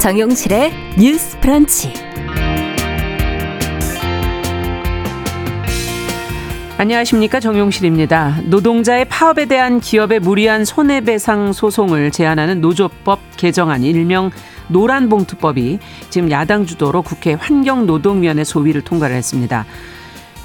정용실의 0.00 0.72
뉴스 0.98 1.38
프런치. 1.40 1.92
안녕하십니까 6.78 7.38
정용실입니다. 7.38 8.38
노동자의 8.44 9.04
파업에 9.04 9.44
대한 9.44 9.78
기업의 9.78 10.20
무리한 10.20 10.64
손해배상 10.64 11.52
소송을 11.52 12.12
제한하는 12.12 12.62
노조법 12.62 13.18
개정안 13.36 13.82
일명 13.82 14.30
노란봉투법이 14.68 15.78
지금 16.08 16.30
야당 16.30 16.64
주도로 16.64 17.02
국회 17.02 17.34
환경노동위원회 17.34 18.42
소위를 18.42 18.80
통과를 18.80 19.14
했습니다. 19.14 19.66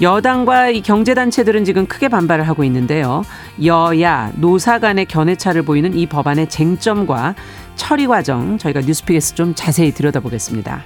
여당과 0.02 0.68
이 0.68 0.82
경제단체들은 0.82 1.64
지금 1.64 1.86
크게 1.86 2.08
반발을 2.08 2.46
하고 2.46 2.64
있는데요. 2.64 3.24
여야, 3.64 4.30
노사 4.34 4.78
간의 4.78 5.06
견해차를 5.06 5.62
보이는 5.62 5.94
이 5.94 6.04
법안의 6.04 6.50
쟁점과 6.50 7.34
처리 7.76 8.06
과정 8.06 8.58
저희가 8.58 8.80
뉴스픽에서 8.80 9.34
좀 9.34 9.54
자세히 9.54 9.92
들여다보겠습니다. 9.92 10.84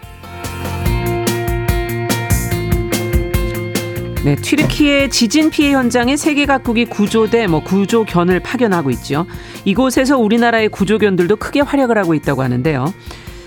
네, 4.22 4.36
튀르키예 4.36 5.08
지진 5.08 5.48
피해 5.48 5.72
현장에 5.72 6.14
세계 6.14 6.44
각국이 6.44 6.84
구조대, 6.84 7.46
뭐 7.46 7.62
구조견을 7.64 8.40
파견하고 8.40 8.90
있죠. 8.90 9.24
이곳에서 9.64 10.18
우리나라의 10.18 10.68
구조견들도 10.68 11.36
크게 11.36 11.60
활약을 11.60 11.96
하고 11.96 12.12
있다고 12.12 12.42
하는데요. 12.42 12.92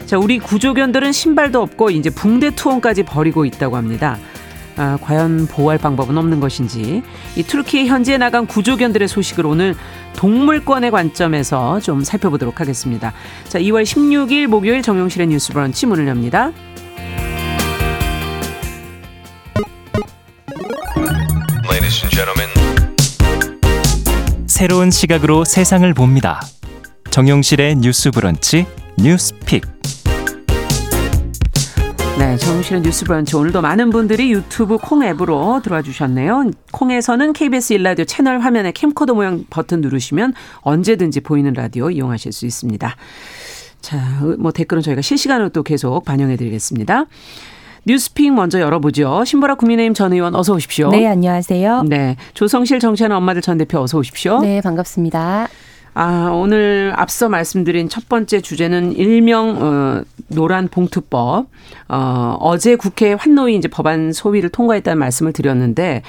자, 0.07 0.17
우리 0.17 0.39
구조견들은 0.39 1.11
신발도 1.11 1.61
없고 1.61 1.91
이제 1.91 2.09
붕대 2.09 2.55
투혼까지 2.55 3.03
벌이고 3.03 3.45
있다고 3.45 3.77
합니다. 3.77 4.17
아, 4.75 4.97
과연 5.01 5.47
보호할 5.47 5.77
방법은 5.77 6.17
없는 6.17 6.39
것인지 6.39 7.03
이 7.35 7.43
투르키에 7.43 7.85
현지에 7.85 8.17
나간 8.17 8.47
구조견들의 8.47 9.07
소식을 9.07 9.45
오늘 9.45 9.75
동물권의 10.15 10.91
관점에서 10.91 11.79
좀 11.79 12.03
살펴보도록 12.03 12.59
하겠습니다. 12.59 13.13
자, 13.47 13.59
2월 13.59 13.83
16일 13.83 14.47
목요일 14.47 14.81
정용실의 14.81 15.27
뉴스 15.27 15.53
브런치 15.53 15.85
문을 15.85 16.07
엽니다. 16.07 16.51
새로운 24.47 24.91
시각으로 24.91 25.43
세상을 25.45 25.91
봅니다. 25.93 26.39
정용실의 27.09 27.75
뉴스 27.75 28.11
브런치 28.11 28.65
뉴스 28.97 29.33
픽. 29.45 29.72
네, 32.19 32.37
정용실의 32.37 32.83
뉴스 32.83 33.05
브런치 33.05 33.35
오늘도 33.35 33.61
많은 33.61 33.89
분들이 33.89 34.31
유튜브 34.31 34.77
콩 34.77 35.03
앱으로 35.03 35.61
들어와 35.63 35.81
주셨네요. 35.81 36.51
콩에서는 36.71 37.33
KBS 37.33 37.73
일라디오 37.73 38.05
채널 38.05 38.39
화면에 38.39 38.71
캠코더 38.71 39.13
모양 39.15 39.43
버튼 39.49 39.81
누르시면 39.81 40.33
언제든지 40.61 41.21
보이는 41.21 41.51
라디오 41.53 41.89
이용하실 41.89 42.31
수 42.31 42.45
있습니다. 42.45 42.95
자, 43.81 43.97
뭐 44.37 44.51
댓글은 44.51 44.83
저희가 44.83 45.01
실시간으로 45.01 45.49
또 45.49 45.63
계속 45.63 46.05
반영해 46.05 46.37
드리겠습니다. 46.37 47.05
뉴스픽 47.85 48.31
먼저 48.33 48.61
열어보죠. 48.61 49.25
신보라 49.25 49.55
국민의힘 49.55 49.93
전 49.93 50.13
의원 50.13 50.35
어서 50.35 50.53
오십시오. 50.53 50.89
네, 50.89 51.05
안녕하세요. 51.07 51.83
네, 51.83 52.15
조성실 52.35 52.79
정치하는 52.79 53.15
엄마들 53.17 53.41
전 53.41 53.57
대표 53.57 53.79
어서 53.79 53.97
오십시오. 53.97 54.39
네, 54.39 54.61
반갑습니다. 54.61 55.47
아, 55.93 56.31
오늘 56.33 56.91
앞서 56.95 57.29
말씀드린 57.29 57.87
첫 57.87 58.09
번째 58.09 58.41
주제는 58.41 58.93
일명 58.93 59.57
어, 59.61 60.03
노란 60.27 60.67
봉투법. 60.67 61.47
어, 61.89 62.37
어제 62.39 62.75
국회 62.75 63.13
환노위 63.13 63.55
이제 63.55 63.67
법안 63.67 64.11
소위를 64.11 64.49
통과했다는 64.49 64.97
말씀을 64.97 65.33
드렸는데 65.33 66.01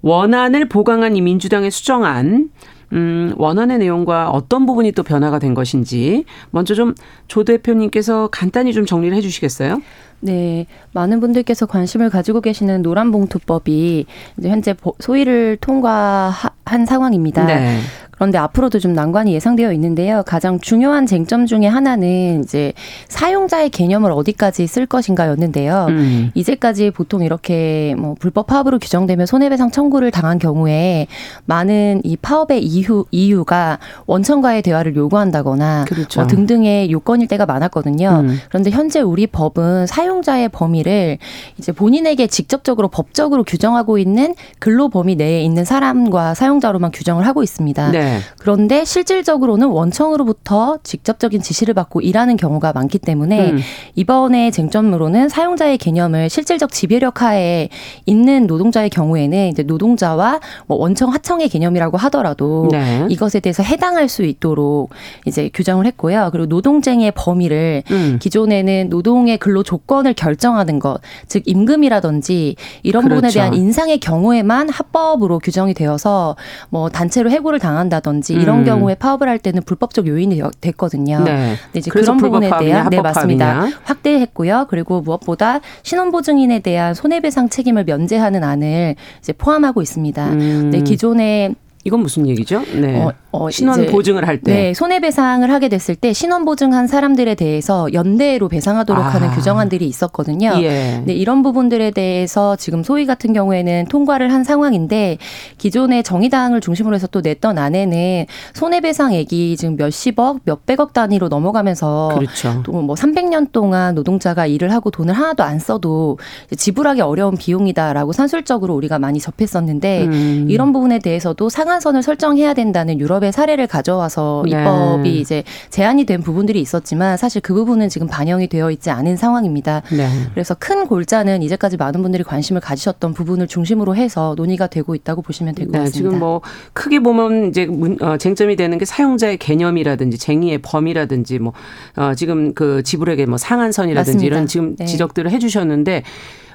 원안을 0.00 0.68
보강한 0.68 1.16
이 1.16 1.20
민주당의 1.20 1.70
수정안 1.70 2.50
음, 2.94 3.34
원안의 3.36 3.78
내용과 3.78 4.30
어떤 4.30 4.64
부분이 4.64 4.92
또 4.92 5.02
변화가 5.02 5.38
된 5.38 5.52
것인지 5.54 6.24
먼저 6.50 6.74
좀 6.74 6.94
조 7.28 7.44
대표님께서 7.44 8.28
간단히 8.32 8.72
좀 8.72 8.86
정리를 8.86 9.14
해 9.14 9.20
주시겠어요? 9.20 9.82
네, 10.20 10.66
많은 10.92 11.20
분들께서 11.20 11.66
관심을 11.66 12.08
가지고 12.10 12.40
계시는 12.40 12.82
노란봉투법이 12.82 14.06
이제 14.38 14.48
현재 14.48 14.74
소위를 14.98 15.58
통과한 15.60 16.86
상황입니다. 16.86 17.44
네. 17.44 17.78
그런데 18.18 18.36
앞으로도 18.36 18.80
좀 18.80 18.92
난관이 18.92 19.32
예상되어 19.32 19.72
있는데요. 19.74 20.24
가장 20.26 20.58
중요한 20.58 21.06
쟁점 21.06 21.46
중에 21.46 21.66
하나는 21.66 22.42
이제 22.42 22.72
사용자의 23.08 23.70
개념을 23.70 24.10
어디까지 24.10 24.66
쓸 24.66 24.86
것인가였는데요. 24.86 25.86
음. 25.88 26.30
이제까지 26.34 26.90
보통 26.90 27.22
이렇게 27.22 27.94
뭐 27.96 28.16
불법 28.18 28.48
파업으로 28.48 28.80
규정되면 28.80 29.26
손해배상 29.26 29.70
청구를 29.70 30.10
당한 30.10 30.38
경우에 30.38 31.06
많은 31.44 32.02
이 32.04 32.16
파업의 32.16 32.64
이유 32.64 33.04
이유가 33.12 33.78
원청과의 34.06 34.62
대화를 34.62 34.96
요구한다거나 34.96 35.84
그렇죠. 35.86 36.20
뭐 36.20 36.26
등등의 36.26 36.90
요건일 36.90 37.28
때가 37.28 37.46
많았거든요. 37.46 38.24
음. 38.24 38.38
그런데 38.48 38.70
현재 38.70 39.00
우리 39.00 39.28
법은 39.28 39.86
사용자의 39.86 40.48
범위를 40.48 41.18
이제 41.58 41.70
본인에게 41.70 42.26
직접적으로 42.26 42.88
법적으로 42.88 43.44
규정하고 43.44 43.98
있는 43.98 44.34
근로 44.58 44.88
범위 44.88 45.14
내에 45.14 45.42
있는 45.42 45.64
사람과 45.64 46.34
사용자로만 46.34 46.90
규정을 46.90 47.24
하고 47.24 47.44
있습니다. 47.44 47.92
네. 47.92 48.07
네. 48.08 48.18
그런데 48.38 48.84
실질적으로는 48.84 49.68
원청으로부터 49.68 50.78
직접적인 50.82 51.42
지시를 51.42 51.74
받고 51.74 52.00
일하는 52.00 52.36
경우가 52.36 52.72
많기 52.72 52.98
때문에 52.98 53.50
음. 53.50 53.58
이번에 53.94 54.50
쟁점으로는 54.50 55.28
사용자의 55.28 55.78
개념을 55.78 56.30
실질적 56.30 56.72
지배력 56.72 57.22
하에 57.22 57.68
있는 58.06 58.46
노동자의 58.46 58.90
경우에는 58.90 59.48
이제 59.48 59.62
노동자와 59.62 60.40
뭐 60.66 60.78
원청 60.78 61.12
하청의 61.12 61.48
개념이라고 61.48 61.96
하더라도 61.96 62.68
네. 62.70 63.06
이것에 63.08 63.40
대해서 63.40 63.62
해당할 63.62 64.08
수 64.08 64.22
있도록 64.24 64.90
이제 65.26 65.50
규정을 65.52 65.86
했고요. 65.86 66.30
그리고 66.32 66.46
노동쟁의 66.46 67.12
범위를 67.12 67.82
음. 67.90 68.18
기존에는 68.20 68.88
노동의 68.88 69.38
근로 69.38 69.62
조건을 69.62 70.14
결정하는 70.14 70.78
것, 70.78 71.00
즉 71.26 71.42
임금이라든지 71.46 72.56
이런 72.82 73.04
그렇죠. 73.04 73.16
부분에 73.16 73.32
대한 73.32 73.54
인상의 73.54 73.98
경우에만 73.98 74.68
합법으로 74.68 75.38
규정이 75.38 75.74
되어서 75.74 76.36
뭐 76.70 76.88
단체로 76.88 77.30
해고를 77.30 77.58
당한다. 77.58 77.97
한다든지 77.98 78.34
이런 78.34 78.60
음. 78.60 78.64
경우에 78.64 78.94
파업을 78.94 79.28
할 79.28 79.38
때는 79.38 79.62
불법적 79.62 80.06
요인이 80.06 80.40
됐거든요. 80.60 81.20
네. 81.20 81.54
근데 81.64 81.78
이제 81.78 81.90
그런 81.90 82.16
부분에 82.16 82.50
대한 82.58 82.88
네 82.90 83.00
맞습니다. 83.00 83.68
확대했고요. 83.82 84.66
그리고 84.70 85.00
무엇보다 85.00 85.60
신원보증인에 85.82 86.60
대한 86.60 86.94
손해배상 86.94 87.48
책임을 87.48 87.84
면제하는 87.84 88.42
안을 88.42 88.94
이제 89.18 89.32
포함하고 89.32 89.82
있습니다. 89.82 90.28
음. 90.32 90.70
네, 90.70 90.80
기존에 90.80 91.54
이건 91.88 92.00
무슨 92.00 92.26
얘기죠? 92.26 92.62
네. 92.74 93.02
어, 93.02 93.12
어, 93.32 93.50
신원 93.50 93.86
보증을 93.86 94.28
할 94.28 94.42
때. 94.42 94.52
네, 94.52 94.74
손해배상을 94.74 95.50
하게 95.50 95.70
됐을 95.70 95.94
때 95.94 96.12
신원 96.12 96.44
보증한 96.44 96.86
사람들에 96.86 97.34
대해서 97.34 97.90
연대로 97.94 98.48
배상하도록 98.48 99.02
아. 99.02 99.08
하는 99.08 99.30
규정안들이 99.30 99.86
있었거든요. 99.86 100.52
예. 100.60 101.02
네, 101.06 101.14
이런 101.14 101.42
부분들에 101.42 101.90
대해서 101.90 102.56
지금 102.56 102.82
소위 102.84 103.06
같은 103.06 103.32
경우에는 103.32 103.86
통과를 103.88 104.30
한 104.30 104.44
상황인데 104.44 105.16
기존의 105.56 106.02
정의당을 106.02 106.60
중심으로 106.60 106.94
해서 106.94 107.06
또 107.06 107.22
냈던 107.22 107.56
안에는 107.56 108.26
손해배상액이 108.52 109.56
지금 109.56 109.76
몇십억, 109.76 110.40
몇백억 110.44 110.92
단위로 110.92 111.28
넘어가면서 111.28 112.16
그렇죠. 112.18 112.62
또뭐 112.64 112.96
300년 112.96 113.50
동안 113.50 113.94
노동자가 113.94 114.46
일을 114.46 114.72
하고 114.72 114.90
돈을 114.90 115.14
하나도 115.14 115.42
안 115.42 115.58
써도 115.58 116.18
지불하기 116.54 117.00
어려운 117.00 117.36
비용이다라고 117.38 118.12
산술적으로 118.12 118.74
우리가 118.74 118.98
많이 118.98 119.20
접했었는데 119.20 120.04
음. 120.04 120.46
이런 120.50 120.74
부분에 120.74 120.98
대해서도 120.98 121.48
상한 121.48 121.77
선을 121.80 122.02
설정해야 122.02 122.54
된다는 122.54 122.98
유럽 122.98 123.18
기업의 123.18 123.32
사례를 123.32 123.66
가져와서 123.66 124.42
네. 124.44 124.52
입법이 124.52 125.20
이제 125.20 125.44
제한이 125.70 126.04
된 126.04 126.22
부분들이 126.22 126.60
있었지만 126.60 127.16
사실 127.16 127.40
그 127.40 127.54
부분은 127.54 127.88
지금 127.88 128.06
반영이 128.06 128.48
되어 128.48 128.70
있지 128.70 128.90
않은 128.90 129.16
상황입니다. 129.16 129.82
네. 129.92 130.08
그래서 130.32 130.54
큰 130.58 130.86
골자는 130.86 131.42
이제까지 131.42 131.76
많은 131.76 132.02
분들이 132.02 132.22
관심을 132.24 132.60
가지셨던 132.60 133.14
부분을 133.14 133.46
중심으로 133.46 133.94
해서 133.96 134.34
논의가 134.36 134.68
되고 134.68 134.94
있다고 134.94 135.22
보시면 135.22 135.54
될것 135.54 135.72
네, 135.72 135.78
같습니다. 135.80 135.96
지금 135.96 136.18
뭐 136.18 136.40
크게 136.72 137.00
보면 137.00 137.48
이제 137.48 137.66
문, 137.66 137.98
어, 138.00 138.16
쟁점이 138.16 138.56
되는 138.56 138.78
게 138.78 138.84
사용자의 138.84 139.38
개념이라든지 139.38 140.18
쟁의의 140.18 140.58
범위라든지 140.58 141.38
뭐 141.38 141.52
어, 141.96 142.14
지금 142.14 142.54
그 142.54 142.82
지불액의 142.82 143.26
뭐 143.26 143.38
상한선이라든지 143.38 144.16
맞습니다. 144.16 144.26
이런 144.26 144.46
지금 144.46 144.76
네. 144.76 144.86
지적들을 144.86 145.30
해주셨는데 145.30 146.02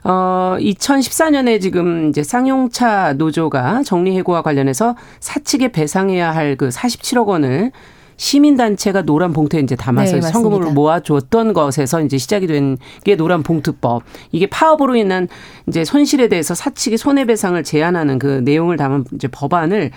어, 0.03 0.57
2014년에 0.59 1.61
지금 1.61 2.09
이제 2.09 2.23
쌍용차 2.23 3.13
노조가 3.13 3.83
정리해고와 3.83 4.41
관련해서 4.41 4.95
사측에 5.19 5.71
배상해야 5.71 6.31
할 6.33 6.57
그 6.57 6.69
47억 6.69 7.27
원을 7.27 7.71
시민단체가 8.17 9.01
노란 9.03 9.33
봉투에 9.33 9.59
이제 9.61 9.75
담아서 9.75 10.15
네, 10.17 10.21
성금을 10.21 10.71
모아줬던 10.73 11.53
것에서 11.53 12.01
이제 12.01 12.17
시작이 12.17 12.45
된 12.47 12.77
게 13.03 13.15
노란 13.15 13.41
봉투법. 13.43 14.03
이게 14.31 14.45
파업으로 14.47 14.95
인한 14.95 15.27
이제 15.67 15.83
손실에 15.83 16.27
대해서 16.27 16.53
사측이 16.53 16.97
손해배상을 16.97 17.61
제한하는 17.63 18.19
그 18.19 18.41
내용을 18.45 18.77
담은 18.77 19.05
이제 19.15 19.27
법안을 19.27 19.91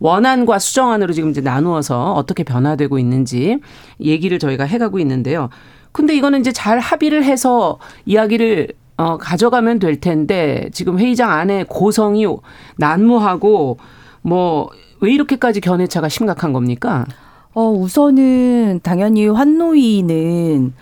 원안과 0.00 0.58
수정안으로 0.58 1.12
지금 1.12 1.30
이제 1.30 1.40
나누어서 1.42 2.14
어떻게 2.14 2.42
변화되고 2.42 2.98
있는지 2.98 3.58
얘기를 4.00 4.38
저희가 4.38 4.64
해가고 4.64 4.98
있는데요. 4.98 5.48
근데 5.92 6.14
이거는 6.16 6.40
이제 6.40 6.52
잘 6.52 6.78
합의를 6.80 7.24
해서 7.24 7.78
이야기를 8.06 8.68
어, 9.00 9.16
가져가면 9.18 9.78
될 9.78 10.00
텐데 10.00 10.68
지금 10.72 10.98
회의장 10.98 11.30
안에 11.30 11.64
고성이 11.68 12.26
난무하고 12.76 13.78
뭐 14.22 14.70
왜 15.00 15.12
이렇게까지 15.12 15.60
견해차가 15.60 16.08
심각한 16.08 16.52
겁니까? 16.52 17.06
어, 17.52 17.68
우선은 17.70 18.80
당연히 18.82 19.26
환노위는 19.26 20.72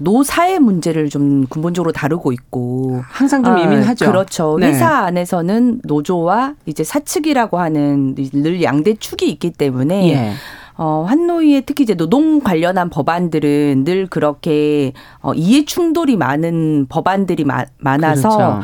노사의 0.00 0.58
문제를 0.58 1.08
좀 1.08 1.46
근본적으로 1.46 1.92
다루고 1.92 2.32
있고 2.32 3.02
항상 3.08 3.42
좀 3.42 3.58
예민하죠. 3.58 4.06
아, 4.06 4.10
그렇죠. 4.10 4.56
네. 4.58 4.68
회사 4.68 4.98
안에서는 5.04 5.80
노조와 5.84 6.54
이제 6.66 6.84
사측이라고 6.84 7.58
하는 7.58 8.14
늘 8.14 8.62
양대 8.62 8.94
축이 8.94 9.28
있기 9.30 9.50
때문에 9.52 10.12
예. 10.12 10.32
어, 10.80 11.04
환노위에 11.08 11.62
특히 11.62 11.82
이제 11.82 11.94
노동 11.94 12.38
관련한 12.38 12.88
법안들은 12.88 13.82
늘 13.84 14.06
그렇게 14.06 14.92
어, 15.20 15.34
이해 15.34 15.64
충돌이 15.64 16.16
많은 16.16 16.86
법안들이 16.88 17.42
마, 17.42 17.64
많아서 17.78 18.28
그렇죠. 18.28 18.60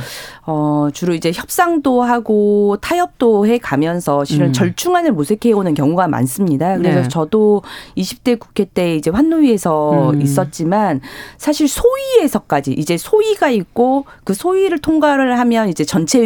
어, 0.46 0.88
주로 0.92 1.14
이제 1.14 1.32
협상도 1.34 2.02
하고 2.02 2.76
타협도 2.80 3.46
해 3.46 3.56
가면서 3.56 4.24
실은 4.24 4.48
음. 4.48 4.52
절충안을 4.52 5.12
모색해 5.12 5.52
오는 5.52 5.72
경우가 5.72 6.06
많습니다. 6.06 6.76
그래서 6.76 7.02
네. 7.02 7.08
저도 7.08 7.62
20대 7.96 8.38
국회 8.38 8.66
때 8.66 8.94
이제 8.94 9.10
환노위에서 9.10 10.10
음. 10.10 10.20
있었지만 10.20 11.00
사실 11.38 11.66
소위에서까지 11.66 12.72
이제 12.72 12.98
소위가 12.98 13.48
있고 13.48 14.04
그 14.24 14.34
소위를 14.34 14.80
통과를 14.80 15.38
하면 15.38 15.70
이제 15.70 15.82
전체 15.84 16.20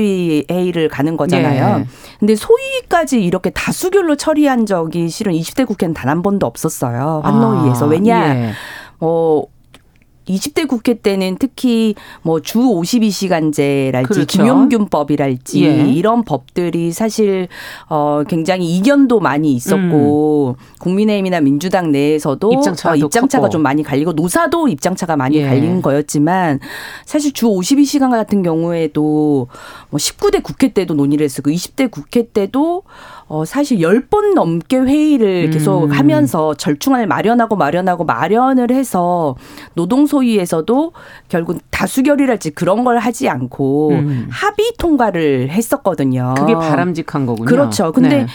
회의를 0.51 0.89
가는 0.89 1.17
거잖아요. 1.17 1.79
네. 1.79 1.87
근데 2.19 2.35
소위까지 2.35 3.23
이렇게 3.23 3.51
다수결로 3.51 4.17
처리한 4.17 4.67
적이 4.67 5.09
실은 5.09 5.33
20대 5.33 5.65
국회는 5.65 5.95
단 5.95 6.09
한 6.09 6.23
번도 6.23 6.47
없었어요. 6.47 7.21
환노위에서. 7.23 7.85
아, 7.85 7.89
왜냐? 7.89 8.35
예. 8.35 8.53
뭐 8.99 9.47
20대 10.35 10.67
국회 10.67 10.95
때는 10.95 11.37
특히 11.39 11.95
뭐 12.23 12.41
주 12.41 12.61
52시간제랄지 12.61 14.09
그렇죠. 14.09 14.27
김용균법이랄지 14.27 15.65
예. 15.65 15.87
이런 15.91 16.25
법들이 16.25 16.93
사실 16.93 17.49
어 17.89 18.23
굉장히 18.27 18.77
이견도 18.77 19.21
많이 19.21 19.53
있었고 19.53 20.57
음. 20.59 20.65
국민의힘이나 20.79 21.41
민주당 21.41 21.91
내에서도 21.93 22.53
입장차가, 22.53 22.95
어, 22.95 22.97
입장차가 22.97 23.49
좀 23.49 23.63
많이 23.63 23.83
갈리고 23.83 24.13
노사도 24.13 24.69
입장차가 24.69 25.17
많이 25.17 25.37
예. 25.37 25.47
갈린 25.47 25.83
거였지만 25.83 26.61
사실 27.05 27.33
주 27.33 27.47
52시간 27.47 28.11
같은 28.11 28.43
경우에도 28.43 29.49
뭐 29.91 29.99
19대 29.99 30.43
국회 30.43 30.73
때도 30.73 30.95
논의를 30.95 31.25
했었고 31.25 31.51
20대 31.51 31.91
국회 31.91 32.29
때도 32.29 32.85
어, 33.29 33.45
사실 33.45 33.79
10번 33.79 34.35
넘게 34.35 34.79
회의를 34.79 35.51
계속 35.51 35.85
음. 35.85 35.91
하면서 35.91 36.55
절충안을 36.55 37.07
마련하고 37.07 37.57
마련하고 37.57 38.05
마련을 38.05 38.71
해서 38.71 39.37
노동소위에서도 39.75 40.93
결국 41.29 41.61
다수결이랄지 41.71 42.51
그런 42.53 42.85
걸 42.85 42.99
하지 42.99 43.29
않고 43.29 43.91
음. 43.91 44.29
합의 44.31 44.73
통과를 44.79 45.51
했었거든요. 45.51 46.35
그게 46.39 46.55
바람직한 46.55 47.27
거군요. 47.27 47.47
그렇죠. 47.47 47.93
근데 47.93 48.21
네. 48.21 48.27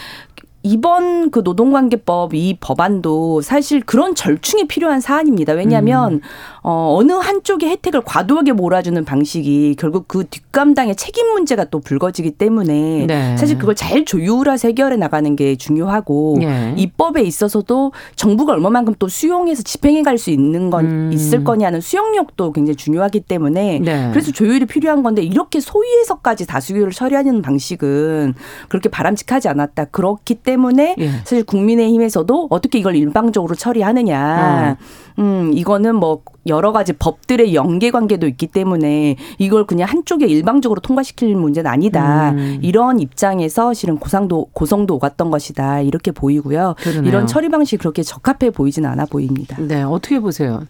이번 0.62 1.30
그 1.30 1.42
노동관계법 1.44 2.34
이 2.34 2.56
법안도 2.58 3.42
사실 3.42 3.82
그런 3.82 4.14
절충이 4.14 4.66
필요한 4.66 5.00
사안입니다. 5.00 5.52
왜냐하면 5.52 6.14
음. 6.14 6.20
어, 6.66 6.96
어느 6.98 7.12
한쪽의 7.12 7.68
혜택을 7.68 8.00
과도하게 8.00 8.52
몰아주는 8.52 9.04
방식이 9.04 9.76
결국 9.78 10.08
그 10.08 10.24
뒷감당의 10.24 10.96
책임 10.96 11.26
문제가 11.34 11.64
또 11.64 11.78
불거지기 11.78 12.30
때문에 12.32 13.04
네. 13.06 13.36
사실 13.36 13.58
그걸 13.58 13.74
잘 13.74 14.06
조율해서 14.06 14.68
해결해 14.68 14.96
나가는 14.96 15.36
게 15.36 15.56
중요하고 15.56 16.38
네. 16.40 16.74
입법에 16.78 17.20
있어서도 17.22 17.92
정부가 18.16 18.54
얼마만큼 18.54 18.94
또 18.98 19.08
수용해서 19.08 19.62
집행해 19.62 20.02
갈 20.02 20.14
수 20.14 20.30
있는 20.30 20.70
건 20.70 20.84
음. 20.84 21.10
있을 21.12 21.42
거냐는 21.42 21.80
수용력도 21.80 22.52
굉장히 22.52 22.76
중요하기 22.76 23.20
때문에 23.20 23.80
네. 23.80 24.10
그래서 24.12 24.30
조율이 24.30 24.64
필요한 24.64 25.02
건데 25.02 25.22
이렇게 25.22 25.58
소위에서까지 25.58 26.46
다수결을 26.46 26.92
처리하는 26.92 27.42
방식은 27.42 28.34
그렇게 28.68 28.88
바람직하지 28.88 29.48
않았다. 29.48 29.86
그렇기 29.86 30.36
때문에 30.36 30.94
예. 30.98 31.10
사실 31.24 31.42
국민의힘에서도 31.42 32.46
어떻게 32.48 32.78
이걸 32.78 32.94
일방적으로 32.94 33.56
처리하느냐. 33.56 34.76
어. 34.78 34.84
음, 35.18 35.52
이거는 35.54 35.96
뭐 35.96 36.22
여러 36.46 36.72
가지 36.72 36.92
법들의 36.92 37.54
연계 37.54 37.90
관계도 37.90 38.26
있기 38.26 38.48
때문에 38.48 39.16
이걸 39.38 39.66
그냥 39.66 39.88
한쪽에 39.88 40.26
일방적으로 40.26 40.80
통과시킬 40.80 41.34
문제는 41.36 41.70
아니다. 41.70 42.30
음. 42.30 42.58
이런 42.62 43.00
입장에서 43.00 43.72
실은 43.74 43.96
고상도 43.98 44.48
고성도 44.52 44.96
오갔던 44.96 45.30
것이다. 45.30 45.80
이렇게 45.80 46.10
보이고요. 46.10 46.74
그러네요. 46.78 47.08
이런 47.08 47.26
처리 47.26 47.48
방식이 47.48 47.78
그렇게 47.78 48.02
적합해 48.02 48.50
보이지는 48.50 48.88
않아 48.90 49.06
보입니다. 49.06 49.56
네, 49.60 49.82
어떻게 49.82 50.20
보세요? 50.20 50.64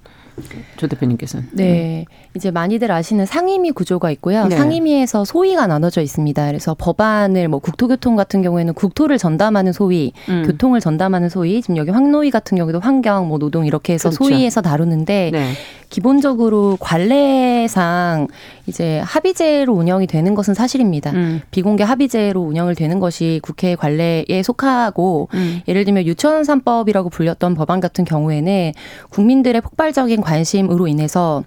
조 0.77 0.89
대표님께서는. 0.89 1.49
네. 1.53 2.05
이제 2.35 2.51
많이들 2.51 2.91
아시는 2.91 3.27
상임위 3.27 3.71
구조가 3.71 4.11
있고요. 4.13 4.47
네. 4.47 4.57
상임위에서 4.57 5.25
소위가 5.25 5.67
나눠져 5.67 6.01
있습니다. 6.01 6.47
그래서 6.47 6.75
법안을 6.77 7.49
뭐 7.49 7.61
국토교통 7.61 8.17
같은 8.17 8.43
경우에는 8.43 8.75
국토를 8.75 9.19
전담하는 9.19 9.73
소위, 9.73 10.13
음. 10.29 10.43
교통을 10.47 10.81
전담하는 10.81 11.29
소위, 11.29 11.63
지금 11.63 11.77
여기 11.77 11.91
황노위 11.91 12.31
같은 12.31 12.57
경우도 12.57 12.81
환경, 12.81 13.29
뭐 13.29 13.39
노동 13.39 13.67
이렇게 13.67 13.93
해서 13.93 14.11
그렇죠. 14.11 14.25
소위에서 14.25 14.63
다루는데 14.63 15.31
네. 15.33 15.53
기본적으로 15.91 16.77
관례상 16.81 18.27
이제 18.67 19.01
합의제로 19.01 19.75
운영이 19.75 20.07
되는 20.07 20.35
것은 20.35 20.55
사실입니다. 20.55 21.11
음. 21.13 21.41
비공개 21.51 21.85
합의제로 21.85 22.41
운영을 22.41 22.75
되는 22.75 22.99
것이 22.99 23.41
국회 23.43 23.75
관례에 23.75 24.43
속하고 24.43 25.29
음. 25.35 25.61
예를 25.69 25.85
들면 25.85 26.07
유치원 26.07 26.43
3법이라고 26.43 27.11
불렸던 27.11 27.55
법안 27.55 27.81
같은 27.81 28.05
경우에는 28.05 28.73
국민들의 29.11 29.61
폭발적인 29.61 30.21
관심으로 30.21 30.87
인해서 30.87 31.45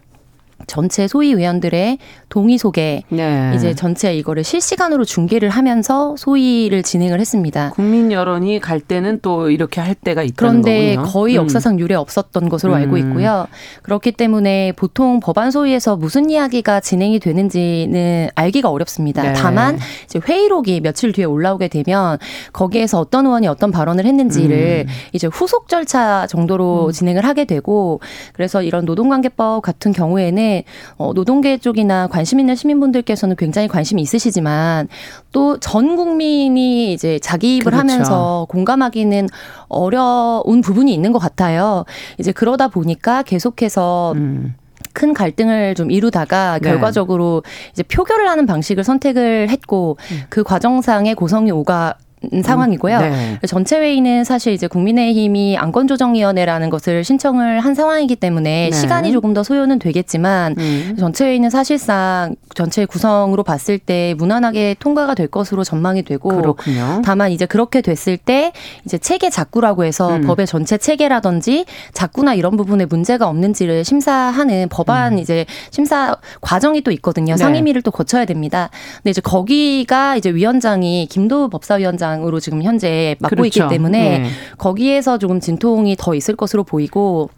전체 0.65 1.07
소위 1.07 1.31
의원들의 1.31 1.99
동의 2.29 2.57
속에 2.57 3.03
네. 3.09 3.53
이제 3.55 3.75
전체 3.75 4.15
이거를 4.15 4.43
실시간으로 4.43 5.05
중계를 5.05 5.49
하면서 5.49 6.15
소위를 6.17 6.81
진행을 6.81 7.19
했습니다. 7.19 7.69
국민 7.71 8.11
여론이 8.11 8.59
갈 8.59 8.79
때는 8.79 9.19
또 9.21 9.49
이렇게 9.51 9.79
할 9.81 9.93
때가 9.93 10.23
있다는 10.23 10.35
그런데 10.35 10.95
거군요. 10.95 11.11
거의 11.11 11.35
음. 11.37 11.43
역사상 11.43 11.79
유례 11.79 11.93
없었던 11.93 12.49
것으로 12.49 12.73
음. 12.73 12.77
알고 12.77 12.97
있고요. 12.97 13.47
그렇기 13.83 14.13
때문에 14.13 14.73
보통 14.75 15.19
법안 15.19 15.51
소위에서 15.51 15.95
무슨 15.95 16.29
이야기가 16.29 16.79
진행이 16.79 17.19
되는지는 17.19 18.29
알기가 18.33 18.69
어렵습니다. 18.69 19.21
네. 19.21 19.33
다만 19.33 19.77
이제 20.05 20.19
회의록이 20.27 20.81
며칠 20.81 21.11
뒤에 21.11 21.25
올라오게 21.25 21.67
되면 21.67 22.17
거기에서 22.51 22.99
어떤 22.99 23.27
의원이 23.27 23.47
어떤 23.47 23.71
발언을 23.71 24.05
했는지를 24.05 24.85
음. 24.87 24.93
이제 25.13 25.27
후속 25.27 25.67
절차 25.67 26.25
정도로 26.27 26.87
음. 26.87 26.91
진행을 26.91 27.25
하게 27.25 27.45
되고 27.45 27.99
그래서 28.33 28.63
이런 28.63 28.85
노동관계법 28.85 29.61
같은 29.61 29.91
경우에는 29.91 30.46
어, 30.97 31.11
노동계 31.13 31.57
쪽이나 31.57 32.07
관심 32.07 32.39
있는 32.39 32.55
시민분들께서는 32.55 33.35
굉장히 33.35 33.67
관심이 33.67 34.01
있으시지만 34.01 34.87
또 35.31 35.57
전 35.59 35.95
국민이 35.95 36.93
이제 36.93 37.19
자기 37.19 37.57
입을 37.57 37.71
그렇죠. 37.71 37.91
하면서 37.91 38.45
공감하기는 38.49 39.27
어려운 39.67 40.61
부분이 40.61 40.93
있는 40.93 41.11
것 41.11 41.19
같아요. 41.19 41.83
이제 42.17 42.31
그러다 42.31 42.67
보니까 42.67 43.21
계속해서 43.23 44.13
음. 44.15 44.55
큰 44.93 45.13
갈등을 45.13 45.75
좀 45.75 45.91
이루다가 45.91 46.59
네. 46.61 46.69
결과적으로 46.69 47.43
이제 47.71 47.83
표결을 47.83 48.27
하는 48.27 48.45
방식을 48.45 48.83
선택을 48.83 49.49
했고 49.49 49.97
음. 50.11 50.21
그 50.29 50.43
과정상의 50.43 51.15
고성이 51.15 51.51
오가 51.51 51.95
음, 51.99 52.06
상황이고요. 52.43 52.99
네. 52.99 53.39
전체 53.47 53.77
회의는 53.77 54.23
사실 54.23 54.51
이제 54.53 54.65
국민의힘이 54.67 55.57
안건조정위원회라는 55.57 56.69
것을 56.71 57.03
신청을 57.03 57.59
한 57.59 57.75
상황이기 57.75 58.15
때문에 58.15 58.69
네. 58.71 58.75
시간이 58.75 59.11
조금 59.11 59.33
더 59.33 59.43
소요는 59.43 59.77
되겠지만 59.77 60.55
음. 60.57 60.95
전체 60.97 61.25
회의는 61.25 61.51
사실상 61.51 62.35
전체 62.55 62.85
구성으로 62.85 63.43
봤을 63.43 63.77
때 63.77 64.15
무난하게 64.17 64.77
통과가 64.79 65.13
될 65.13 65.27
것으로 65.27 65.63
전망이 65.63 66.03
되고 66.03 66.29
그렇군요. 66.29 67.03
다만 67.05 67.31
이제 67.31 67.45
그렇게 67.45 67.81
됐을 67.81 68.17
때 68.17 68.51
이제 68.85 68.97
체계 68.97 69.29
작구라고 69.29 69.83
해서 69.83 70.15
음. 70.15 70.23
법의 70.23 70.47
전체 70.47 70.77
체계라든지 70.77 71.65
작구나 71.93 72.33
이런 72.33 72.57
부분에 72.57 72.85
문제가 72.85 73.27
없는지를 73.27 73.85
심사하는 73.85 74.69
법안 74.69 75.13
음. 75.13 75.19
이제 75.19 75.45
심사 75.69 76.15
과정이 76.41 76.81
또 76.81 76.89
있거든요. 76.91 77.35
네. 77.35 77.37
상임위를 77.37 77.83
또 77.83 77.91
거쳐야 77.91 78.25
됩니다. 78.25 78.71
근데 78.97 79.11
이제 79.11 79.21
거기가 79.21 80.15
이제 80.15 80.31
위원장이 80.31 81.07
김도 81.11 81.49
법사위원장 81.49 82.06
위원장으로 82.07 82.39
지금 82.39 82.63
현재 82.63 83.15
맡고 83.19 83.35
그렇죠. 83.35 83.63
있기 83.63 83.69
때문에 83.69 84.19
네. 84.19 84.29
거기에서 84.57 85.17
조금 85.17 85.39
진통이 85.39 85.95
더 85.97 86.15
있을 86.15 86.35
것으로 86.35 86.63
보이고 86.63 87.29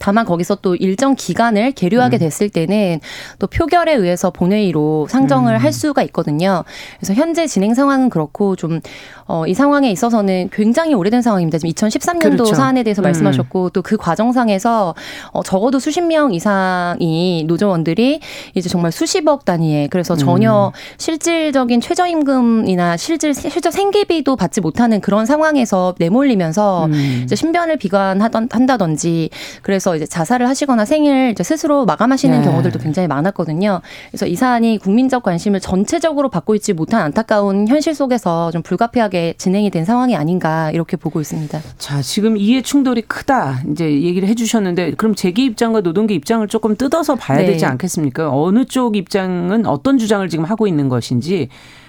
다만 0.00 0.24
거기서 0.24 0.56
또 0.56 0.74
일정 0.74 1.14
기간을 1.14 1.72
계류하게 1.72 2.16
음. 2.16 2.18
됐을 2.18 2.48
때는 2.48 3.00
또 3.38 3.46
표결에 3.46 3.94
의해서 3.94 4.30
본회의로 4.30 5.06
상정을 5.08 5.54
음. 5.54 5.58
할 5.58 5.72
수가 5.72 6.02
있거든요. 6.04 6.64
그래서 6.98 7.14
현재 7.14 7.46
진행 7.46 7.74
상황은 7.74 8.10
그렇고 8.10 8.56
좀 8.56 8.80
어, 9.26 9.46
이 9.46 9.54
상황에 9.54 9.90
있어서는 9.90 10.50
굉장히 10.52 10.94
오래된 10.94 11.22
상황입니다. 11.22 11.58
지금 11.58 11.72
2013년도 11.72 12.20
그렇죠. 12.20 12.54
사안에 12.54 12.82
대해서 12.82 13.02
음. 13.02 13.04
말씀하셨고 13.04 13.70
또그 13.70 13.96
과정상에서 13.96 14.94
어, 15.32 15.42
적어도 15.42 15.78
수십 15.78 16.02
명 16.02 16.34
이상이 16.34 17.44
노조원들이 17.46 18.20
이제 18.54 18.68
정말 18.68 18.92
수십억 18.92 19.44
단위에 19.44 19.88
그래서 19.90 20.16
전혀 20.16 20.72
음. 20.74 20.96
실질적인 20.98 21.80
최저임금이나 21.80 22.96
실질 22.96 23.34
실적 23.34 23.70
생계비도 23.70 24.36
받지 24.36 24.60
못하는 24.60 25.00
그런 25.00 25.24
상황에서 25.24 25.94
내몰리면서 25.98 26.86
음. 26.86 27.20
이제 27.24 27.34
신변을 27.34 27.78
비관하던 27.78 28.48
한다든지 28.50 29.30
그래서 29.62 29.96
이제 29.96 30.06
자살을 30.06 30.48
하시거나 30.48 30.84
생일 30.84 31.30
이제 31.30 31.42
스스로 31.42 31.86
마감하시는 31.86 32.38
네. 32.38 32.44
경우들도 32.44 32.78
굉장히 32.78 33.08
많았거든요. 33.08 33.80
그래서 34.10 34.26
이 34.26 34.36
사안이 34.36 34.78
국민적 34.78 35.22
관심을 35.22 35.60
전체적으로 35.60 36.28
받고 36.28 36.54
있지 36.56 36.72
못한 36.72 37.02
안타까운 37.02 37.68
현실 37.68 37.94
속에서 37.94 38.50
좀 38.50 38.62
불가피하게 38.62 39.13
진행이 39.38 39.70
된 39.70 39.84
상황이 39.84 40.16
아닌가 40.16 40.70
이렇게 40.70 40.96
보고 40.96 41.20
있습니다. 41.20 41.60
자, 41.78 42.02
지금 42.02 42.36
이해 42.36 42.62
충돌이 42.62 43.02
크다 43.02 43.62
이제 43.70 43.90
얘기를 44.02 44.28
해주셨는데 44.28 44.92
그럼 44.92 45.14
재계 45.14 45.44
입장과 45.44 45.80
노동계 45.80 46.14
입장을 46.14 46.46
조금 46.48 46.76
뜯어서 46.76 47.14
봐야 47.14 47.38
네. 47.38 47.46
되지 47.46 47.64
않겠습니까? 47.66 48.30
어느 48.32 48.64
쪽 48.64 48.96
입장은 48.96 49.66
어떤 49.66 49.98
주장을 49.98 50.28
지금 50.28 50.44
하고 50.44 50.66
있는 50.66 50.88
것인지 50.88 51.48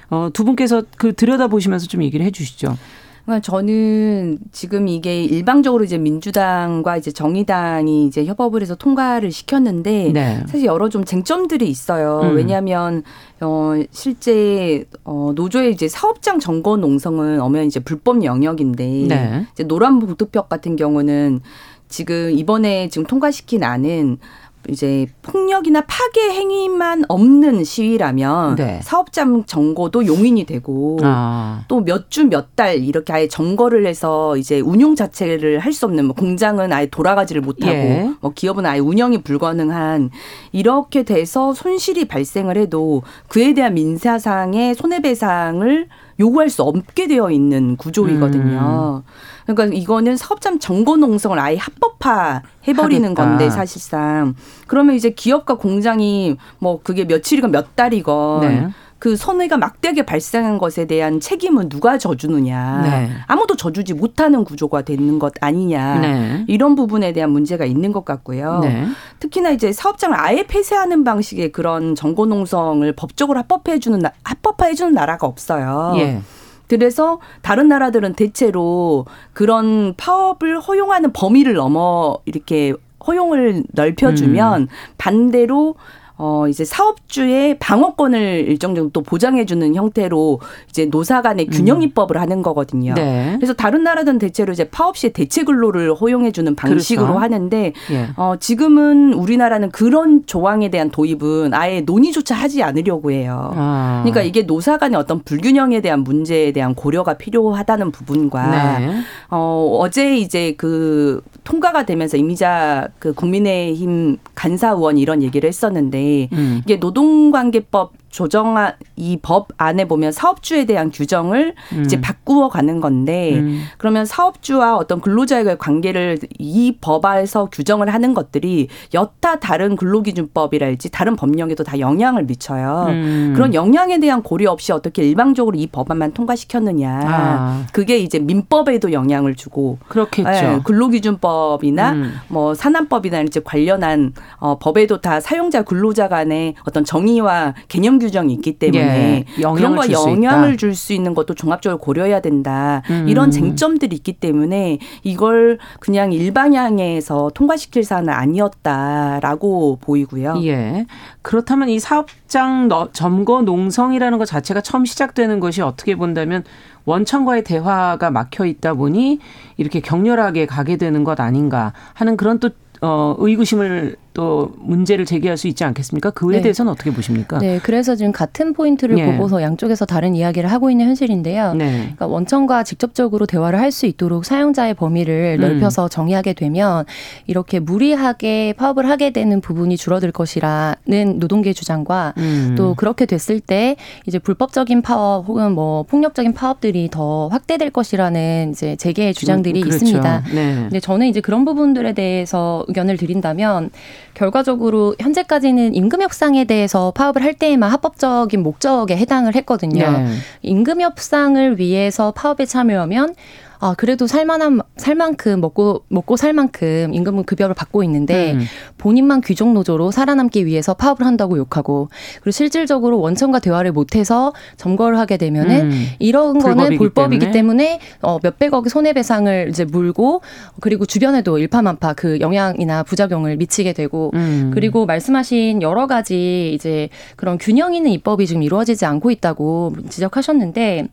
어, 0.09 0.29
두 0.33 0.45
분께서 0.45 0.83
그 0.97 1.13
들여다 1.13 1.47
보시면서 1.47 1.87
좀 1.87 2.03
얘기를 2.03 2.25
해주시죠. 2.25 2.77
그러니까 3.25 3.41
저는 3.41 4.37
지금 4.51 4.87
이게 4.87 5.23
일방적으로 5.23 5.83
이제 5.83 5.97
민주당과 5.97 6.97
이제 6.97 7.11
정의당이 7.11 8.05
이제 8.05 8.23
협업을 8.25 8.61
해서 8.61 8.75
통과를 8.75 9.31
시켰는데 9.31 10.11
네. 10.13 10.43
사실 10.47 10.65
여러 10.65 10.89
좀 10.89 11.03
쟁점들이 11.03 11.67
있어요. 11.67 12.21
음. 12.23 12.35
왜냐하면 12.35 13.03
어 13.41 13.73
실제 13.89 14.85
어 15.03 15.31
노조의 15.35 15.73
이제 15.73 15.87
사업장 15.87 16.39
점거 16.39 16.77
농성은 16.77 17.41
엄연 17.41 17.65
이제 17.65 17.79
불법 17.79 18.23
영역인데 18.23 19.05
네. 19.07 19.47
이제 19.53 19.63
노란 19.63 19.99
보도법 19.99 20.47
같은 20.47 20.75
경우는 20.75 21.41
지금 21.87 22.31
이번에 22.31 22.89
지금 22.89 23.05
통과시킨 23.07 23.63
안은 23.63 24.19
이제 24.69 25.07
폭력이나 25.21 25.81
파괴 25.81 26.31
행위만 26.31 27.05
없는 27.07 27.63
시위라면 27.63 28.55
네. 28.55 28.79
사업장 28.83 29.45
점거도 29.45 30.05
용인이 30.05 30.45
되고 30.45 30.97
아. 31.03 31.63
또몇 31.67 32.09
주 32.09 32.25
몇 32.25 32.55
달 32.55 32.83
이렇게 32.83 33.11
아예 33.13 33.27
점거를 33.27 33.85
해서 33.85 34.37
이제 34.37 34.59
운용 34.59 34.95
자체를 34.95 35.59
할 35.59 35.73
수 35.73 35.85
없는 35.85 36.05
뭐 36.05 36.15
공장은 36.15 36.71
아예 36.71 36.85
돌아가지를 36.85 37.41
못하고 37.41 37.73
예. 37.73 38.09
뭐 38.21 38.31
기업은 38.33 38.65
아예 38.65 38.79
운영이 38.79 39.23
불가능한 39.23 40.09
이렇게 40.53 41.03
돼서 41.03 41.53
손실이 41.53 42.05
발생을 42.05 42.57
해도 42.57 43.03
그에 43.27 43.53
대한 43.53 43.73
민사상의 43.73 44.73
손해배상을 44.75 45.87
요구할 46.19 46.49
수 46.49 46.63
없게 46.63 47.07
되어 47.07 47.29
있는 47.29 47.75
구조이거든요. 47.75 49.03
음. 49.05 49.11
그러니까 49.45 49.75
이거는 49.77 50.17
사업장 50.17 50.59
정보 50.59 50.97
농성을 50.97 51.37
아예 51.39 51.57
합법화 51.57 52.41
해버리는 52.67 53.03
하겠다. 53.03 53.23
건데 53.23 53.49
사실상 53.49 54.35
그러면 54.67 54.95
이제 54.95 55.11
기업과 55.11 55.55
공장이 55.55 56.37
뭐 56.59 56.79
그게 56.81 57.05
며칠이건 57.05 57.51
몇 57.51 57.75
달이건 57.75 58.41
네. 58.41 58.69
그 58.97 59.15
손해가 59.15 59.57
막대하게 59.57 60.03
발생한 60.03 60.57
것에 60.57 60.85
대한 60.85 61.19
책임은 61.19 61.69
누가 61.69 61.97
져주느냐. 61.99 62.81
네. 62.81 63.11
아무도 63.27 63.55
져주지 63.55 63.93
못하는 63.93 64.43
구조가 64.43 64.81
되는 64.81 65.19
것 65.19 65.33
아니냐. 65.41 65.99
네. 65.99 66.45
이런 66.47 66.73
부분에 66.75 67.13
대한 67.13 67.29
문제가 67.29 67.65
있는 67.65 67.91
것 67.91 68.03
같고요. 68.03 68.61
네. 68.63 68.87
특히나 69.19 69.51
이제 69.51 69.71
사업장을 69.71 70.17
아예 70.19 70.43
폐쇄하는 70.47 71.03
방식의 71.03 71.51
그런 71.51 71.93
정보 71.93 72.25
농성을 72.25 72.91
법적으로 72.93 73.37
합법해주는 73.39 74.01
합법화해주는 74.23 74.93
나라가 74.93 75.27
없어요. 75.27 75.93
예. 75.97 76.21
그래서 76.67 77.19
다른 77.41 77.67
나라들은 77.67 78.13
대체로 78.13 79.05
그런 79.33 79.93
파업을 79.95 80.59
허용하는 80.59 81.13
범위를 81.13 81.53
넘어 81.53 82.19
이렇게 82.25 82.73
허용을 83.05 83.63
넓혀주면 83.73 84.61
음. 84.63 84.67
반대로 84.97 85.75
어, 86.17 86.47
이제 86.47 86.63
사업주의 86.63 87.57
방어권을 87.59 88.45
일정 88.47 88.73
정도 88.73 88.89
또 88.91 89.01
보장해 89.01 89.45
주는 89.45 89.75
형태로 89.75 90.39
이제 90.69 90.85
노사 90.85 91.21
간의 91.21 91.47
균형 91.47 91.77
음. 91.77 91.81
입법을 91.83 92.15
음. 92.15 92.21
하는 92.21 92.41
거거든요. 92.41 92.93
네. 92.93 93.33
그래서 93.35 93.53
다른 93.53 93.83
나라들은 93.83 94.19
대체로 94.19 94.53
이제 94.53 94.69
파업 94.69 94.95
시에 94.95 95.09
대체 95.09 95.43
근로를 95.43 95.93
허용해 95.93 96.31
주는 96.31 96.55
방식으로 96.55 97.07
그렇죠. 97.07 97.19
하는데 97.19 97.73
예. 97.91 98.07
어, 98.15 98.35
지금은 98.39 99.13
우리나라는 99.13 99.71
그런 99.71 100.25
조항에 100.25 100.69
대한 100.69 100.89
도입은 100.89 101.53
아예 101.53 101.81
논의조차 101.81 102.33
하지 102.33 102.63
않으려고 102.63 103.11
해요. 103.11 103.51
아. 103.55 104.01
그러니까 104.03 104.21
이게 104.21 104.43
노사 104.43 104.77
간의 104.77 104.97
어떤 104.97 105.21
불균형에 105.23 105.81
대한 105.81 106.01
문제에 106.01 106.53
대한 106.53 106.75
고려가 106.75 107.15
필요하다는 107.15 107.91
부분과 107.91 108.79
네. 108.79 109.01
어, 109.29 109.77
어제 109.81 110.15
이제 110.15 110.53
그 110.57 111.21
통과가 111.43 111.85
되면서 111.85 112.15
이미자 112.15 112.87
그 112.99 113.13
국민의힘 113.13 114.17
간사 114.33 114.69
의원이 114.69 115.01
이런 115.01 115.21
얘기를 115.21 115.47
했었는데 115.47 116.04
음. 116.33 116.61
이게 116.65 116.77
노동관계법 116.77 117.93
조정안 118.15 118.71
이법 118.95 119.49
안에 119.57 119.89
보면 119.89 120.13
사업주에 120.13 120.63
대한 120.63 120.89
규정을 120.89 121.53
음. 121.73 121.83
이제 121.83 121.99
바꾸어 121.99 122.47
가는 122.47 122.79
건데 122.79 123.33
음. 123.35 123.63
그러면 123.77 124.05
사업주와 124.05 124.77
어떤 124.77 125.01
근로자의 125.01 125.57
관계를 125.57 126.19
이 126.39 126.77
법안에서 126.79 127.49
규정을 127.51 127.93
하는 127.93 128.13
것들이 128.13 128.69
여타 128.93 129.41
다른 129.41 129.75
근로기준법이랄지 129.75 130.91
다른 130.91 131.17
법령에도 131.17 131.65
다 131.65 131.77
영향을 131.77 132.23
미쳐요. 132.23 132.85
음. 132.87 133.33
그런 133.35 133.53
영향에 133.53 133.99
대한 133.99 134.23
고려 134.23 134.49
없이 134.49 134.71
어떻게 134.71 135.03
일방적으로 135.03 135.57
이 135.57 135.67
법안만 135.67 136.13
통과시켰느냐. 136.13 137.01
아. 137.03 137.65
그게 137.73 137.97
이제 137.97 138.19
민법에도 138.19 138.93
영향을 138.93 139.35
주고 139.35 139.77
그렇겠죠. 139.89 140.29
네, 140.29 140.59
근로기준법이나 140.63 141.91
음. 141.91 142.13
뭐 142.29 142.55
산안법이나 142.55 143.23
이제 143.23 143.41
관련한 143.43 144.13
어, 144.37 144.57
법에도 144.57 145.01
다 145.01 145.19
사용자 145.19 145.63
근로자 145.63 146.07
간의 146.07 146.55
어떤 146.63 146.85
정의와 146.85 147.55
개념 147.67 147.99
규 147.99 148.04
정이 148.11 148.33
있기 148.33 148.59
때문에 148.59 149.25
예, 149.37 149.41
그런 149.41 149.75
거 149.75 149.89
영향을 149.91 150.57
줄 150.57 150.75
수 150.75 150.93
있는 150.93 151.13
것도 151.13 151.33
종합적으로 151.33 151.77
고려해야 151.79 152.19
된다. 152.19 152.81
음. 152.89 153.05
이런 153.07 153.31
쟁점들이 153.31 153.95
있기 153.95 154.13
때문에 154.13 154.77
이걸 155.03 155.57
그냥 155.79 156.11
일방향에서 156.11 157.31
통과시킬 157.33 157.83
사안은 157.83 158.13
아니었다라고 158.13 159.79
보이고요. 159.81 160.41
예. 160.43 160.85
그렇다면 161.21 161.69
이 161.69 161.79
사업장 161.79 162.69
점거 162.93 163.41
농성이라는 163.41 164.17
것 164.17 164.25
자체가 164.25 164.61
처음 164.61 164.85
시작되는 164.85 165.39
것이 165.39 165.61
어떻게 165.61 165.95
본다면 165.95 166.43
원청과의 166.85 167.43
대화가 167.43 168.11
막혀 168.11 168.45
있다 168.45 168.73
보니 168.75 169.19
이렇게 169.57 169.79
격렬하게 169.79 170.45
가게 170.45 170.77
되는 170.77 171.03
것 171.03 171.19
아닌가 171.19 171.73
하는 171.93 172.17
그런 172.17 172.39
또 172.39 172.49
어, 172.85 173.15
의구심을 173.17 173.95
또 174.13 174.53
문제를 174.59 175.03
제기할 175.05 175.35
수 175.35 175.47
있지 175.47 175.63
않겠습니까? 175.65 176.11
그에 176.11 176.37
네. 176.37 176.41
대해서는 176.41 176.71
어떻게 176.71 176.89
보십니까? 176.91 177.37
네, 177.39 177.59
그래서 177.61 177.95
지금 177.95 178.13
같은 178.13 178.53
포인트를 178.53 178.95
네. 178.95 179.05
보고서 179.11 179.41
양쪽에서 179.41 179.85
다른 179.85 180.15
이야기를 180.15 180.49
하고 180.49 180.69
있는 180.71 180.85
현실인데요. 180.87 181.53
네. 181.55 181.79
그러니까 181.81 182.07
원청과 182.07 182.63
직접적으로 182.63 183.25
대화를 183.25 183.59
할 183.59 183.75
수 183.75 183.87
있도록 183.87 184.23
사용자의 184.23 184.73
범위를 184.75 185.37
음. 185.37 185.41
넓혀서 185.41 185.89
정의하게 185.89 186.31
되면 186.31 186.85
이렇게 187.27 187.59
무리하게 187.59 188.53
파업을 188.53 188.89
하게 188.89 189.09
되는 189.11 189.41
부분이 189.41 189.75
줄어들 189.75 190.13
것이라는 190.13 191.19
노동계 191.19 191.51
주장과 191.51 192.13
음. 192.17 192.55
또 192.57 192.73
그렇게 192.75 193.05
됐을 193.05 193.41
때 193.41 193.75
이제 194.05 194.17
불법적인 194.17 194.81
파업 194.81 195.27
혹은 195.27 195.51
뭐 195.51 195.83
폭력적인 195.83 196.33
파업들이 196.33 196.89
더 196.89 197.27
확대될 197.27 197.71
것이라는 197.71 198.51
이제 198.51 198.77
재계의 198.77 199.13
주장들이 199.13 199.59
음, 199.59 199.63
그렇죠. 199.67 199.83
있습니다. 199.83 200.23
네. 200.33 200.55
근데 200.55 200.79
저는 200.79 201.07
이제 201.07 201.19
그런 201.19 201.43
부분들에 201.43 201.91
대해서 201.91 202.63
의견을 202.75 202.97
드린다면 202.97 203.69
결과적으로 204.13 204.95
현재까지는 204.99 205.73
임금 205.73 206.01
협상에 206.01 206.43
대해서 206.43 206.91
파업을 206.91 207.23
할 207.23 207.33
때에만 207.33 207.71
합법적인 207.71 208.43
목적에 208.43 208.97
해당을 208.97 209.35
했거든요. 209.35 209.91
네. 209.91 210.07
임금 210.41 210.81
협상을 210.81 211.57
위해서 211.57 212.11
파업에 212.11 212.45
참여하면 212.45 213.15
아 213.59 213.73
그래도 213.77 214.07
살만한 214.07 214.61
살만큼 214.77 215.41
먹고 215.41 215.83
먹고 215.89 216.17
살 216.17 216.33
만큼 216.33 216.93
임금 216.93 217.23
급여를 217.23 217.55
받고 217.55 217.83
있는데 217.83 218.33
음. 218.33 218.41
본인만 218.77 219.21
귀족 219.21 219.53
노조로 219.53 219.91
살아남기 219.91 220.45
위해서 220.45 220.73
파업을 220.73 221.05
한다고 221.05 221.37
욕하고 221.37 221.89
그리고 222.15 222.31
실질적으로 222.31 222.99
원청과 222.99 223.39
대화를 223.39 223.71
못해서 223.71 224.33
점거를 224.57 224.97
하게 224.99 225.17
되면은 225.17 225.71
음. 225.71 225.85
이런 225.99 226.39
거는 226.39 226.77
불법이기 226.77 227.31
때문에, 227.31 227.31
때문에 227.31 227.79
어, 228.01 228.19
몇백억의 228.21 228.69
손해배상을 228.69 229.47
이제 229.49 229.65
물고 229.65 230.21
그리고 230.59 230.85
주변에도 230.85 231.37
일파만파 231.37 231.93
그 231.93 232.19
영향이나 232.19 232.83
부작용을 232.83 233.37
미치게 233.37 233.73
되고 233.73 234.11
음. 234.13 234.51
그리고 234.53 234.85
말씀하신 234.85 235.61
여러 235.61 235.87
가지 235.87 236.53
이제 236.53 236.89
그런 237.15 237.37
균형 237.37 237.73
있는 237.73 237.91
입법이 237.91 238.27
지금 238.27 238.43
이루어지지 238.43 238.85
않고 238.85 239.11
있다고 239.11 239.73
지적하셨는데 239.89 240.87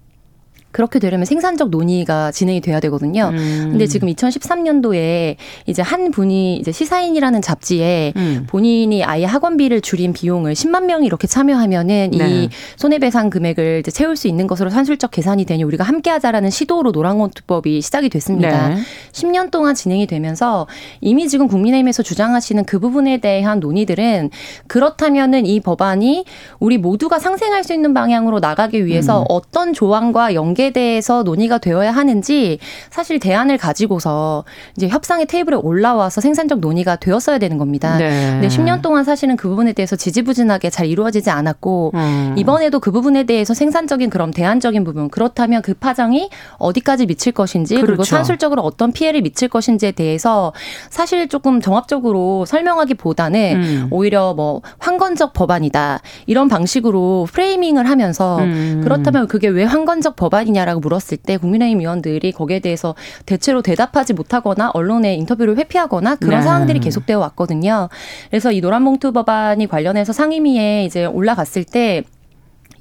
그렇게 0.73 0.99
되려면 0.99 1.27
생산적 1.27 1.71
논의가 1.71 2.33
진행이 2.33 2.61
돼야 2.61 2.81
되거든요. 2.81 3.31
음. 3.33 3.69
근데 3.71 3.87
지금 3.87 4.09
2013년도에 4.09 5.37
이제 5.67 5.83
한 5.83 6.11
분이 6.11 6.57
이제 6.57 6.73
시사인이라는 6.73 7.43
잡지에 7.43 8.13
음. 8.17 8.47
본인이 8.49 9.05
아예 9.05 9.25
학원비를 9.25 9.83
줄인 9.83 10.13
비용을 10.13 10.55
10만 10.55 10.85
명이 10.85 11.07
이렇게 11.07 11.27
참여하면은 11.27 12.11
네. 12.13 12.31
이 12.31 12.49
손해배상 12.77 13.31
금액을 13.31 13.81
이제 13.81 13.91
채울 13.91 14.17
수 14.17 14.29
있는 14.29 14.47
것으로 14.47 14.71
산술적 14.71 15.11
계산이 15.11 15.45
되니 15.45 15.63
우리가 15.63 15.85
함께 15.85 16.11
하자라는 16.11 16.51
시도로 16.51 16.91
노랑원투법이 16.93 17.81
시작이 17.81 18.09
됐습니다. 18.09 18.71
네. 18.71 18.77
10년 19.13 19.51
동안 19.51 19.75
진행이 19.75 20.07
되면서 20.07 20.67
이미 21.01 21.29
지금 21.29 21.49
국민의힘에서 21.49 22.03
주장하시는 22.03 22.65
그 22.65 22.79
부분에 22.79 23.19
대한 23.19 23.61
논의들은 23.61 24.31
그렇다면은 24.67 25.45
이 25.45 25.61
법안이 25.61 26.25
우리 26.59 26.79
모두가 26.79 27.19
상생할 27.19 27.63
수 27.63 27.75
있는 27.75 27.93
방향으로 27.93 28.41
나가기 28.41 28.87
위해서 28.87 29.21
음. 29.21 29.27
어떤 29.29 29.73
조항과 29.75 30.35
연계 30.35 30.62
거기에 30.63 30.71
대해서 30.71 31.25
논의가 31.25 31.59
되어야 31.59 31.91
하는지 31.91 32.59
사실 32.91 33.19
대안을 33.19 33.59
가지고서 33.59 34.45
이제 34.77 34.89
협상의 34.89 35.27
테이블에 35.27 35.57
올라와서 35.57 36.21
생산적 36.21 36.61
논의가 36.61 36.97
되었어야 36.97 37.39
되는 37.39 37.59
겁니다. 37.59 37.99
네. 37.99 38.31
근데 38.31 38.49
10년 38.49 38.81
동안 38.83 39.03
사실은 39.03 39.37
그 39.37 39.49
부분에 39.49 39.73
대해서 39.73 39.97
지지부진하게 39.97 40.71
잘 40.71 40.87
이루어지지 40.87 41.31
않았고 41.31 41.93
음. 41.95 42.35
이번에도 42.39 42.79
그 42.79 42.93
부분에 42.93 43.25
대해서 43.25 43.55
생산적인 43.55 44.11
그런 44.11 44.31
대안적인 44.31 44.85
부분 44.85 45.11
그렇다면 45.11 45.63
그 45.63 45.75
파장이 45.75 46.31
어디까지 46.59 47.07
미칠 47.07 47.33
것인지 47.33 47.75
그렇죠. 47.75 47.87
그리고 47.87 48.05
산술적으로 48.05 48.63
어떤 48.63 48.93
피해를 48.93 49.23
미칠 49.23 49.49
것인지에 49.49 49.93
대해서 49.93 50.53
사실 50.91 51.29
조금 51.29 51.61
종합적으로 51.61 52.45
설명하기보다는 52.47 53.57
음. 53.57 53.89
오히려 53.91 54.35
뭐 54.35 54.63
황건적 54.79 55.33
법안이다 55.33 56.01
이런 56.27 56.49
방식으로 56.49 57.27
프레이밍을 57.33 57.89
하면서 57.89 58.39
음. 58.39 58.81
그렇다면 58.85 59.27
그게 59.27 59.49
왜 59.49 59.65
황건적 59.65 60.17
법안이 60.17 60.52
냐라고 60.53 60.81
물었을 60.81 61.19
때 61.19 61.37
국민의힘 61.37 61.81
의원들이 61.81 62.33
거기에 62.33 62.61
대해서 62.61 62.95
대체로 63.27 63.63
대답하지 63.63 64.13
못하거나 64.13 64.71
언론의 64.75 65.17
인터뷰를 65.19 65.57
회피하거나 65.57 66.17
그런 66.17 66.41
네. 66.41 66.43
상황들이 66.43 66.81
계속되어 66.81 67.19
왔거든요. 67.19 67.89
그래서 68.31 68.53
이 68.53 68.61
노란봉투 68.61 69.13
법안이 69.13 69.67
관련해서 69.67 70.13
상임위에 70.13 70.85
이제 70.85 71.05
올라갔을 71.05 71.65
때 71.65 72.05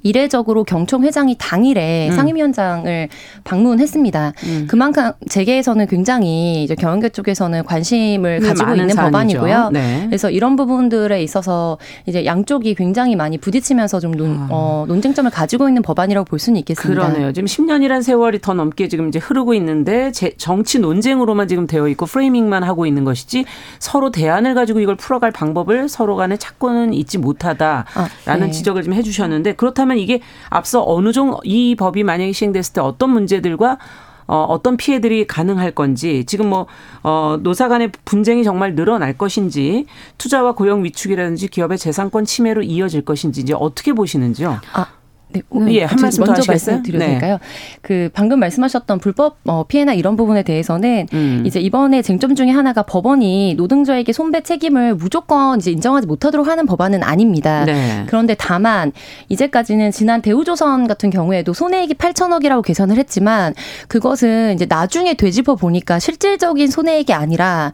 이례적으로 0.02 0.64
경총 0.64 1.04
회장이 1.04 1.36
당일에 1.38 2.08
음. 2.10 2.16
상임위원장을 2.16 3.08
방문했습니다. 3.44 4.32
음. 4.44 4.66
그만큼 4.68 5.12
재계에서는 5.28 5.86
굉장히 5.86 6.64
이제 6.64 6.74
경영계 6.74 7.10
쪽에서는 7.10 7.64
관심을 7.64 8.40
네, 8.40 8.48
가지고 8.48 8.72
있는 8.72 8.90
사안이죠. 8.90 9.38
법안이고요. 9.38 9.70
네. 9.72 10.04
그래서 10.06 10.30
이런 10.30 10.56
부분들에 10.56 11.22
있어서 11.22 11.78
이제 12.06 12.24
양쪽이 12.24 12.74
굉장히 12.74 13.16
많이 13.16 13.38
부딪히면서 13.38 14.00
좀 14.00 14.12
논, 14.12 14.36
아. 14.36 14.48
어, 14.50 14.84
논쟁점을 14.88 15.30
가지고 15.30 15.68
있는 15.68 15.82
법안이라고 15.82 16.24
볼 16.24 16.38
수는 16.38 16.58
있겠습니다. 16.60 17.08
그러네요. 17.08 17.32
지금 17.32 17.46
10년이란 17.46 18.02
세월이 18.02 18.40
더 18.40 18.54
넘게 18.54 18.88
지금 18.88 19.08
이제 19.08 19.18
흐르고 19.18 19.54
있는데 19.54 20.12
제, 20.12 20.32
정치 20.36 20.78
논쟁으로만 20.78 21.48
지금 21.48 21.66
되어 21.66 21.88
있고 21.88 22.06
프레이밍만 22.06 22.62
하고 22.62 22.86
있는 22.86 23.04
것이지 23.04 23.44
서로 23.78 24.10
대안을 24.10 24.54
가지고 24.54 24.80
이걸 24.80 24.96
풀어갈 24.96 25.30
방법을 25.30 25.88
서로 25.88 26.16
간에 26.16 26.36
찾고는 26.36 26.92
있지 26.94 27.18
못하다라는 27.18 27.84
아, 28.26 28.36
네. 28.36 28.50
지적을 28.50 28.82
좀 28.82 28.94
해주셨는데 28.94 29.54
그렇다면 29.54 29.91
그러면 29.92 29.98
이게 29.98 30.20
앞서 30.48 30.82
어느 30.84 31.12
정도 31.12 31.38
이 31.44 31.74
법이 31.76 32.02
만약에 32.02 32.32
시행됐을 32.32 32.74
때 32.74 32.80
어떤 32.80 33.10
문제들과 33.10 33.78
어, 34.26 34.44
어떤 34.48 34.76
피해들이 34.76 35.26
가능할 35.26 35.72
건지 35.72 36.24
지금 36.26 36.48
뭐 36.48 36.66
어, 37.02 37.38
노사 37.40 37.68
간의 37.68 37.92
분쟁이 38.04 38.44
정말 38.44 38.74
늘어날 38.74 39.16
것인지 39.18 39.86
투자와 40.16 40.52
고용 40.54 40.84
위축이라든지 40.84 41.48
기업의 41.48 41.76
재산권 41.76 42.24
침해로 42.24 42.62
이어질 42.62 43.04
것인지 43.04 43.40
이제 43.42 43.54
어떻게 43.54 43.92
보시는지요? 43.92 44.60
아. 44.72 44.86
네, 45.32 45.42
네, 45.64 45.74
예, 45.74 45.84
한 45.84 45.98
말씀 46.00 46.24
먼저 46.24 46.42
말씀드려도 46.46 47.04
네. 47.04 47.12
될까요? 47.12 47.38
그 47.80 48.10
방금 48.12 48.40
말씀하셨던 48.40 48.98
불법 48.98 49.38
어, 49.44 49.64
피해나 49.64 49.94
이런 49.94 50.16
부분에 50.16 50.42
대해서는 50.42 51.08
음. 51.12 51.42
이제 51.46 51.60
이번에 51.60 52.02
쟁점 52.02 52.34
중에 52.34 52.50
하나가 52.50 52.82
법원이 52.82 53.54
노동자에게 53.56 54.12
손배 54.12 54.42
책임을 54.42 54.94
무조건 54.94 55.58
이제 55.58 55.70
인정하지 55.70 56.06
못하도록 56.06 56.46
하는 56.46 56.66
법안은 56.66 57.02
아닙니다. 57.02 57.64
네. 57.64 58.04
그런데 58.06 58.34
다만 58.34 58.92
이제까지는 59.28 59.90
지난 59.90 60.22
대우조선 60.22 60.86
같은 60.86 61.10
경우에도 61.10 61.52
손해액이 61.52 61.94
8천억이라고 61.94 62.62
계산을 62.62 62.96
했지만 62.96 63.54
그것은 63.88 64.54
이제 64.54 64.66
나중에 64.68 65.14
되짚어 65.14 65.56
보니까 65.56 65.98
실질적인 65.98 66.68
손해액이 66.68 67.12
아니라 67.12 67.72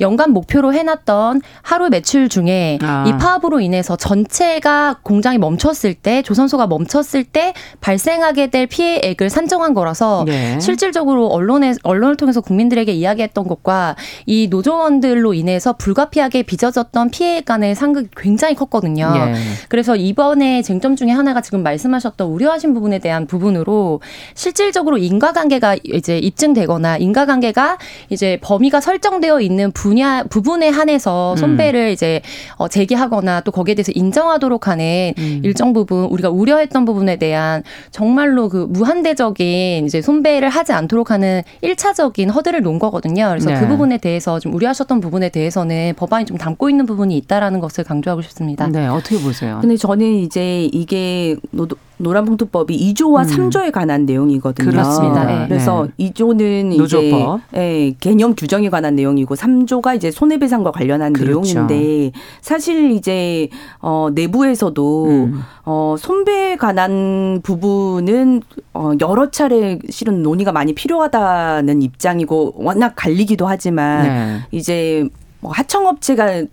연간 0.00 0.30
목표로 0.32 0.72
해놨던 0.72 1.42
하루 1.62 1.88
매출 1.88 2.28
중에 2.28 2.78
아. 2.82 3.04
이 3.06 3.12
파업으로 3.18 3.60
인해서 3.60 3.96
전체가 3.96 4.98
공장이 5.02 5.38
멈췄을 5.38 5.94
때 5.94 6.22
조선소가 6.22 6.66
멈췄 6.66 6.99
멈췄을 7.00 7.24
때 7.24 7.54
발생하게 7.80 8.48
될 8.48 8.66
피해액을 8.66 9.30
산정한 9.30 9.74
거라서 9.74 10.24
네. 10.26 10.58
실질적으로 10.60 11.26
언론에 11.28 11.74
언론을 11.82 12.16
통해서 12.16 12.40
국민들에게 12.40 12.92
이야기했던 12.92 13.48
것과 13.48 13.96
이 14.26 14.48
노조원들로 14.48 15.34
인해서 15.34 15.72
불가피하게 15.72 16.42
빚어졌던 16.42 17.10
피해액 17.10 17.44
간의 17.44 17.74
상극이 17.74 18.08
굉장히 18.16 18.54
컸거든요. 18.54 19.12
네. 19.12 19.34
그래서 19.68 19.96
이번에 19.96 20.62
쟁점 20.62 20.96
중에 20.96 21.10
하나가 21.10 21.40
지금 21.40 21.62
말씀하셨던 21.62 22.28
우려하신 22.28 22.74
부분에 22.74 22.98
대한 22.98 23.26
부분으로 23.26 24.00
실질적으로 24.34 24.98
인과관계가 24.98 25.76
이제 25.84 26.18
입증되거나 26.18 26.98
인과관계가 26.98 27.78
이제 28.10 28.38
범위가 28.42 28.80
설정되어 28.80 29.40
있는 29.40 29.72
분야 29.72 30.22
부분에 30.24 30.68
한해서 30.68 31.32
음. 31.32 31.36
손배를 31.36 31.88
음. 31.88 31.92
이제 31.92 32.20
어 32.56 32.68
제기하거나 32.68 33.40
또 33.40 33.52
거기에 33.52 33.74
대해서 33.74 33.92
인정하도록 33.94 34.68
하는 34.68 35.14
음. 35.18 35.40
일정 35.44 35.72
부분 35.72 36.04
우리가 36.04 36.30
우려했던 36.30 36.84
부분에 36.92 37.16
대한 37.16 37.62
정말로 37.90 38.48
그 38.48 38.66
무한대적인 38.68 39.86
이제 39.86 40.02
손배를 40.02 40.48
하지 40.48 40.72
않도록 40.72 41.10
하는 41.10 41.42
1차적인 41.62 42.32
허들을 42.32 42.60
놓은 42.62 42.78
거거든요. 42.78 43.28
그래서 43.30 43.46
그 43.48 43.54
네. 43.54 43.60
그 43.60 43.68
부분에 43.68 43.98
대해서 43.98 44.40
좀 44.40 44.54
우려하셨던 44.54 45.00
부분에 45.00 45.28
대해서는 45.28 45.94
법안이 45.96 46.24
좀 46.24 46.36
담고 46.36 46.68
있는 46.70 46.86
부분이 46.86 47.16
있다라는 47.18 47.60
것을 47.60 47.84
강조하고 47.84 48.22
싶습니다. 48.22 48.66
네, 48.68 48.86
어떻게 48.86 49.18
보세요? 49.18 49.58
근데 49.60 49.76
저는 49.76 50.06
이제 50.06 50.64
이게 50.72 51.36
노동 51.50 51.78
노란봉투법이 52.00 52.94
2조와 52.94 53.24
음. 53.30 53.50
3조에 53.50 53.72
관한 53.72 54.06
내용이거든요. 54.06 54.70
그렇습니다. 54.70 55.24
네. 55.24 55.46
그래서 55.48 55.86
네. 55.96 56.10
2조는 56.10 56.76
노조법. 56.76 57.40
이제 57.52 57.60
예, 57.60 57.94
개념 58.00 58.34
규정에 58.34 58.70
관한 58.70 58.96
내용이고 58.96 59.34
3조가 59.34 59.96
이제 59.96 60.10
손해배상과 60.10 60.72
관련한 60.72 61.12
그렇죠. 61.12 61.66
내용인데 61.66 62.12
사실 62.40 62.92
이제 62.92 63.48
어 63.80 64.08
내부에서도 64.14 65.06
음. 65.06 65.42
어 65.64 65.94
손배에 65.98 66.56
관한 66.70 67.40
부분은 67.42 68.42
어 68.74 68.92
여러 69.00 69.30
차례 69.30 69.78
실은 69.88 70.22
논의가 70.22 70.52
많이 70.52 70.72
필요하다는 70.72 71.82
입장이고 71.82 72.54
워낙 72.56 72.92
갈리기도 72.94 73.46
하지만 73.46 74.02
네. 74.04 74.40
이제 74.52 75.08
뭐 75.40 75.50
하청업체가 75.52 76.44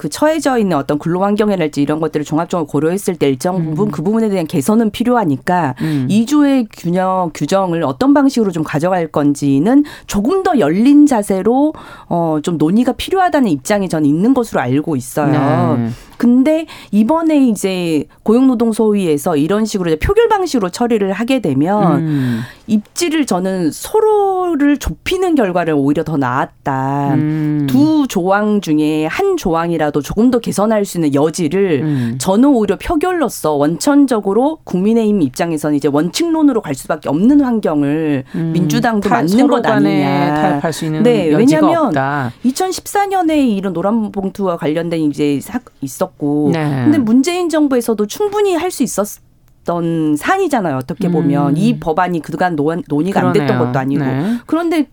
그 0.00 0.08
처해져 0.08 0.56
있는 0.56 0.78
어떤 0.78 0.98
근로 0.98 1.22
환경이랄지 1.22 1.82
이런 1.82 2.00
것들을 2.00 2.24
종합적으로 2.24 2.66
고려했을 2.66 3.16
때 3.16 3.28
일정 3.28 3.56
음. 3.56 3.64
부분 3.66 3.88
음. 3.88 3.90
그 3.90 4.02
부분에 4.02 4.30
대한 4.30 4.46
개선은 4.46 4.92
필요하니까 4.92 5.74
음. 5.82 6.06
2주의 6.08 6.66
균형 6.72 7.30
규정을 7.34 7.82
어떤 7.82 8.14
방식으로 8.14 8.50
좀 8.50 8.62
가져갈 8.62 9.08
건지는 9.08 9.84
조금 10.06 10.42
더 10.42 10.58
열린 10.58 11.04
자세로 11.04 11.74
어좀 12.06 12.56
논의가 12.56 12.92
필요하다는 12.92 13.50
입장이 13.50 13.90
저는 13.90 14.08
있는 14.08 14.32
것으로 14.32 14.62
알고 14.62 14.96
있어요. 14.96 15.76
네. 15.76 15.90
근데 16.20 16.66
이번에 16.90 17.48
이제 17.48 18.04
고용노동소위에서 18.24 19.36
이런 19.36 19.64
식으로 19.64 19.96
표결 19.96 20.28
방식으로 20.28 20.68
처리를 20.68 21.12
하게 21.12 21.40
되면 21.40 22.00
음. 22.00 22.40
입지를 22.66 23.24
저는 23.24 23.70
서로를 23.72 24.76
좁히는 24.76 25.34
결과를 25.34 25.72
오히려 25.72 26.04
더 26.04 26.18
나았다. 26.18 27.14
음. 27.14 27.66
두 27.70 28.06
조항 28.06 28.60
중에 28.60 29.06
한 29.06 29.38
조항이라 29.38 29.89
도 29.90 30.02
조금 30.02 30.30
더 30.30 30.38
개선할 30.38 30.84
수 30.84 30.98
있는 30.98 31.14
여지를 31.14 31.80
음. 31.82 32.14
저는 32.18 32.48
오히려 32.50 32.76
표결로서 32.76 33.52
원천적으로 33.54 34.58
국민의힘 34.64 35.22
입장에서는 35.22 35.76
이제 35.76 35.88
원칙론으로 35.88 36.60
갈 36.60 36.74
수밖에 36.74 37.08
없는 37.08 37.40
환경을 37.40 38.24
음. 38.34 38.52
민주당도 38.52 39.08
맞는 39.08 39.46
것 39.48 39.66
아니냐. 39.66 40.34
타협할 40.34 40.72
수 40.72 40.84
있는 40.84 41.02
네, 41.02 41.34
왜냐하면 41.34 41.86
없다. 41.86 42.32
2014년에 42.44 43.56
이런 43.56 43.72
노란봉투와 43.72 44.56
관련된 44.56 45.00
이제 45.00 45.34
있었 45.34 45.62
있었고. 45.80 46.50
네. 46.52 46.82
근데 46.84 46.98
문재인 46.98 47.48
정부에서도 47.48 48.06
충분히 48.06 48.54
할 48.54 48.70
수 48.70 48.82
있었. 48.82 49.20
던 49.64 50.16
산이잖아요. 50.16 50.76
어떻게 50.76 51.10
보면 51.10 51.50
음. 51.50 51.56
이 51.56 51.78
법안이 51.78 52.20
그간 52.22 52.56
논 52.56 52.82
의가 52.88 53.20
안 53.20 53.32
됐던 53.32 53.58
것도 53.58 53.78
아니고 53.78 54.02
네. 54.02 54.38
그런데 54.46 54.88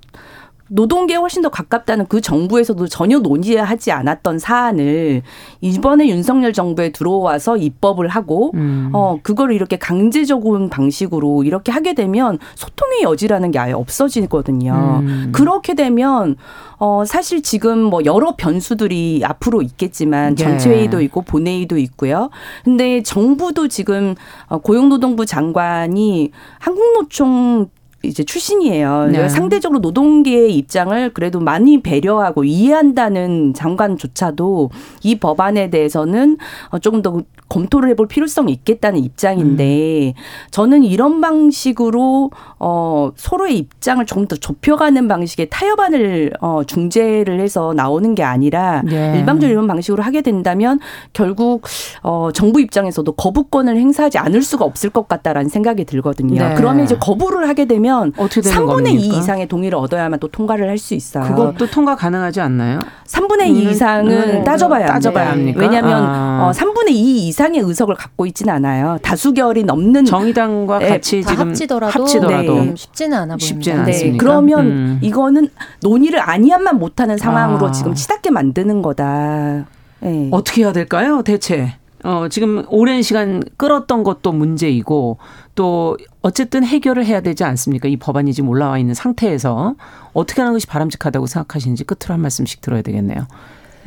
노동계에 0.70 1.18
훨씬 1.18 1.42
더 1.42 1.50
가깝다는 1.50 2.08
그 2.08 2.22
정부에서도 2.22 2.88
전혀 2.88 3.20
논의하지 3.20 3.92
않았던 3.92 4.40
사안을 4.40 5.22
이번에 5.62 6.08
윤석열 6.08 6.54
정부에 6.54 6.92
들어와서 6.92 7.58
입법을 7.58 8.08
하고 8.08 8.52
음. 8.56 8.90
어 8.94 9.20
그거를 9.22 9.56
이렇게 9.56 9.78
강제적인 9.78 10.70
방식으로 10.70 11.44
이렇게 11.44 11.72
하게 11.72 11.94
되면 11.94 12.40
소통의 12.56 13.04
여지라는 13.04 13.52
게 13.52 13.60
아예 13.60 13.74
없어지거든요. 13.74 15.02
음. 15.04 15.32
그렇게 15.34 15.74
되면 15.74 16.36
어 16.80 17.04
사실 17.06 17.42
지금 17.42 17.80
뭐 17.82 18.06
여러 18.06 18.36
변수들이 18.36 19.22
앞으로 19.26 19.62
있겠지만 19.62 20.36
네. 20.36 20.44
전체 20.44 20.70
회의도 20.70 21.02
있고 21.02 21.22
본회의도 21.22 21.78
있고요. 21.78 22.30
근데 22.64 23.02
정부도 23.02 23.68
지금 23.68 24.16
어, 24.48 24.60
고용노동부 24.60 25.26
장관이 25.26 26.32
한국노총 26.60 27.70
이제 28.04 28.24
출신이에요. 28.24 29.08
네. 29.12 29.30
상대적으로 29.30 29.80
노동계의 29.80 30.56
입장을 30.56 31.14
그래도 31.14 31.40
많이 31.40 31.82
배려하고 31.82 32.44
이해한다는 32.44 33.54
장관조차도 33.54 34.70
이 35.04 35.20
법안에 35.20 35.70
대해서는 35.70 36.38
어, 36.70 36.80
조금 36.80 37.02
더 37.02 37.24
검토를 37.50 37.90
해볼 37.92 38.08
필요성이 38.08 38.52
있겠다는 38.52 39.00
입장인데 39.00 40.14
음. 40.16 40.22
저는 40.52 40.84
이런 40.84 41.22
방식으로 41.22 42.32
어 42.60 43.12
서로의 43.16 43.58
입장을 43.58 44.06
조금 44.06 44.28
더 44.28 44.36
좁혀가는 44.36 45.08
방식의 45.08 45.48
타협안을 45.50 46.34
어 46.42 46.64
중재를 46.66 47.40
해서 47.40 47.74
나오는 47.74 48.16
게 48.16 48.24
아니라 48.24 48.82
네. 48.84 49.18
일방적으로 49.18 49.52
이런 49.52 49.68
방식으로 49.68 50.04
하게 50.04 50.22
된다면 50.22 50.80
결국 51.14 51.64
어 52.04 52.32
정부 52.34 52.60
입장에서도 52.60 53.10
거부권을 53.14 53.78
행사하지 53.78 54.18
않을 54.18 54.42
수가 54.42 54.66
없을 54.66 54.90
것 54.90 55.08
같다라는 55.08 55.50
생각이 55.50 55.86
들거든요. 55.86 56.50
네. 56.50 56.54
그러면 56.56 56.84
이제 56.84 56.98
거부를 56.98 57.48
하게 57.48 57.66
되면 57.66 57.97
어떻게 58.18 58.42
3분의 58.50 58.68
겁니까? 58.68 58.90
2 58.90 59.18
이상의 59.20 59.48
동의를 59.48 59.78
얻어야만 59.78 60.20
또 60.20 60.28
통과를 60.28 60.68
할 60.70 60.78
수 60.78 60.94
있어요. 60.94 61.24
그것도 61.26 61.68
통과 61.72 61.96
가능하지 61.96 62.40
않나요? 62.42 62.80
3분의 63.08 63.48
2 63.48 63.72
이상은 63.72 64.12
음, 64.12 64.44
따져봐야 64.44 64.86
따져봐야 64.86 65.32
합니까? 65.32 65.60
왜냐하면 65.60 66.04
아. 66.04 66.48
어 66.48 66.52
3분의 66.52 66.90
2 66.92 67.28
이상의 67.28 67.62
의석을 67.62 67.96
갖고 67.96 68.26
있지는 68.26 68.54
않아요. 68.54 68.98
다수결이 69.02 69.64
넘는 69.64 70.06
정의당과 70.06 70.80
네, 70.80 70.90
같이 70.90 71.24
지금 71.24 71.50
합치더라도, 71.50 72.00
합치더라도 72.00 72.54
네. 72.64 72.74
쉽지는 72.76 73.18
않아 73.18 73.38
쉽지 73.40 73.72
보입니다. 73.72 73.92
네. 73.92 74.18
그러면 74.18 74.66
음. 74.68 75.00
이거는 75.02 75.50
논의를 75.82 76.20
아니한만 76.20 76.78
못하는 76.78 77.18
상황으로 77.18 77.68
아. 77.68 77.72
지금 77.72 77.96
치닫게 77.96 78.30
만드는 78.30 78.82
거다. 78.82 79.66
네. 80.02 80.30
어떻게 80.32 80.62
해야 80.62 80.72
될까요, 80.74 81.22
대체? 81.24 81.74
어, 82.04 82.28
지금 82.30 82.64
오랜 82.70 83.02
시간 83.02 83.42
끌었던 83.58 84.04
것도 84.04 84.32
문제이고 84.32 85.18
또 85.58 85.98
어쨌든 86.22 86.64
해결을 86.64 87.04
해야 87.04 87.20
되지 87.20 87.44
않습니까? 87.44 87.88
이 87.88 87.98
법안이 87.98 88.32
지금 88.32 88.48
올라와 88.48 88.78
있는 88.78 88.94
상태에서 88.94 89.74
어떻게 90.14 90.42
하는 90.42 90.54
것이 90.54 90.68
바람직하다고 90.68 91.26
생각하시는지 91.26 91.84
끝으로 91.84 92.14
한 92.14 92.22
말씀씩 92.22 92.62
들어야 92.62 92.84
되겠네요. 92.84 93.28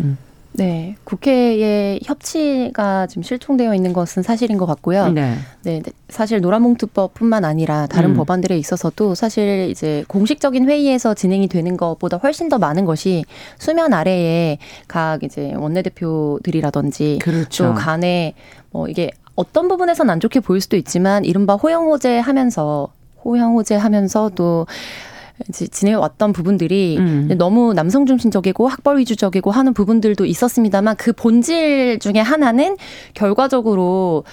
음. 0.00 0.18
네, 0.52 0.96
국회의 1.04 2.00
협치가 2.04 3.06
지금 3.06 3.22
실종되어 3.22 3.72
있는 3.72 3.92
것은 3.92 4.24
사실인 4.24 4.58
것 4.58 4.66
같고요. 4.66 5.12
네. 5.12 5.36
네, 5.62 5.80
사실 6.08 6.40
노란봉투법뿐만 6.40 7.44
아니라 7.44 7.86
다른 7.86 8.10
음. 8.10 8.14
법안들에 8.16 8.58
있어서도 8.58 9.14
사실 9.14 9.68
이제 9.70 10.04
공식적인 10.08 10.68
회의에서 10.68 11.14
진행이 11.14 11.46
되는 11.46 11.76
것보다 11.76 12.16
훨씬 12.16 12.48
더 12.48 12.58
많은 12.58 12.84
것이 12.84 13.24
수면 13.58 13.92
아래에 13.92 14.58
각 14.88 15.22
이제 15.22 15.54
원내대표들이라든지 15.54 17.20
그렇죠. 17.22 17.66
또 17.66 17.74
간에 17.74 18.34
뭐 18.72 18.88
이게 18.88 19.12
어떤 19.40 19.68
부분에선 19.68 20.10
안 20.10 20.20
좋게 20.20 20.40
보일 20.40 20.60
수도 20.60 20.76
있지만 20.76 21.24
이른바 21.24 21.54
호영호재 21.54 22.18
하면서 22.18 22.88
호영호재 23.24 23.74
하면서 23.74 24.30
또 24.34 24.66
지내왔던 25.50 26.34
부분들이 26.34 26.98
음. 26.98 27.34
너무 27.38 27.72
남성 27.72 28.04
중심적이고 28.04 28.68
학벌 28.68 28.98
위주적이고 28.98 29.50
하는 29.50 29.72
부분들도 29.72 30.26
있었습니다만 30.26 30.96
그 30.96 31.14
본질 31.14 32.00
중에 32.00 32.20
하나는 32.20 32.76
결과적으로 33.14 34.24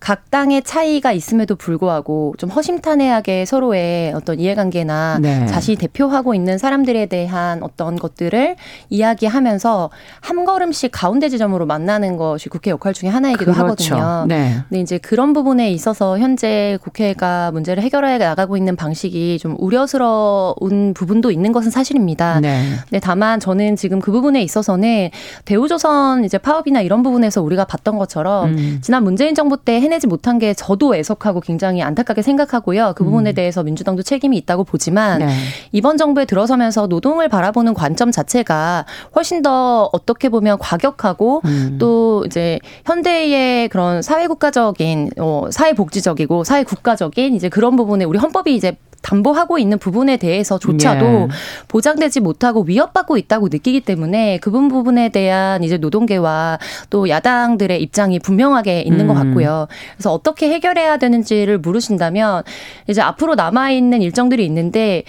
각 0.00 0.30
당의 0.30 0.62
차이가 0.62 1.12
있음에도 1.12 1.56
불구하고 1.56 2.34
좀 2.38 2.50
허심탄회하게 2.50 3.44
서로의 3.44 4.12
어떤 4.12 4.38
이해관계나 4.38 5.18
네. 5.20 5.46
자신이 5.46 5.76
대표하고 5.76 6.34
있는 6.34 6.56
사람들에 6.56 7.06
대한 7.06 7.62
어떤 7.62 7.96
것들을 7.96 8.56
이야기하면서 8.90 9.90
한 10.20 10.44
걸음씩 10.44 10.92
가운데 10.92 11.28
지점으로 11.28 11.66
만나는 11.66 12.16
것이 12.16 12.48
국회 12.48 12.70
역할 12.70 12.94
중에 12.94 13.08
하나이기도 13.08 13.52
그렇죠. 13.52 13.96
하거든요. 13.96 14.26
네. 14.28 14.58
근데 14.68 14.80
이제 14.80 14.98
그런 14.98 15.32
부분에 15.32 15.70
있어서 15.72 16.18
현재 16.18 16.78
국회가 16.82 17.50
문제를 17.50 17.82
해결해 17.82 18.18
나가고 18.18 18.56
있는 18.56 18.76
방식이 18.76 19.38
좀 19.40 19.56
우려스러운 19.58 20.94
부분도 20.94 21.32
있는 21.32 21.52
것은 21.52 21.70
사실입니다. 21.70 22.40
네. 22.40 22.62
근데 22.88 23.00
다만 23.00 23.40
저는 23.40 23.74
지금 23.74 23.98
그 23.98 24.12
부분에 24.12 24.42
있어서는 24.42 25.10
대우조선 25.44 26.24
이제 26.24 26.38
파업이나 26.38 26.82
이런 26.82 27.02
부분에서 27.02 27.42
우리가 27.42 27.64
봤던 27.64 27.98
것처럼 27.98 28.50
음. 28.50 28.78
지난 28.80 29.02
문재인 29.02 29.34
정부 29.34 29.56
때 29.56 29.80
해내지 29.88 30.06
못한 30.06 30.38
게 30.38 30.52
저도 30.52 30.94
애석하고 30.94 31.40
굉장히 31.40 31.82
안타깝게 31.82 32.20
생각하고요. 32.22 32.92
그 32.94 33.04
부분에 33.04 33.30
음. 33.30 33.34
대해서 33.34 33.62
민주당도 33.62 34.02
책임이 34.02 34.36
있다고 34.36 34.64
보지만 34.64 35.20
네. 35.20 35.28
이번 35.72 35.96
정부에 35.96 36.26
들어서면서 36.26 36.86
노동을 36.86 37.28
바라보는 37.28 37.72
관점 37.74 38.10
자체가 38.10 38.84
훨씬 39.16 39.40
더 39.42 39.88
어떻게 39.92 40.28
보면 40.28 40.58
과격하고 40.58 41.40
음. 41.44 41.76
또 41.80 42.22
이제 42.26 42.58
현대의 42.84 43.68
그런 43.68 44.02
사회국가적인 44.02 45.10
어, 45.18 45.46
사회복지적이고 45.50 46.44
사회국가적인 46.44 47.34
이제 47.34 47.48
그런 47.48 47.76
부분에 47.76 48.04
우리 48.04 48.18
헌법이 48.18 48.54
이제 48.54 48.76
담보하고 49.02 49.58
있는 49.58 49.78
부분에 49.78 50.16
대해서조차도 50.16 51.06
예. 51.06 51.28
보장되지 51.68 52.20
못하고 52.20 52.62
위협받고 52.62 53.16
있다고 53.16 53.48
느끼기 53.48 53.80
때문에 53.80 54.38
그 54.38 54.50
부분에 54.50 55.10
대한 55.10 55.62
이제 55.62 55.76
노동계와 55.76 56.58
또 56.90 57.08
야당들의 57.08 57.80
입장이 57.80 58.18
분명하게 58.18 58.82
있는 58.82 59.02
음. 59.02 59.06
것 59.08 59.14
같고요. 59.14 59.68
그래서 59.94 60.12
어떻게 60.12 60.50
해결해야 60.50 60.96
되는지를 60.96 61.58
물으신다면 61.58 62.42
이제 62.88 63.00
앞으로 63.00 63.34
남아 63.34 63.70
있는 63.70 64.02
일정들이 64.02 64.44
있는데 64.46 65.04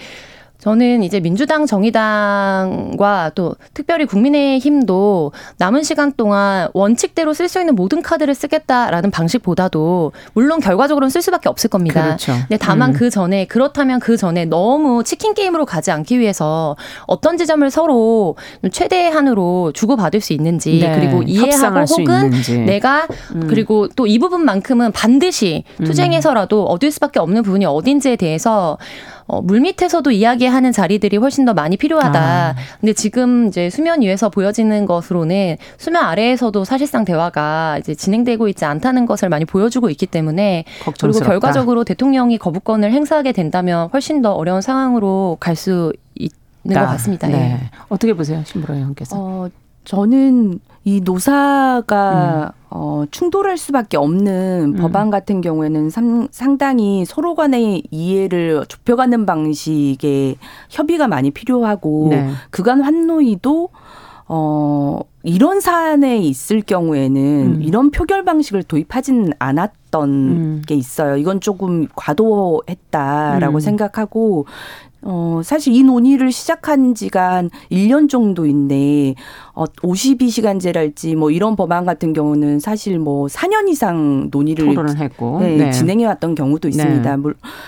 저는 0.60 1.02
이제 1.02 1.20
민주당, 1.20 1.66
정의당과 1.66 3.32
또 3.34 3.54
특별히 3.72 4.04
국민의힘도 4.04 5.32
남은 5.58 5.82
시간 5.82 6.12
동안 6.12 6.68
원칙대로 6.74 7.32
쓸 7.32 7.48
수 7.48 7.60
있는 7.60 7.74
모든 7.74 8.02
카드를 8.02 8.34
쓰겠다라는 8.34 9.10
방식보다도 9.10 10.12
물론 10.34 10.60
결과적으로는 10.60 11.08
쓸 11.08 11.22
수밖에 11.22 11.48
없을 11.48 11.70
겁니다. 11.70 12.04
그렇죠. 12.04 12.32
근데 12.32 12.58
다만 12.58 12.90
음. 12.90 12.94
그 12.94 13.08
전에 13.08 13.46
그렇다면 13.46 14.00
그 14.00 14.16
전에 14.16 14.44
너무 14.44 15.02
치킨 15.02 15.32
게임으로 15.32 15.64
가지 15.64 15.90
않기 15.90 16.18
위해서 16.18 16.76
어떤 17.06 17.38
지점을 17.38 17.68
서로 17.70 18.36
최대한으로 18.70 19.72
주고받을 19.72 20.20
수 20.20 20.34
있는지 20.34 20.78
네. 20.80 20.94
그리고 20.94 21.22
이해하고 21.22 21.80
혹은 21.80 22.32
내가 22.66 23.06
음. 23.34 23.46
그리고 23.48 23.88
또 23.88 24.10
이 24.10 24.18
부분만큼은 24.18 24.90
반드시 24.90 25.62
음. 25.78 25.84
투쟁해서라도 25.84 26.66
얻을 26.66 26.90
수밖에 26.90 27.20
없는 27.20 27.44
부분이 27.44 27.64
어딘지에 27.64 28.16
대해서 28.16 28.76
어, 29.30 29.40
물밑에서도 29.42 30.10
이야기하는 30.10 30.72
자리들이 30.72 31.16
훨씬 31.16 31.44
더 31.44 31.54
많이 31.54 31.76
필요하다. 31.76 32.20
아. 32.20 32.54
근데 32.80 32.92
지금 32.92 33.46
이제 33.46 33.70
수면 33.70 34.00
위에서 34.02 34.28
보여지는 34.28 34.86
것으로는 34.86 35.56
수면 35.78 36.04
아래에서도 36.04 36.64
사실상 36.64 37.04
대화가 37.04 37.78
이제 37.78 37.94
진행되고 37.94 38.48
있지 38.48 38.64
않다는 38.64 39.06
것을 39.06 39.28
많이 39.28 39.44
보여주고 39.44 39.88
있기 39.90 40.06
때문에 40.06 40.64
걱정스럽다. 40.84 41.18
그리고 41.18 41.24
결과적으로 41.30 41.84
대통령이 41.84 42.38
거부권을 42.38 42.90
행사하게 42.92 43.30
된다면 43.32 43.88
훨씬 43.92 44.20
더 44.20 44.32
어려운 44.32 44.60
상황으로 44.62 45.36
갈 45.38 45.60
수 45.60 45.92
있는 46.14 46.80
것 46.80 46.86
같습니다. 46.92 47.28
네. 47.28 47.58
예. 47.62 47.70
어떻게 47.90 48.14
보세요, 48.14 48.42
신부라 48.46 48.76
의원께서? 48.76 49.14
어, 49.18 49.48
저는 49.90 50.60
이 50.84 51.00
노사가 51.00 52.52
음. 52.54 52.60
어, 52.70 53.04
충돌할 53.10 53.58
수밖에 53.58 53.96
없는 53.96 54.74
음. 54.76 54.80
법안 54.80 55.10
같은 55.10 55.40
경우에는 55.40 55.90
상, 55.90 56.28
상당히 56.30 57.04
서로 57.04 57.34
간의 57.34 57.82
이해를 57.90 58.64
좁혀가는 58.68 59.26
방식의 59.26 60.36
협의가 60.68 61.08
많이 61.08 61.32
필요하고 61.32 62.06
네. 62.10 62.30
그간 62.50 62.82
환노위도 62.82 63.70
어, 64.28 65.00
이런 65.24 65.58
사안에 65.58 66.18
있을 66.18 66.60
경우에는 66.60 67.56
음. 67.56 67.62
이런 67.62 67.90
표결 67.90 68.24
방식을 68.24 68.62
도입하진 68.62 69.32
않았던 69.40 70.08
음. 70.08 70.62
게 70.68 70.76
있어요. 70.76 71.16
이건 71.16 71.40
조금 71.40 71.88
과도했다라고 71.96 73.56
음. 73.56 73.60
생각하고 73.60 74.46
어, 75.02 75.40
사실 75.42 75.74
이 75.74 75.82
논의를 75.82 76.30
시작한 76.30 76.94
지가 76.94 77.34
한 77.34 77.50
1년 77.70 78.08
정도인데, 78.08 79.14
어, 79.60 79.64
52시간제랄지 79.64 81.14
뭐 81.16 81.30
이런 81.30 81.54
법안 81.54 81.84
같은 81.84 82.14
경우는 82.14 82.60
사실 82.60 82.98
뭐 82.98 83.26
4년 83.26 83.68
이상 83.68 84.28
논의를 84.30 84.74
토론을 84.74 84.96
했고 84.98 85.40
네, 85.40 85.56
네. 85.56 85.70
진행해 85.70 86.06
왔던 86.06 86.34
경우도 86.34 86.68
있습니다. 86.68 87.16
네. 87.16 87.22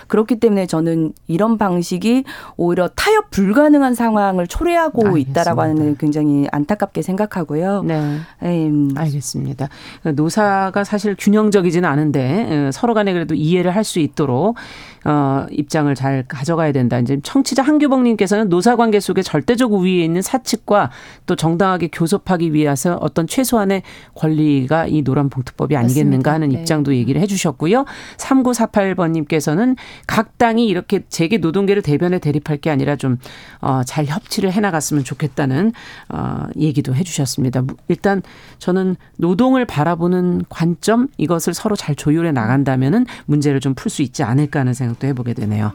그렇기 0.08 0.36
때문에 0.36 0.66
저는 0.66 1.12
이런 1.28 1.58
방식이 1.58 2.24
오히려 2.56 2.88
타협 2.96 3.30
불가능한 3.30 3.94
상황을 3.94 4.46
초래하고 4.46 5.06
알겠습니다. 5.06 5.30
있다라고 5.42 5.60
하는 5.60 5.96
굉장히 5.98 6.46
안타깝게 6.50 7.02
생각하고요. 7.02 7.82
네. 7.82 8.18
음. 8.42 8.90
알겠습니다. 8.96 9.68
노사가 10.14 10.84
사실 10.84 11.14
균형적이지는 11.18 11.86
않은데 11.88 12.70
서로 12.72 12.94
간에 12.94 13.12
그래도 13.12 13.34
이해를 13.34 13.70
할 13.70 13.82
수 13.82 13.98
있도록 13.98 14.56
어, 15.04 15.46
입장을 15.50 15.92
잘 15.94 16.24
가져가야 16.28 16.72
된다. 16.72 16.98
이제 16.98 17.18
청취자 17.22 17.62
한규봉 17.62 18.04
님께서는 18.04 18.48
노사 18.48 18.76
관계 18.76 19.00
속에 19.00 19.22
절대적 19.22 19.72
우위에 19.72 20.04
있는 20.04 20.22
사측과 20.22 20.90
또 21.26 21.34
정당하게 21.34 21.81
교섭하기 21.90 22.54
위해서 22.54 22.96
어떤 23.00 23.26
최소한의 23.26 23.82
권리가 24.14 24.86
이 24.86 25.02
노란 25.02 25.28
봉투법이 25.28 25.76
아니겠는가 25.76 26.30
맞습니다. 26.30 26.32
하는 26.32 26.48
네. 26.50 26.60
입장도 26.60 26.94
얘기를 26.94 27.20
해 27.20 27.26
주셨고요. 27.26 27.84
3948번님께서는 28.18 29.76
각 30.06 30.38
당이 30.38 30.66
이렇게 30.66 31.02
재계 31.08 31.38
노동계를 31.38 31.82
대변에 31.82 32.18
대립할 32.18 32.58
게 32.58 32.70
아니라 32.70 32.96
좀, 32.96 33.18
어, 33.60 33.82
잘 33.84 34.06
협치를 34.06 34.52
해 34.52 34.60
나갔으면 34.60 35.02
좋겠다는, 35.04 35.72
어, 36.08 36.46
얘기도 36.56 36.94
해 36.94 37.02
주셨습니다. 37.02 37.64
일단 37.88 38.22
저는 38.58 38.96
노동을 39.18 39.64
바라보는 39.66 40.44
관점 40.48 41.08
이것을 41.18 41.52
서로 41.54 41.74
잘 41.76 41.94
조율해 41.96 42.32
나간다면은 42.32 43.06
문제를 43.26 43.58
좀 43.60 43.72
풀 43.74 43.90
수 43.90 44.02
있지 44.02 44.22
않을까 44.22 44.60
하는 44.60 44.74
생각도 44.74 45.06
해보게 45.08 45.34
되네요. 45.34 45.72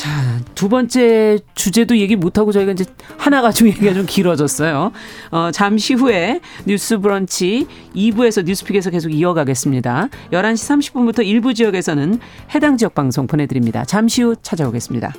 자, 0.00 0.40
두 0.54 0.70
번째 0.70 1.40
주제도 1.54 1.94
얘기 1.98 2.16
못하고 2.16 2.52
저희가 2.52 2.72
이제 2.72 2.86
하나 3.18 3.42
가지고 3.42 3.68
얘기가 3.76 3.92
좀 3.92 4.06
길어졌어요. 4.06 4.92
어, 5.30 5.50
잠시 5.52 5.92
후에 5.92 6.40
뉴스 6.64 6.96
브런치 6.96 7.66
2부에서 7.94 8.42
뉴스픽에서 8.46 8.88
계속 8.88 9.10
이어가겠습니다. 9.10 10.08
11시 10.32 10.94
30분부터 10.94 11.26
일부 11.26 11.52
지역에서는 11.52 12.18
해당 12.54 12.78
지역 12.78 12.94
방송 12.94 13.26
보내드립니다. 13.26 13.84
잠시 13.84 14.22
후 14.22 14.36
찾아오겠습니다. 14.40 15.12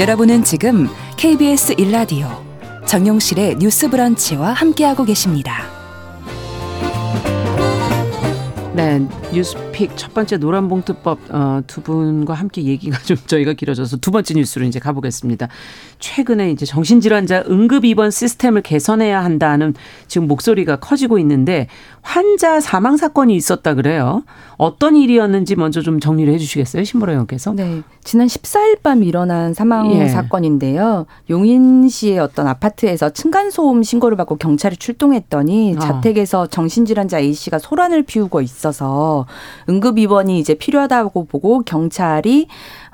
여러분은 0.00 0.44
지금 0.44 0.86
KBS 1.18 1.74
일라디오 1.76 2.26
정용실의 2.86 3.56
뉴스 3.58 3.90
브런치와 3.90 4.54
함께하고 4.54 5.04
계십니다. 5.04 5.64
네, 8.72 9.06
뉴스픽 9.30 9.98
첫 9.98 10.14
번째 10.14 10.38
노란봉투법 10.38 11.18
어, 11.28 11.60
두 11.66 11.82
분과 11.82 12.32
함께 12.32 12.62
얘기가 12.62 12.98
좀 13.00 13.18
저희가 13.26 13.52
길어져서 13.52 13.98
두 13.98 14.10
번째 14.10 14.32
뉴스로 14.32 14.64
이제 14.64 14.78
가보겠습니다. 14.78 15.48
최근에 16.00 16.50
이제 16.50 16.66
정신질환자 16.66 17.44
응급 17.48 17.84
입원 17.84 18.10
시스템을 18.10 18.62
개선해야 18.62 19.22
한다는 19.22 19.74
지금 20.08 20.26
목소리가 20.26 20.76
커지고 20.76 21.18
있는데 21.20 21.68
환자 22.02 22.60
사망 22.60 22.96
사건이 22.96 23.36
있었다 23.36 23.74
그래요. 23.74 24.24
어떤 24.56 24.96
일이었는지 24.96 25.56
먼저 25.56 25.80
좀 25.80 26.00
정리를 26.00 26.32
해주시겠어요, 26.34 26.84
신보라 26.84 27.12
의원께서? 27.12 27.52
네, 27.52 27.82
지난 28.02 28.26
14일 28.26 28.82
밤 28.82 29.02
일어난 29.02 29.54
사망 29.54 29.90
예. 29.92 30.08
사건인데요. 30.08 31.06
용인시의 31.28 32.18
어떤 32.18 32.46
아파트에서 32.46 33.10
층간 33.10 33.50
소음 33.50 33.82
신고를 33.82 34.16
받고 34.16 34.36
경찰이 34.36 34.76
출동했더니 34.76 35.76
아. 35.76 35.80
자택에서 35.80 36.46
정신질환자 36.46 37.20
A 37.20 37.32
씨가 37.32 37.58
소란을 37.58 38.02
피우고 38.02 38.40
있어서 38.40 39.26
응급 39.68 39.98
입원이 39.98 40.38
이제 40.38 40.54
필요하다고 40.54 41.26
보고 41.26 41.60
경찰이 41.60 42.48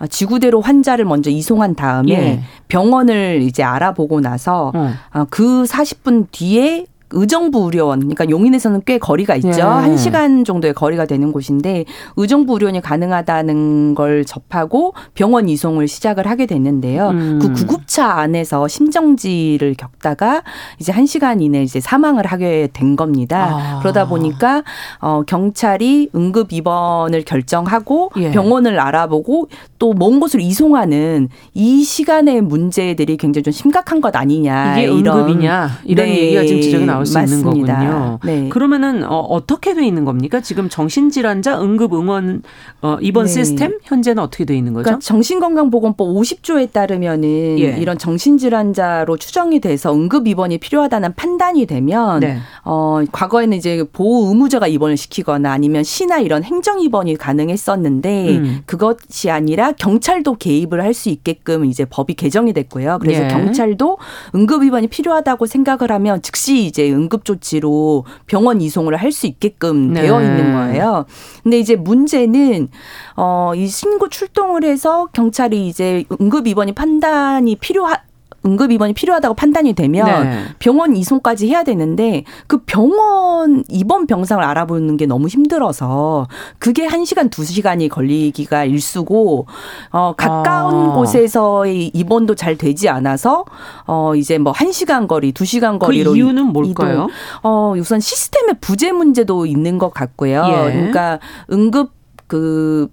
지구대로 0.09 0.61
환자를 0.61 1.05
먼저 1.05 1.31
이송한 1.31 1.75
다음에 1.75 2.11
예. 2.11 2.41
병원을 2.69 3.41
이제 3.43 3.63
알아보고 3.63 4.21
나서 4.21 4.73
어. 4.75 5.27
그 5.31 5.65
40분 5.65 6.27
뒤에 6.31 6.87
의정부 7.17 7.65
의료원 7.65 8.01
그러니까 8.01 8.29
용인에서는 8.31 8.83
꽤 8.87 8.99
거리가 8.99 9.35
있죠. 9.37 9.49
예. 9.49 9.63
한 9.63 9.97
시간 9.97 10.45
정도의 10.45 10.75
거리가 10.75 11.07
되는 11.07 11.33
곳인데 11.33 11.85
의정부 12.17 12.53
의료원이 12.55 12.81
가능하다는 12.83 13.95
걸 13.95 14.25
접하고 14.25 14.95
병원 15.15 15.49
이송을 15.49 15.89
시작을 15.89 16.29
하게 16.29 16.47
됐는데요. 16.47 17.09
음. 17.09 17.39
그 17.41 17.53
구급차 17.53 18.13
안에서 18.13 18.69
심정지를 18.69 19.75
겪다가 19.75 20.43
이제 20.79 20.93
한 20.93 21.07
시간 21.07 21.41
이내 21.41 21.63
이제 21.63 21.81
사망을 21.81 22.27
하게 22.27 22.69
된 22.73 22.95
겁니다. 22.97 23.49
아. 23.51 23.79
그러다 23.81 24.07
보니까 24.07 24.63
어 25.01 25.23
경찰이 25.27 26.11
응급 26.15 26.53
입원을 26.53 27.23
결정하고 27.25 28.11
예. 28.19 28.31
병원을 28.31 28.79
알아보고 28.79 29.49
또 29.79 29.97
먼 29.97 30.21
곳으로 30.21 30.43
이송하는 30.43 31.29
이 31.55 31.83
시간의 31.83 32.43
문제들이 32.43 33.17
굉장히 33.17 33.45
좀 33.45 33.53
심각한 33.53 34.01
것 34.01 34.15
아니냐 34.15 34.79
이게 34.79 34.93
이런 34.93 35.21
응급이냐 35.21 35.71
이런 35.85 36.07
네. 36.07 36.19
얘기가 36.19 36.45
지금 36.45 36.61
지적이 36.61 36.85
나올 36.87 37.06
수 37.07 37.19
맞습니다. 37.19 37.51
있는 37.53 37.91
거군요. 37.91 38.19
네. 38.25 38.49
그러면은 38.49 39.05
어, 39.05 39.19
어떻게 39.21 39.75
돼 39.75 39.87
있는 39.87 40.05
겁니까? 40.05 40.41
지금 40.41 40.69
정신질환자 40.69 41.61
응급 41.63 41.95
응원 41.95 42.43
어, 42.83 42.99
입원 43.01 43.27
네. 43.27 43.33
시스템 43.33 43.79
현재는 43.85 44.23
어떻게 44.23 44.45
돼 44.45 44.57
있는 44.57 44.73
거죠? 44.73 44.85
그러니까 44.85 45.01
정신건강보건법 45.01 46.09
50조에 46.09 46.73
따르면은 46.73 47.59
예. 47.61 47.77
이런 47.79 47.97
정신질환자로 47.99 49.17
추정이 49.17 49.61
돼서 49.61 49.95
응급 49.95 50.27
입원이 50.27 50.59
필요하다는 50.59 51.15
판단이 51.15 51.67
되면 51.67 52.21
네. 52.21 52.39
어, 52.65 53.01
과거에는 53.13 53.57
이제 53.57 53.85
보호 53.93 54.29
의무자가 54.29 54.67
입원을 54.67 54.97
시키거나 54.97 55.53
아니면 55.53 55.85
시나 55.85 56.19
이런 56.19 56.43
행정 56.43 56.81
입원이 56.81 57.17
가능했었는데 57.17 58.37
음. 58.37 58.61
그것이 58.67 59.31
아니라 59.31 59.73
경찰도 59.73 60.37
개입을 60.37 60.83
할 60.83 60.97
수 60.97 61.11
있게끔 61.11 61.67
이제 61.67 61.85
법이 61.85 62.15
개정이 62.15 62.55
됐고요. 62.55 62.99
그래서 63.03 63.25
예. 63.25 63.29
경찰도 63.29 63.99
응급 64.35 64.65
입원이 64.65 64.87
필요하다고 64.87 65.45
생각을 65.45 65.93
하면 65.93 66.23
즉시 66.23 66.65
이제 66.65 66.86
응급조치로 66.93 68.05
병원 68.27 68.61
이송을 68.61 68.97
할 68.97 69.13
수 69.17 69.27
있게끔 69.27 69.95
네. 69.95 70.03
되어 70.03 70.21
있는 70.21 70.53
거예요. 70.53 71.07
근데 71.43 71.59
이제 71.59 71.75
문제는 71.75 72.69
어, 73.17 73.53
이 73.57 73.67
신고 73.67 74.09
출동을 74.09 74.65
해서 74.65 75.07
경찰이 75.13 75.67
이제 75.67 76.05
응급 76.21 76.47
입원이 76.47 76.73
판단이 76.73 77.57
필요하 77.57 78.03
응급 78.47 78.71
입원이 78.71 78.95
필요하다고 78.95 79.35
판단이 79.35 79.73
되면 79.73 80.07
네. 80.31 80.45
병원 80.59 80.97
이송까지 80.97 81.49
해야 81.49 81.65
되는데 81.65 82.25
그 82.47 82.59
병원 82.59 83.65
입원 83.69 84.07
병상을 84.07 84.43
알아보는 84.43 84.97
게 84.97 85.07
너무 85.07 85.29
힘들어서 85.29 86.29
그게 86.59 86.87
1시간 86.87 87.31
2시간이 87.31 87.89
걸리기가 87.91 88.65
일수고 88.65 89.47
어 89.91 90.15
가까운 90.17 90.91
아. 90.91 90.95
곳에서의 90.95 91.91
입원도 91.93 92.35
잘 92.35 92.57
되지 92.57 92.89
않아서 92.89 93.45
어 93.87 94.15
이제 94.15 94.39
뭐 94.39 94.53
1시간 94.53 95.09
거리, 95.09 95.33
2시간 95.33 95.79
그 95.79 95.87
거리로 95.87 96.13
그 96.13 96.17
이유는 96.17 96.47
뭘까요? 96.47 96.93
이동. 96.93 97.09
어 97.43 97.75
우선 97.77 98.01
시스템의 98.01 98.57
부재 98.61 98.93
문제도 98.93 99.47
있는 99.47 99.79
것 99.79 99.93
같고요. 99.93 100.45
예. 100.49 100.73
그러니까 100.73 101.19
응급 101.51 101.93
그 102.27 102.89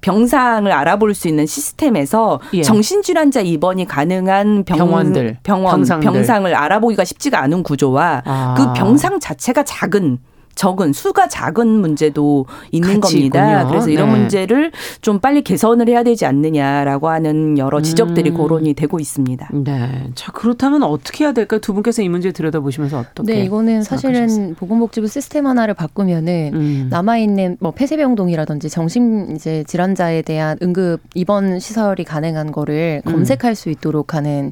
병상을 0.00 0.70
알아볼 0.70 1.14
수 1.14 1.28
있는 1.28 1.46
시스템에서 1.46 2.40
예. 2.54 2.62
정신질환자 2.62 3.40
입원이 3.40 3.86
가능한 3.86 4.64
병, 4.64 4.78
병원들, 4.78 5.38
병원, 5.42 5.76
병상들. 5.76 6.10
병상을 6.10 6.54
알아보기가 6.54 7.04
쉽지가 7.04 7.40
않은 7.42 7.62
구조와 7.62 8.22
아. 8.24 8.54
그 8.56 8.72
병상 8.74 9.20
자체가 9.20 9.64
작은 9.64 10.18
적은 10.58 10.92
수가 10.92 11.28
작은 11.28 11.68
문제도 11.68 12.44
있는 12.72 13.00
겁니다. 13.00 13.52
있군요. 13.52 13.70
그래서 13.70 13.90
이런 13.90 14.12
네. 14.12 14.18
문제를 14.18 14.72
좀 15.00 15.20
빨리 15.20 15.42
개선을 15.42 15.88
해야 15.88 16.02
되지 16.02 16.26
않느냐라고 16.26 17.08
하는 17.08 17.56
여러 17.58 17.80
지적들이 17.80 18.30
음. 18.30 18.36
거론이 18.36 18.74
되고 18.74 18.98
있습니다. 18.98 19.50
네. 19.54 20.10
자 20.16 20.32
그렇다면 20.32 20.82
어떻게 20.82 21.24
해야 21.24 21.32
될까? 21.32 21.58
두 21.58 21.72
분께서 21.74 22.02
이 22.02 22.08
문제 22.08 22.32
들여다보시면서 22.32 22.98
어떻게? 22.98 23.34
네, 23.34 23.44
이거는 23.44 23.82
사실은 23.82 24.56
보건복지부 24.56 25.06
시스템 25.06 25.46
하나를 25.46 25.74
바꾸면은 25.74 26.50
음. 26.54 26.86
남아 26.90 27.18
있는 27.18 27.56
뭐 27.60 27.70
폐쇄병동이라든지 27.70 28.68
정신 28.68 29.36
이제 29.36 29.62
질환자에 29.68 30.22
대한 30.22 30.58
응급 30.60 31.02
입원 31.14 31.60
시설이 31.60 32.02
가능한 32.02 32.50
거를 32.50 33.00
음. 33.06 33.12
검색할 33.12 33.54
수 33.54 33.70
있도록 33.70 34.14
하는 34.14 34.50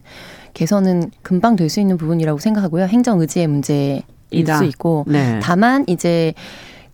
개선은 0.54 1.10
금방 1.22 1.56
될 1.56 1.66
수 1.68 1.80
있는 1.80 1.96
부분이라고 1.96 2.38
생각하고요. 2.38 2.84
행정 2.84 3.20
의지의 3.20 3.48
문제 3.48 4.02
일 4.38 4.46
수 4.56 4.64
있고 4.64 5.04
네. 5.08 5.40
다만 5.42 5.84
이제 5.88 6.32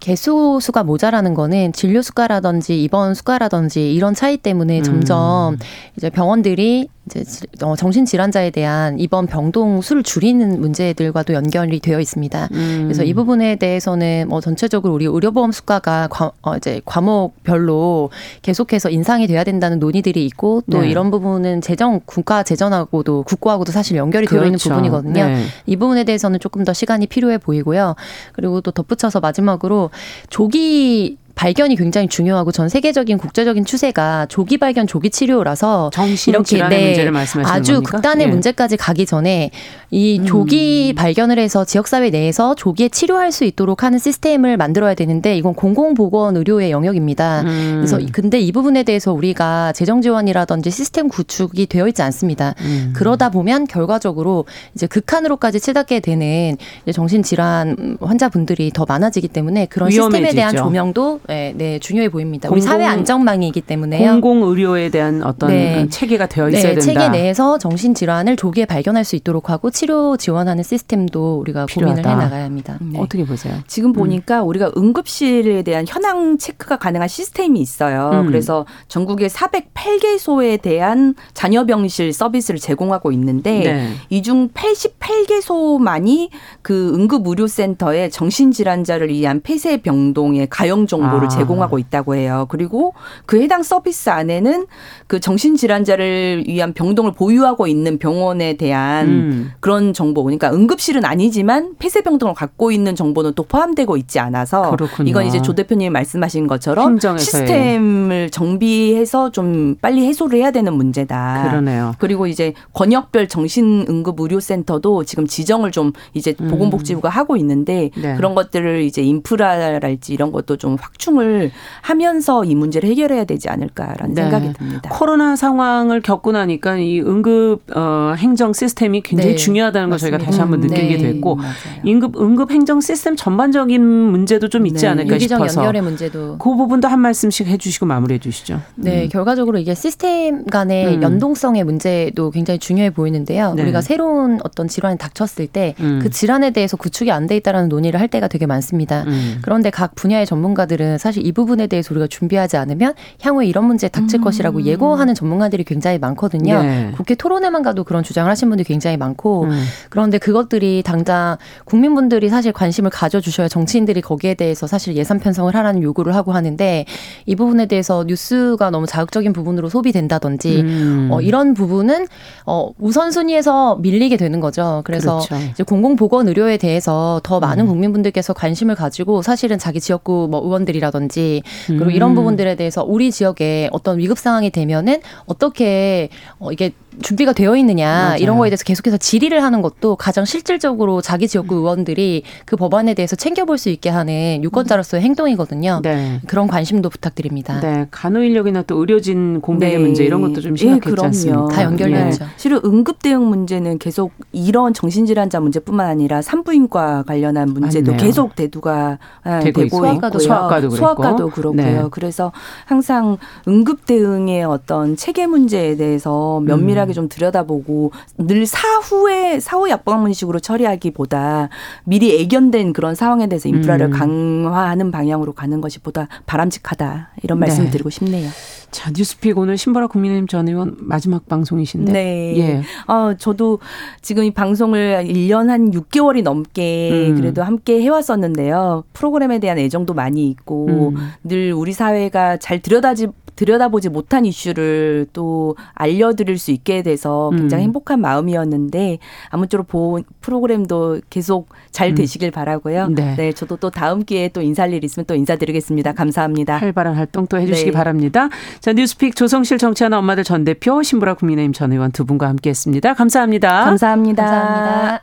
개수 0.03 0.59
수가 0.61 0.83
모자라는 0.83 1.33
거는 1.33 1.73
진료 1.73 2.03
수가라든지 2.03 2.83
입원 2.83 3.15
수가라든지 3.15 3.95
이런 3.95 4.15
차이 4.15 4.37
때문에 4.37 4.79
음. 4.79 4.83
점점 4.83 5.59
이제 5.97 6.11
병원들이 6.11 6.89
이제 7.07 7.25
어, 7.65 7.75
정신 7.75 8.05
질환자에 8.05 8.51
대한 8.51 8.99
입원 8.99 9.27
병동 9.27 9.81
수를 9.81 10.05
줄이는 10.05 10.61
문제들과도 10.61 11.35
연결이 11.35 11.81
되어 11.81 12.01
있습니다. 12.01 12.49
음. 12.53 12.81
그래서 12.85 13.03
이 13.03 13.13
부분에 13.13 13.57
대해서는 13.57 14.27
뭐 14.29 14.41
전체적으로 14.41 14.95
우리 14.95 15.05
의료보험 15.07 15.51
수가가 15.51 16.09
과, 16.11 16.31
어, 16.43 16.57
이제 16.57 16.81
과목별로 16.85 18.11
계속해서 18.43 18.91
인상이 18.91 19.27
돼야 19.27 19.43
된다는 19.43 19.81
논의들이 19.81 20.25
있고 20.27 20.63
또 20.71 20.81
네. 20.81 20.91
이런 20.91 21.11
부분은 21.11 21.61
재정 21.61 22.01
국가 22.07 22.45
재정하고도 22.45 23.25
국고하고도 23.25 23.73
사실 23.73 23.97
연결이 23.97 24.27
그렇죠. 24.27 24.41
되어 24.41 24.47
있는 24.47 24.59
그렇죠. 24.59 24.71
부분이거든요. 24.71 25.27
네. 25.27 25.45
이 25.67 25.77
부분에 25.77 26.05
대해서는 26.05 26.39
조금 26.39 26.63
더 26.63 26.73
시간이 26.73 27.09
필요해 27.09 27.39
보이고요. 27.39 27.97
그리고 28.33 28.61
또 28.61 28.71
덧붙여서 28.71 29.19
마지막으로 29.19 29.91
조기 30.31 31.19
발견이 31.35 31.77
굉장히 31.77 32.09
중요하고 32.09 32.53
전 32.53 32.69
세계적인 32.69 33.19
국제적인 33.19 33.65
추세가 33.65 34.27
조기 34.27 34.59
발견 34.59 34.87
조기 34.87 35.11
치료라서 35.11 35.91
이렇게 36.27 36.63
네, 36.69 37.09
아주 37.45 37.75
겁니까? 37.75 37.91
극단의 37.91 38.27
예. 38.27 38.31
문제까지 38.31 38.77
가기 38.77 39.07
전에 39.07 39.51
이 39.91 40.19
음. 40.21 40.27
조기 40.27 40.93
음. 40.93 40.95
발견을 40.95 41.39
해서 41.39 41.65
지역 41.65 41.89
사회 41.89 42.11
내에서 42.11 42.55
조기에 42.55 42.89
치료할 42.89 43.33
수 43.33 43.45
있도록 43.45 43.83
하는 43.83 43.99
시스템을 43.99 44.57
만들어야 44.57 44.95
되는데 44.95 45.37
이건 45.37 45.55
공공 45.55 45.95
보건 45.95 46.37
의료의 46.37 46.71
영역입니다. 46.71 47.43
음. 47.43 47.73
그래서 47.77 47.99
근데 48.13 48.39
이 48.39 48.53
부분에 48.53 48.83
대해서 48.83 49.13
우리가 49.13 49.73
재정 49.73 50.01
지원이라든지 50.01 50.71
시스템 50.71 51.09
구축이 51.09 51.67
되어 51.67 51.89
있지 51.89 52.03
않습니다. 52.03 52.55
음. 52.61 52.93
그러다 52.95 53.31
보면 53.31 53.67
결과적으로 53.67 54.45
이제 54.75 54.87
극한으로까지 54.87 55.61
치닫게 55.61 56.01
되는 56.01 56.57
정신 56.93 57.23
질환 57.23 57.97
환자분들이 58.01 58.71
더 58.73 58.85
많아지기 58.87 59.29
때문에 59.29 59.67
그런 59.67 59.91
위험해지죠. 59.91 60.27
시스템에 60.27 60.35
대한 60.35 60.57
조명도 60.57 61.21
네, 61.29 61.55
네 61.57 61.79
중요해 61.79 62.09
보입니다. 62.09 62.49
공공, 62.49 62.57
우리 62.57 62.61
사회 62.61 62.85
안전망이기 62.85 63.61
때문에요. 63.63 64.21
공공 64.21 64.43
의료에 64.43 64.91
대한 64.91 65.23
어떤 65.23 65.51
네. 65.51 65.89
체계가 65.89 66.27
되어 66.27 66.49
있어야 66.49 66.75
네, 66.75 66.75
된다. 66.75 66.81
체계 66.81 67.09
내에서 67.09 67.59
정신 67.59 67.95
질환을 67.95 68.37
조기에 68.37 68.67
발견할 68.67 69.05
수 69.05 69.17
있도록 69.17 69.51
하고 69.51 69.71
치료 69.71 70.17
지원하는 70.17 70.63
시스템도 70.63 71.39
우리가 71.41 71.67
필요하다. 71.67 72.03
고민을 72.03 72.19
해 72.19 72.25
나가야 72.25 72.45
합니다. 72.45 72.79
네. 72.81 72.99
어떻게 72.99 73.25
보세요? 73.25 73.55
지금 73.67 73.93
보니까 73.93 74.43
음. 74.43 74.49
우리가 74.49 74.73
응급실에 74.77 75.63
대한 75.63 75.85
현황 75.87 76.39
체크가 76.39 76.77
가능한 76.77 77.09
시스템이 77.09 77.61
있어요. 77.61 78.11
음. 78.13 78.27
그래서 78.27 78.67
전국에 78.89 79.29
408개소에 79.29 80.61
대한 80.61 81.15
잔여병실 81.35 82.13
서비스를 82.13 82.59
제공하고 82.59 83.13
있는데 83.13 83.61
네. 83.61 83.89
이중 84.11 84.49
88개소만이 84.51 86.31
그 86.63 86.93
응급의료센터에 86.95 88.09
정신질환자를 88.11 89.09
위한 89.09 89.41
폐쇄병동의 89.41 90.49
가용 90.51 90.87
정보 90.87 91.12
를 91.21 91.27
아. 91.27 91.29
제공하고 91.29 91.79
있다고 91.79 92.15
해요. 92.15 92.47
그리고 92.49 92.95
그 93.27 93.41
해당 93.41 93.63
서비스 93.63 94.11
안에는 94.11 94.67
그 95.07 95.21
정신질환자를 95.21 96.45
위한 96.47 96.73
병동을 96.73 97.13
보유하고 97.13 97.67
있는 97.67 97.99
병원에 97.99 98.57
대한 98.57 99.07
음. 99.09 99.53
그런 99.61 99.93
정보, 99.93 100.23
그러니까 100.25 100.53
응급실은 100.53 101.05
아니지만 101.05 101.75
폐쇄병동을 101.79 102.35
갖고 102.35 102.73
있는 102.73 102.95
정보는 102.95 103.33
또 103.35 103.43
포함되고 103.43 103.97
있지 103.97 104.19
않아서 104.19 104.71
그렇군요. 104.71 105.11
이건 105.11 105.27
이제 105.27 105.43
조 105.43 105.55
대표님이 105.55 105.91
말씀하신 105.91 106.47
것처럼 106.47 106.99
시스템을 107.19 108.31
정비해서 108.31 109.31
좀 109.31 109.77
빨리 109.83 110.07
해소를 110.07 110.39
해야 110.39 110.51
되는 110.51 110.73
문제다. 110.73 111.49
그러네요. 111.49 111.95
그리고 111.99 112.27
이제 112.27 112.55
권역별 112.73 113.29
정신응급의료센터도 113.29 115.05
지금 115.05 115.27
지정을 115.27 115.73
좀 115.73 115.93
이제 116.15 116.35
음. 116.41 116.49
보건복지부가 116.49 117.09
하고 117.09 117.37
있는데 117.37 117.91
네. 117.97 118.15
그런 118.17 118.35
것들을 118.35 118.83
이제 118.83 119.03
인프라랄지 119.03 120.13
이런 120.13 120.33
것도 120.33 120.57
좀 120.57 120.77
확충 120.81 121.02
을 121.13 121.51
하면서 121.81 122.45
이 122.45 122.55
문제를 122.55 122.89
해결해야 122.91 123.25
되지 123.25 123.49
않을까라는 123.49 124.15
네. 124.15 124.23
생각이 124.23 124.53
듭니다. 124.53 124.89
코로나 124.93 125.35
상황을 125.35 126.01
겪고 126.01 126.31
나니까 126.31 126.77
이 126.77 127.01
응급 127.01 127.63
어, 127.75 128.15
행정 128.17 128.53
시스템이 128.53 129.01
굉장히 129.01 129.33
네. 129.33 129.37
중요하다는 129.37 129.91
걸 129.91 129.99
저희가 129.99 130.19
다시 130.19 130.39
한번 130.39 130.61
느끼게 130.61 130.97
네. 130.97 131.03
됐고 131.03 131.39
응급 131.87 132.17
응급 132.21 132.51
행정 132.53 132.81
시스템 132.81 133.17
전반적인 133.17 133.83
문제도 133.83 134.49
좀 134.49 134.67
있지 134.67 134.85
네. 134.85 134.89
않을까 134.89 135.19
싶어서 135.19 135.61
연결의 135.63 135.83
문제도 135.83 136.39
그 136.39 136.55
부분도 136.55 136.87
한 136.87 137.01
말씀씩 137.01 137.49
해주시고 137.49 137.87
마무리해 137.87 138.21
주시죠. 138.21 138.61
네, 138.77 139.05
음. 139.05 139.09
결과적으로 139.09 139.59
이게 139.59 139.75
시스템 139.75 140.45
간의 140.45 140.99
음. 140.99 141.03
연동성의 141.03 141.65
문제도 141.65 142.31
굉장히 142.31 142.59
중요해 142.61 142.91
보이는데요. 142.91 143.55
네. 143.55 143.63
우리가 143.63 143.81
새로운 143.81 144.39
어떤 144.45 144.69
질환이 144.69 144.97
닥쳤을 144.99 145.49
때그 145.49 145.83
음. 145.83 146.09
질환에 146.11 146.51
대해서 146.51 146.77
구축이 146.77 147.11
안 147.11 147.23
돼 147.27 147.37
있다라는 147.37 147.69
논의를 147.69 148.01
할 148.01 148.09
때가 148.09 148.27
되게 148.27 148.47
많습니다. 148.47 149.05
음. 149.07 149.39
그런데 149.43 149.71
각 149.71 149.95
분야의 149.95 150.27
전문가들은 150.27 150.92
사실 150.99 151.27
이 151.27 151.33
부분에 151.33 151.67
대해서 151.67 151.93
우리가 151.93 152.07
준비하지 152.07 152.57
않으면 152.57 152.95
향후에 153.21 153.47
이런 153.47 153.65
문제 153.65 153.89
닥칠 153.89 154.21
음. 154.21 154.25
것이라고 154.25 154.63
예고하는 154.63 155.15
전문가들이 155.15 155.65
굉장히 155.65 155.99
많거든요. 155.99 156.63
네. 156.63 156.93
국회 156.97 157.15
토론회만 157.15 157.63
가도 157.63 157.85
그런 157.85 158.03
주장을 158.03 158.31
하신 158.31 158.49
분들이 158.49 158.67
굉장히 158.67 158.97
많고 158.97 159.45
음. 159.45 159.65
그런데 159.91 160.19
그것들이 160.19 160.83
당장 160.85 161.37
국민분들이 161.65 162.29
사실 162.29 162.53
관심을 162.53 162.91
가져주셔야 162.91 163.49
정치인들이 163.49 164.01
거기에 164.01 164.35
대해서 164.35 164.67
사실 164.67 164.97
예산 164.97 165.19
편성을 165.19 165.55
하라는 165.55 165.83
요구를 165.83 166.15
하고 166.15 166.33
하는데 166.33 166.85
이 167.27 167.37
부분에 167.37 167.67
대해서 167.67 168.05
뉴스가 168.07 168.71
너무 168.71 168.87
자극적인 168.87 169.33
부분으로 169.33 169.69
소비된다든지 169.69 170.61
음. 170.61 171.09
어, 171.11 171.21
이런 171.21 171.55
부분은 171.55 172.07
어, 172.47 172.71
우선순위에서 172.79 173.77
밀리게 173.77 174.17
되는 174.17 174.41
거죠. 174.41 174.83
그래서 174.85 175.21
그렇죠. 175.29 175.45
이제 175.51 175.63
공공보건 175.63 176.29
의료에 176.29 176.57
대해서 176.57 177.21
더 177.23 177.41
많은 177.41 177.65
음. 177.65 177.69
국민분들께서 177.69 178.33
관심을 178.33 178.75
가지고 178.75 179.23
사실은 179.23 179.59
자기 179.59 179.81
지역구 179.81 180.29
뭐 180.31 180.43
의원들이 180.43 180.81
라든지 180.83 181.43
그리고 181.67 181.91
이런 181.91 182.11
음. 182.11 182.15
부분들에 182.17 182.57
대해서 182.57 182.83
우리 182.83 183.11
지역에 183.13 183.69
어떤 183.73 183.99
위급 183.99 184.19
상황이 184.19 184.51
되면은 184.51 185.01
어떻게 185.27 186.09
어, 186.39 186.51
이게 186.53 186.73
준비가 187.01 187.33
되어 187.33 187.57
있느냐 187.57 187.87
맞아요. 187.87 188.17
이런 188.19 188.39
거에 188.39 188.51
대해서 188.51 188.65
계속해서 188.65 188.97
질의를 188.97 189.43
하는 189.43 189.63
것도 189.63 189.97
가장 189.97 190.25
실질적으로 190.25 191.01
자기 191.01 191.27
지역구 191.29 191.55
의원들이 191.57 192.25
그 192.45 192.57
법안에 192.57 192.95
대해서 192.95 193.17
챙겨볼 193.17 193.57
수 193.57 193.71
있게 193.71 193.89
하는 193.89 194.43
유권자로서의 194.43 195.03
행동이거든요. 195.03 195.81
네. 195.83 196.21
그런 196.27 196.47
관심도 196.47 196.91
부탁드립니다. 196.91 197.61
네. 197.61 197.87
간호 197.91 198.23
인력이나 198.23 198.63
또 198.63 198.77
의료진 198.77 199.41
공백의 199.41 199.79
네. 199.79 199.83
문제 199.83 200.05
이런 200.05 200.21
것도 200.21 200.41
좀 200.41 200.57
심각했지 200.57 200.95
네, 200.95 201.07
않습니까? 201.07 201.49
다 201.49 201.63
연결되죠. 201.65 202.25
네. 202.25 202.31
실은 202.37 202.61
응급 202.65 203.03
대응 203.03 203.25
문제는 203.27 203.79
계속 203.79 204.13
이런 204.33 204.75
정신질환자 204.75 205.41
문제뿐만 205.41 205.87
아니라 205.87 206.21
산부인과 206.23 207.05
관련한 207.07 207.51
문제도 207.51 207.93
맞네요. 207.93 208.07
계속 208.07 208.37
대두가 208.37 208.99
아, 209.25 209.41
되고, 209.41 209.63
되고 209.63 209.77
소아과도, 209.79 210.19
소아과도, 210.19 210.71
소아과도 210.71 211.31
그렇고요. 211.31 211.63
네. 211.63 211.83
그래서 211.91 212.33
항상 212.65 213.17
응급 213.49 213.87
대응의 213.87 214.45
어떤 214.45 214.97
체계 214.97 215.27
문제에 215.27 215.77
대해서 215.77 216.41
면밀하 216.41 216.82
게 216.87 216.93
면밀하게 216.93 216.93
좀 216.93 217.09
들여다보고 217.09 217.93
늘 218.19 218.47
사후에 218.47 219.41
사후 219.41 219.69
약방문식으로 219.69 220.41
처리하기보다 220.41 221.49
미리 221.85 222.21
애견된 222.21 222.73
그런 222.73 222.95
상황에 222.95 223.27
대해서 223.29 223.49
인프라를 223.49 223.87
음. 223.87 223.91
강화하는 223.91 224.91
방향으로 224.91 225.33
가는 225.33 225.61
것이 225.61 225.79
보다 225.79 226.09
바람직하다 226.27 227.11
이런 227.23 227.39
말씀을 227.39 227.67
네. 227.67 227.71
드리고 227.71 227.91
싶네요. 227.91 228.29
자, 228.71 228.91
뉴스픽 228.91 229.37
오늘 229.37 229.59
신보라 229.59 229.87
국민의힘 229.89 230.27
전 230.27 230.49
의원 230.49 230.77
마지막 230.79 231.29
방송이신데. 231.29 231.93
네. 231.93 232.39
예. 232.39 232.63
어, 232.93 233.15
저도 233.15 233.59
지금 234.01 234.25
이 234.25 234.31
방송을 234.31 235.05
1년 235.07 235.49
한 235.49 235.71
6개월이 235.71 236.23
넘게 236.23 237.11
음. 237.11 237.17
그래도 237.17 237.43
함께 237.43 237.83
해왔었는데요. 237.83 238.85
프로그램에 238.95 239.39
대한 239.41 239.59
애정도 239.59 239.93
많이 239.93 240.27
있고 240.29 240.93
음. 240.97 241.11
늘 241.23 241.53
우리 241.53 241.73
사회가 241.73 242.39
잘 242.39 242.61
들여다지 242.61 243.09
들여다보지 243.37 243.89
못한 243.89 244.25
이슈를 244.25 245.07
또 245.13 245.57
알려드릴 245.75 246.39
수 246.39 246.51
있게 246.51 246.83
돼서 246.83 247.31
굉장히 247.31 247.65
음. 247.65 247.67
행복한 247.67 248.01
마음이었는데 248.01 248.99
아무쪼록 249.31 249.69
본 249.69 250.05
프로그램도 250.21 251.01
계속 251.11 251.49
잘 251.71 251.91
음. 251.91 251.95
되시길 251.95 252.31
바라고요. 252.31 252.89
네. 252.89 253.15
네. 253.17 253.33
저도 253.33 253.57
또 253.57 253.71
다음 253.71 254.05
기회에 254.05 254.29
또 254.29 254.43
인사할 254.43 254.73
일 254.73 254.85
있으면 254.85 255.07
또 255.07 255.15
인사드리겠습니다. 255.15 255.93
감사합니다. 255.93 256.59
활발한 256.59 256.95
활동 256.95 257.27
또 257.27 257.39
해주시기 257.39 257.71
네. 257.71 257.77
바랍니다. 257.77 258.29
자 258.61 258.73
뉴스픽 258.73 259.17
조성실 259.17 259.59
정치하는 259.59 259.99
엄마들 259.99 260.25
전 260.25 260.45
대표 260.45 260.83
신보라 260.83 261.15
국민의힘 261.15 261.53
전 261.53 261.73
의원 261.73 261.93
두 261.93 262.05
분과 262.05 262.29
함께했습니다. 262.29 262.95
감사합니다. 262.95 263.65
감사합니다. 263.65 264.25
감사합니다. 264.25 265.03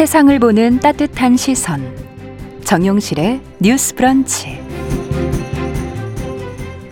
세상을 0.00 0.38
보는 0.38 0.80
따뜻한 0.80 1.36
시선 1.36 1.82
정용실의 2.64 3.38
뉴스 3.60 3.94
브런치 3.94 4.58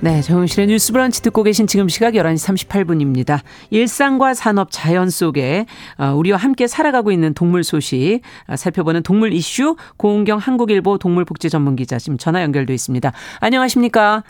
네, 0.00 0.20
정용실의 0.20 0.66
뉴스 0.66 0.92
브런치 0.92 1.22
듣고 1.22 1.42
계신 1.42 1.66
지금 1.66 1.88
시각 1.88 2.12
11시 2.12 2.68
38분입니다. 2.68 3.40
일상과 3.70 4.34
산업, 4.34 4.68
자연 4.70 5.08
속에 5.08 5.64
어, 5.96 6.12
우리와 6.16 6.36
함께 6.36 6.66
살아가고 6.66 7.10
있는 7.10 7.32
동물 7.32 7.64
소식 7.64 8.20
어, 8.46 8.56
살펴보는 8.56 9.02
동물 9.02 9.32
이슈 9.32 9.76
고은경 9.96 10.36
한국일보 10.36 10.98
동물복지 10.98 11.48
전문기자 11.48 11.96
지금 11.96 12.18
전화 12.18 12.42
연결돼 12.42 12.74
있습니다. 12.74 13.10
안녕하십니까? 13.40 14.22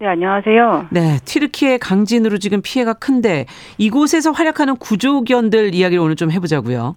네, 0.00 0.08
안녕하세요. 0.08 0.88
네, 0.90 1.20
튀르키예 1.24 1.78
강진으로 1.78 2.38
지금 2.38 2.60
피해가 2.60 2.94
큰데 2.94 3.46
이곳에서 3.78 4.32
활약하는 4.32 4.78
구조견들 4.78 5.76
이야기를 5.76 6.02
오늘 6.02 6.16
좀 6.16 6.32
해보자고요. 6.32 6.96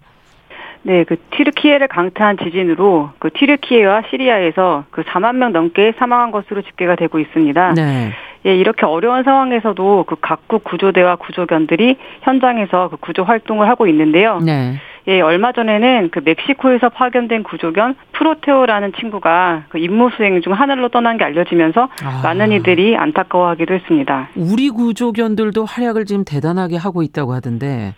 네, 0.82 1.04
그 1.04 1.16
튀르키예를 1.36 1.88
강타한 1.88 2.38
지진으로 2.38 3.10
그 3.18 3.30
튀르키예와 3.30 4.04
시리아에서 4.10 4.84
그 4.90 5.02
4만 5.02 5.36
명 5.36 5.52
넘게 5.52 5.94
사망한 5.98 6.30
것으로 6.30 6.62
집계가 6.62 6.96
되고 6.96 7.18
있습니다. 7.18 7.74
네. 7.74 8.12
예, 8.46 8.56
이렇게 8.56 8.86
어려운 8.86 9.22
상황에서도 9.22 10.04
그 10.06 10.16
각국 10.20 10.64
구조대와 10.64 11.16
구조견들이 11.16 11.98
현장에서 12.22 12.88
그 12.88 12.96
구조 12.96 13.22
활동을 13.22 13.68
하고 13.68 13.86
있는데요. 13.86 14.38
네. 14.38 14.76
예, 15.08 15.20
얼마 15.20 15.52
전에는 15.52 16.10
그 16.12 16.20
멕시코에서 16.24 16.90
파견된 16.90 17.42
구조견 17.42 17.96
프로테오라는 18.12 18.92
친구가 18.98 19.64
그 19.68 19.78
임무 19.78 20.10
수행 20.16 20.40
중 20.40 20.52
하늘로 20.52 20.88
떠난 20.88 21.16
게 21.16 21.24
알려지면서 21.24 21.88
아. 22.04 22.20
많은 22.22 22.52
이들이 22.52 22.96
안타까워하기도 22.96 23.74
했습니다. 23.74 24.28
우리 24.36 24.68
구조견들도 24.68 25.64
활약을 25.64 26.04
지금 26.04 26.24
대단하게 26.24 26.76
하고 26.76 27.02
있다고 27.02 27.32
하던데. 27.32 27.94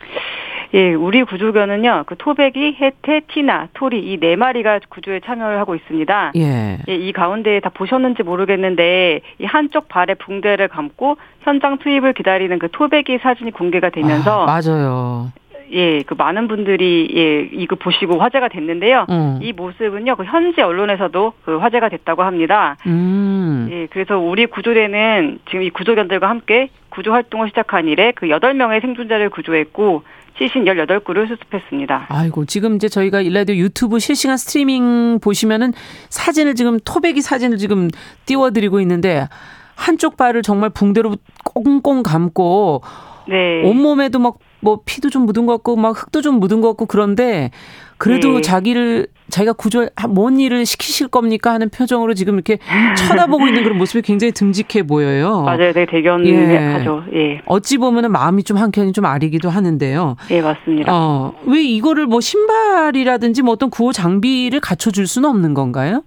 예, 0.74 0.94
우리 0.94 1.22
구조견은요, 1.22 2.04
그 2.06 2.16
토백이, 2.16 2.78
해태, 2.80 3.20
티나, 3.28 3.68
토리 3.74 3.98
이 4.00 4.18
네 4.18 4.36
마리가 4.36 4.80
구조에 4.88 5.20
참여를 5.20 5.58
하고 5.58 5.74
있습니다. 5.74 6.32
예. 6.36 6.78
예, 6.88 6.94
이 6.94 7.12
가운데 7.12 7.60
다 7.60 7.70
보셨는지 7.74 8.22
모르겠는데 8.22 9.20
이 9.38 9.44
한쪽 9.44 9.88
발에 9.88 10.14
붕대를 10.14 10.68
감고 10.68 11.16
현장 11.42 11.78
투입을 11.78 12.14
기다리는 12.14 12.58
그 12.58 12.68
토백이 12.70 13.18
사진이 13.18 13.50
공개가 13.50 13.90
되면서 13.90 14.44
아, 14.44 14.46
맞아요. 14.46 15.30
예, 15.72 16.02
그 16.02 16.14
많은 16.14 16.48
분들이 16.48 17.08
예 17.16 17.40
이거 17.58 17.76
보시고 17.76 18.18
화제가 18.18 18.48
됐는데요. 18.48 19.06
음. 19.10 19.38
이 19.42 19.52
모습은요, 19.52 20.16
그 20.16 20.24
현지 20.24 20.60
언론에서도 20.60 21.32
그 21.44 21.56
화제가 21.58 21.88
됐다고 21.88 22.22
합니다. 22.22 22.76
음. 22.86 23.68
예, 23.72 23.86
그래서 23.90 24.18
우리 24.18 24.46
구조대는 24.46 25.40
지금 25.46 25.62
이 25.62 25.70
구조견들과 25.70 26.28
함께 26.28 26.68
구조 26.90 27.12
활동을 27.12 27.48
시작한 27.48 27.88
이래 27.88 28.12
그 28.14 28.28
여덟 28.30 28.54
명의 28.54 28.80
생존자를 28.82 29.30
구조했고 29.30 30.02
시신 30.38 30.64
18구를 30.64 31.28
수습했습니다. 31.28 32.06
아이고, 32.08 32.44
지금 32.46 32.76
이제 32.76 32.88
저희가 32.88 33.20
일라디오 33.20 33.54
유튜브 33.56 33.98
실시간 33.98 34.36
스트리밍 34.36 35.20
보시면은 35.20 35.72
사진을 36.08 36.54
지금 36.54 36.78
토백이 36.84 37.20
사진을 37.20 37.58
지금 37.58 37.88
띄워드리고 38.26 38.80
있는데 38.80 39.28
한쪽 39.74 40.16
발을 40.16 40.42
정말 40.42 40.70
붕대로 40.70 41.16
꽁꽁 41.44 42.02
감고 42.02 42.82
네. 43.28 43.62
온몸에도 43.64 44.18
막 44.18 44.38
뭐 44.62 44.80
피도 44.84 45.10
좀 45.10 45.26
묻은 45.26 45.44
것 45.44 45.52
같고 45.54 45.76
막 45.76 45.90
흙도 46.00 46.22
좀 46.22 46.36
묻은 46.36 46.60
것 46.60 46.68
같고 46.68 46.86
그런데 46.86 47.50
그래도 48.02 48.34
네. 48.34 48.40
자기를 48.40 49.06
자기가 49.30 49.52
구조 49.52 49.86
뭔 50.08 50.40
일을 50.40 50.66
시키실 50.66 51.06
겁니까 51.06 51.52
하는 51.52 51.68
표정으로 51.68 52.14
지금 52.14 52.34
이렇게 52.34 52.58
쳐다보고 52.98 53.46
있는 53.46 53.62
그런 53.62 53.78
모습이 53.78 54.02
굉장히 54.02 54.32
듬직해 54.32 54.82
보여요. 54.82 55.42
맞아요, 55.42 55.72
네 55.72 55.86
대견하죠. 55.86 57.04
예. 57.14 57.16
예. 57.16 57.42
어찌 57.46 57.78
보면은 57.78 58.10
마음이 58.10 58.42
좀 58.42 58.56
한켠이 58.56 58.92
좀 58.92 59.04
아리기도 59.04 59.50
하는데요. 59.50 60.16
예, 60.32 60.42
맞습니다. 60.42 60.92
어, 60.92 61.32
왜 61.46 61.62
이거를 61.62 62.06
뭐 62.06 62.20
신발이라든지 62.20 63.42
뭐 63.42 63.52
어떤 63.52 63.70
구호 63.70 63.92
장비를 63.92 64.58
갖춰줄 64.58 65.06
수는 65.06 65.28
없는 65.28 65.54
건가요? 65.54 66.02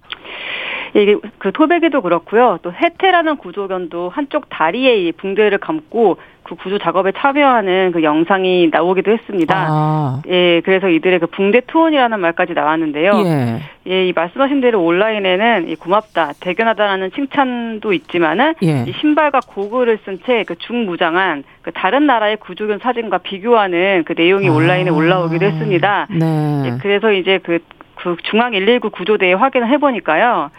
이게 0.94 1.16
그 1.38 1.52
토백이도 1.52 2.02
그렇고요. 2.02 2.58
또 2.62 2.72
해태라는 2.72 3.36
구조견도 3.36 4.08
한쪽 4.08 4.48
다리에 4.48 5.12
붕대를 5.12 5.58
감고 5.58 6.18
그 6.42 6.54
구조 6.54 6.78
작업에 6.78 7.10
참여하는 7.10 7.90
그 7.90 8.04
영상이 8.04 8.68
나오기도 8.70 9.10
했습니다. 9.10 9.66
아. 9.68 10.22
예, 10.28 10.60
그래서 10.60 10.88
이들의 10.88 11.18
그 11.18 11.26
붕대 11.26 11.62
투혼이라는 11.66 12.20
말까지 12.20 12.54
나왔는데요. 12.54 13.12
예. 13.24 13.62
예, 13.88 14.06
이 14.06 14.12
말씀하신 14.12 14.60
대로 14.60 14.80
온라인에는 14.84 15.68
이 15.68 15.74
고맙다, 15.74 16.34
대견하다라는 16.40 17.10
칭찬도 17.12 17.92
있지만은 17.92 18.54
예. 18.62 18.84
이 18.86 18.92
신발과 19.00 19.40
고글을 19.48 19.98
쓴 20.04 20.20
채 20.24 20.44
그 20.46 20.56
중무장한 20.56 21.44
그 21.62 21.72
다른 21.72 22.06
나라의 22.06 22.36
구조견 22.36 22.78
사진과 22.78 23.18
비교하는 23.18 24.04
그 24.04 24.14
내용이 24.16 24.48
아. 24.48 24.52
온라인에 24.52 24.90
올라오기도 24.90 25.44
했습니다. 25.44 26.06
네. 26.10 26.62
예, 26.66 26.78
그래서 26.80 27.10
이제 27.10 27.40
그, 27.42 27.58
그 27.96 28.16
중앙 28.30 28.52
119 28.52 28.90
구조대에 28.90 29.32
확인을 29.32 29.68
해보니까요. 29.70 30.50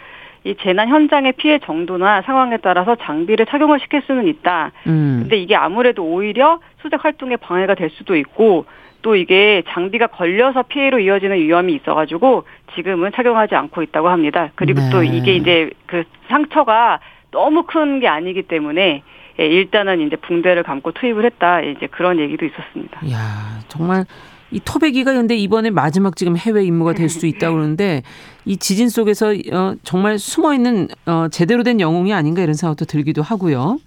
이 0.48 0.56
재난 0.62 0.88
현장의 0.88 1.32
피해 1.32 1.58
정도나 1.58 2.22
상황에 2.22 2.56
따라서 2.56 2.96
장비를 2.96 3.44
착용을 3.46 3.80
시킬 3.80 4.00
수는 4.06 4.26
있다. 4.26 4.72
음. 4.86 5.18
근데 5.22 5.36
이게 5.36 5.54
아무래도 5.54 6.02
오히려 6.04 6.58
수색 6.80 7.04
활동에 7.04 7.36
방해가 7.36 7.74
될 7.74 7.90
수도 7.90 8.16
있고 8.16 8.64
또 9.02 9.14
이게 9.14 9.62
장비가 9.68 10.06
걸려서 10.06 10.62
피해로 10.62 11.00
이어지는 11.00 11.36
위험이 11.36 11.74
있어가지고 11.74 12.44
지금은 12.74 13.12
착용하지 13.14 13.54
않고 13.56 13.82
있다고 13.82 14.08
합니다. 14.08 14.50
그리고 14.54 14.80
네. 14.80 14.90
또 14.90 15.02
이게 15.02 15.34
이제 15.34 15.70
그 15.86 16.04
상처가 16.28 16.98
너무 17.30 17.64
큰 17.64 18.00
게 18.00 18.08
아니기 18.08 18.42
때문에 18.42 19.02
예, 19.40 19.46
일단은 19.46 20.00
이제 20.00 20.16
붕대를 20.16 20.62
감고 20.62 20.92
투입을 20.92 21.24
했다. 21.26 21.60
이제 21.60 21.86
그런 21.88 22.18
얘기도 22.18 22.46
있었습니다. 22.46 23.00
야 23.12 23.60
정말 23.68 24.04
이 24.50 24.60
토백이가 24.64 25.12
근데 25.12 25.36
이번에 25.36 25.70
마지막 25.70 26.16
지금 26.16 26.36
해외 26.36 26.64
임무가 26.64 26.94
될 26.94 27.08
수도 27.08 27.26
있다고 27.26 27.56
그러는데 27.56 28.02
이 28.44 28.56
지진 28.56 28.88
속에서 28.88 29.34
어, 29.52 29.74
정말 29.84 30.18
숨어 30.18 30.54
있는 30.54 30.88
어, 31.06 31.28
제대로 31.30 31.62
된 31.62 31.80
영웅이 31.80 32.12
아닌가 32.14 32.42
이런 32.42 32.54
생각도 32.54 32.84
들기도 32.84 33.22
하고요. 33.22 33.78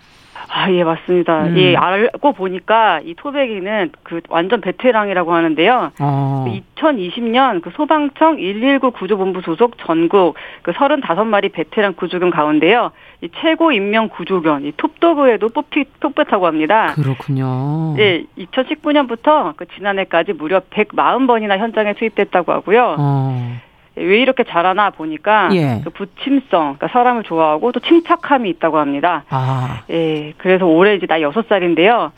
아, 0.54 0.70
예, 0.72 0.84
맞습니다. 0.84 1.46
음. 1.46 1.58
예, 1.58 1.76
알고 1.78 2.34
보니까 2.34 3.00
이 3.06 3.16
토백이는 3.16 3.92
그 4.04 4.20
완전 4.28 4.60
베테랑이라고 4.60 5.34
하는데요. 5.34 5.92
어. 6.00 6.46
2020년 6.76 7.62
그 7.62 7.72
소방청 7.72 8.36
119 8.36 8.92
구조본부 8.92 9.42
소속 9.42 9.78
전국 9.78 10.36
그 10.62 10.72
35마리 10.72 11.54
베테랑 11.54 11.94
구조견 11.94 12.32
가운데요. 12.32 12.92
이 13.22 13.30
최고 13.42 13.72
인명 13.72 14.10
구조견, 14.10 14.66
이 14.66 14.74
톱도그에도 14.76 15.50
뽑히, 15.50 15.86
뽑혔다고 16.02 16.46
합니다. 16.48 16.94
그렇군요. 16.96 17.96
예, 18.00 18.26
2019년부터 18.38 19.56
그 19.56 19.68
지난해까지 19.68 20.34
무려 20.34 20.60
140번이나 20.60 21.60
현장에 21.60 21.94
투입됐다고 21.94 22.52
하고요. 22.52 22.96
어. 23.00 23.62
왜 23.96 24.22
이렇게 24.22 24.44
잘하나 24.44 24.90
보니까 24.90 25.50
예. 25.54 25.82
그 25.84 25.90
부침성, 25.90 26.78
그러니까 26.78 26.88
사람을 26.88 27.24
좋아하고 27.24 27.72
또 27.72 27.80
침착함이 27.80 28.50
있다고 28.52 28.78
합니다. 28.78 29.26
아. 29.30 29.84
예, 29.90 30.34
그래서 30.38 30.66
올해 30.66 30.96
이제 30.96 31.06
나 31.08 31.22
여섯 31.22 31.48
살인데요. 31.48 32.12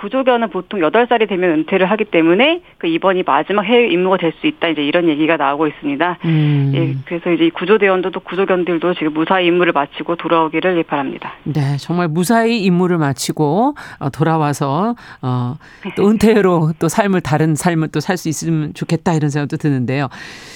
구조견은 0.00 0.48
보통 0.48 0.80
8살이 0.80 1.28
되면 1.28 1.50
은퇴를 1.50 1.90
하기 1.90 2.06
때문에 2.06 2.62
그 2.78 2.86
이번이 2.86 3.22
마지막 3.26 3.62
해외 3.64 3.88
임무가 3.88 4.16
될 4.16 4.32
수 4.40 4.46
있다 4.46 4.68
이제 4.68 4.82
이런 4.82 5.08
얘기가 5.08 5.36
나오고 5.36 5.66
있습니다. 5.66 6.18
음. 6.24 6.72
예, 6.74 6.94
그래서 7.04 7.30
이제 7.30 7.50
구조대원들도 7.50 8.20
구조견들도 8.20 8.94
지금 8.94 9.12
무사히 9.12 9.46
임무를 9.46 9.72
마치고 9.72 10.16
돌아오기를 10.16 10.78
예, 10.78 10.82
바랍니다. 10.82 11.34
네, 11.44 11.76
정말 11.78 12.08
무사히 12.08 12.60
임무를 12.62 12.96
마치고 12.98 13.74
어, 13.98 14.10
돌아와서 14.10 14.94
어, 15.20 15.56
또 15.96 16.08
은퇴로 16.08 16.72
또 16.78 16.88
삶을 16.88 17.20
다른 17.20 17.54
삶을 17.54 17.88
또 17.88 18.00
살 18.00 18.16
수 18.16 18.28
있으면 18.28 18.72
좋겠다 18.74 19.12
이런 19.14 19.28
생각도 19.30 19.56
드는데요. 19.58 20.08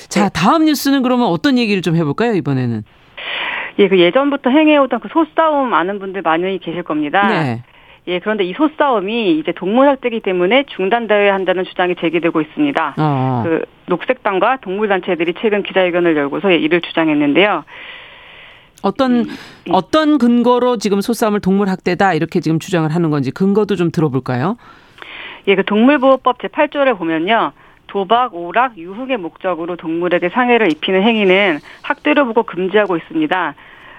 자, 0.09 0.25
네. 0.25 0.31
다음 0.33 0.65
뉴스는 0.65 1.03
그러면 1.03 1.27
어떤 1.27 1.59
얘기를 1.59 1.83
좀 1.83 1.97
해볼까요 1.97 2.33
이번에는? 2.35 2.83
예, 3.81 3.89
그 3.89 3.99
예전부터 3.99 4.51
행해오던 4.51 5.01
그 5.01 5.09
소싸움 5.13 5.75
아는 5.75 5.99
분들 5.99 6.23
많이 6.23 6.59
계실 6.61 6.83
겁니다. 6.83 7.27
네. 7.29 7.63
예, 8.07 8.19
그런데 8.19 8.45
이 8.45 8.53
소싸움이 8.53 9.39
이제 9.39 9.53
동물 9.53 9.89
학대기 9.89 10.21
때문에 10.21 10.65
중단되어야 10.77 11.33
한다는 11.33 11.65
주장이 11.65 11.95
제기되고 11.97 12.41
있습니다. 12.41 12.95
어. 12.99 13.43
그 13.45 13.65
녹색당과 13.87 14.59
동물단체들이 14.61 15.35
최근 15.41 15.63
기자회견을 15.63 16.17
열고서 16.17 16.51
이를 16.51 16.83
주장했는데요. 16.83 17.65
어떤 18.83 19.21
음, 19.21 19.25
어떤 19.71 20.19
근거로 20.19 20.77
지금 20.77 21.01
소싸움을 21.01 21.41
동물 21.41 21.71
학대다 21.71 22.13
이렇게 22.13 22.41
지금 22.41 22.59
주장을 22.59 22.95
하는 22.95 23.09
건지 23.09 23.31
근거도 23.31 23.77
좀 23.77 23.91
들어볼까요? 23.91 24.59
예, 25.47 25.55
그 25.55 25.65
동물보호법 25.65 26.39
제8조를 26.39 26.99
보면요. 26.99 27.53
도박, 27.87 28.35
오락, 28.35 28.77
유흥의 28.77 29.19
목적으로 29.19 29.77
동물에게 29.77 30.29
상해를 30.31 30.71
입히는 30.73 31.03
행위는 31.03 31.61
학대로 31.83 32.27
보고 32.27 32.43
금지하고 32.43 32.97
있습니다. 32.97 33.55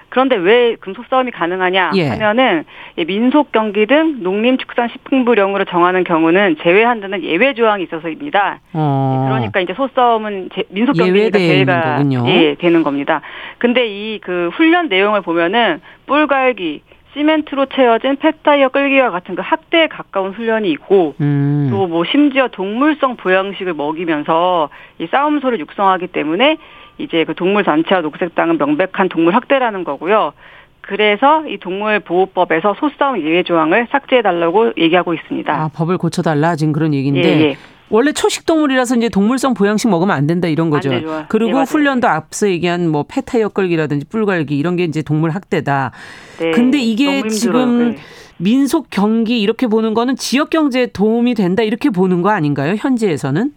그런데 0.08 0.36
왜 0.36 0.76
금속 0.76 1.06
싸움이 1.08 1.30
가능하냐 1.30 1.92
예. 1.94 2.08
하면은 2.08 2.64
민속 3.06 3.52
경기 3.52 3.86
등 3.86 4.22
농림 4.22 4.58
축산 4.58 4.88
식품부령으로 4.88 5.64
정하는 5.64 6.04
경우는 6.04 6.56
제외한다는 6.62 7.22
예외 7.22 7.54
조항이 7.54 7.84
있어서입니다. 7.84 8.60
어. 8.72 9.26
그러니까 9.28 9.60
이제 9.60 9.74
소싸움은 9.74 10.50
민속 10.70 10.96
경기니까 10.96 11.38
제외가 11.38 12.02
예, 12.26 12.54
되는 12.54 12.82
겁니다. 12.82 13.20
근데 13.58 13.86
이 13.86 14.16
그 14.26 14.50
훈련 14.54 14.88
내용을 14.88 15.20
보면은 15.20 15.80
뿔갈기 16.06 16.82
시멘트로 17.14 17.66
채워진 17.66 18.16
펫타이어 18.16 18.68
끌기와 18.70 19.10
같은 19.10 19.36
그 19.36 19.42
학대에 19.42 19.86
가까운 19.86 20.32
훈련이 20.32 20.70
있고 20.72 21.14
음. 21.20 21.68
또뭐 21.70 22.04
심지어 22.04 22.48
동물성 22.48 23.16
보양식을 23.16 23.72
먹이면서 23.72 24.68
이 24.98 25.06
싸움소를 25.06 25.60
육성하기 25.60 26.08
때문에 26.08 26.58
이제 26.98 27.24
그 27.24 27.34
동물 27.34 27.64
단체와 27.64 28.00
녹색당은 28.00 28.58
명백한 28.58 29.08
동물 29.08 29.34
학대라는 29.34 29.84
거고요. 29.84 30.32
그래서 30.80 31.44
이 31.46 31.58
동물보호법에서 31.58 32.76
소싸움 32.78 33.20
예외 33.20 33.42
조항을 33.42 33.88
삭제해달라고 33.90 34.74
얘기하고 34.78 35.14
있습니다. 35.14 35.52
아, 35.52 35.68
법을 35.74 35.98
고쳐달라 35.98 36.54
지금 36.54 36.72
그런 36.72 36.94
얘기인데 36.94 37.22
예, 37.22 37.40
예. 37.42 37.56
원래 37.88 38.12
초식 38.12 38.46
동물이라서 38.46 38.96
이제 38.96 39.08
동물성 39.08 39.54
보양식 39.54 39.90
먹으면 39.90 40.16
안 40.16 40.26
된다 40.26 40.48
이런 40.48 40.70
거죠. 40.70 40.90
그리고 41.28 41.58
네, 41.58 41.64
훈련도 41.64 42.08
앞서 42.08 42.48
얘기한 42.48 42.88
뭐 42.88 43.04
페타이어 43.08 43.50
끌기라든지 43.50 44.06
뿔갈기 44.06 44.56
이런 44.56 44.76
게 44.76 44.84
이제 44.84 45.02
동물 45.02 45.30
학대다. 45.30 45.92
네, 46.38 46.50
근데 46.52 46.78
이게 46.78 47.26
지금 47.28 47.92
네. 47.92 47.96
민속 48.38 48.88
경기 48.90 49.40
이렇게 49.40 49.66
보는 49.66 49.94
거는 49.94 50.16
지역 50.16 50.50
경제에 50.50 50.86
도움이 50.86 51.34
된다 51.34 51.62
이렇게 51.62 51.90
보는 51.90 52.22
거 52.22 52.30
아닌가요? 52.30 52.74
현지에서는? 52.78 53.52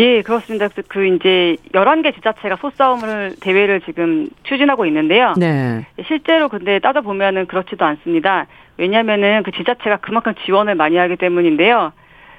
예, 0.00 0.22
그렇습니다. 0.22 0.68
그 0.88 1.06
이제 1.06 1.56
11개 1.72 2.14
지자체가 2.14 2.56
소싸움을 2.56 3.34
대회를 3.40 3.82
지금 3.82 4.28
추진하고 4.44 4.86
있는데요. 4.86 5.34
네. 5.36 5.86
실제로 6.06 6.48
근데 6.48 6.78
따져 6.78 7.02
보면은 7.02 7.46
그렇지도 7.46 7.84
않습니다. 7.84 8.46
왜냐면은 8.78 9.42
그 9.42 9.52
지자체가 9.52 9.98
그만큼 9.98 10.32
지원을 10.46 10.74
많이 10.74 10.96
하기 10.96 11.16
때문인데요. 11.16 11.92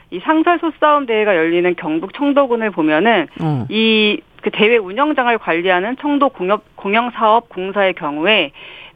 이 0.10 0.20
상설 0.20 0.60
소싸움 0.60 1.06
대회가 1.06 1.36
열리는 1.36 1.76
경북 1.76 2.16
청도군을 2.16 2.72
보면은 2.72 3.28
어. 3.40 3.66
이그 3.70 4.50
대회 4.52 4.78
운영장을 4.78 5.38
관리하는 5.38 5.98
청도 6.02 6.30
공업 6.30 6.64
공영사업 6.76 7.48
공사의 7.48 7.94
경우에 7.94 8.52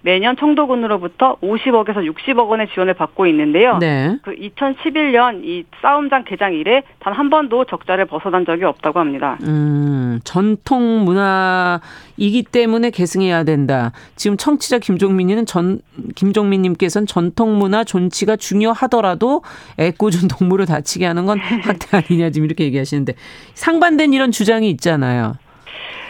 매년 0.05 0.37
청도군으로부터 0.37 1.37
50억에서 1.41 2.07
60억 2.13 2.47
원의 2.47 2.67
지원을 2.75 2.93
받고 2.93 3.25
있는데요. 3.25 3.79
네. 3.79 4.19
그 4.21 4.35
2011년 4.35 5.43
이 5.43 5.65
싸움장 5.81 6.23
개장 6.25 6.53
이래 6.53 6.83
단 6.99 7.15
한 7.15 7.29
번도 7.29 7.65
적자를 7.65 8.05
벗어난 8.05 8.45
적이 8.45 8.65
없다고 8.65 8.99
합니다. 8.99 9.37
음, 9.43 10.19
전통 10.23 11.05
문화이기 11.05 12.43
때문에 12.51 12.89
계승해야 12.89 13.45
된다. 13.45 13.93
지금 14.15 14.35
청취자 14.35 14.79
김종민이는 14.79 15.45
전 15.45 15.79
김종민 16.15 16.61
님께서는 16.63 17.07
전통 17.07 17.57
문화 17.57 17.83
존치가 17.85 18.35
중요하더라도 18.35 19.43
애꿎은 19.79 20.27
동물을 20.27 20.65
다치게 20.65 21.05
하는 21.05 21.25
건 21.25 21.39
학대 21.63 21.97
아니냐 21.97 22.31
지금 22.31 22.45
이렇게 22.45 22.65
얘기하시는데 22.65 23.13
상반된 23.53 24.13
이런 24.13 24.31
주장이 24.31 24.69
있잖아요. 24.71 25.35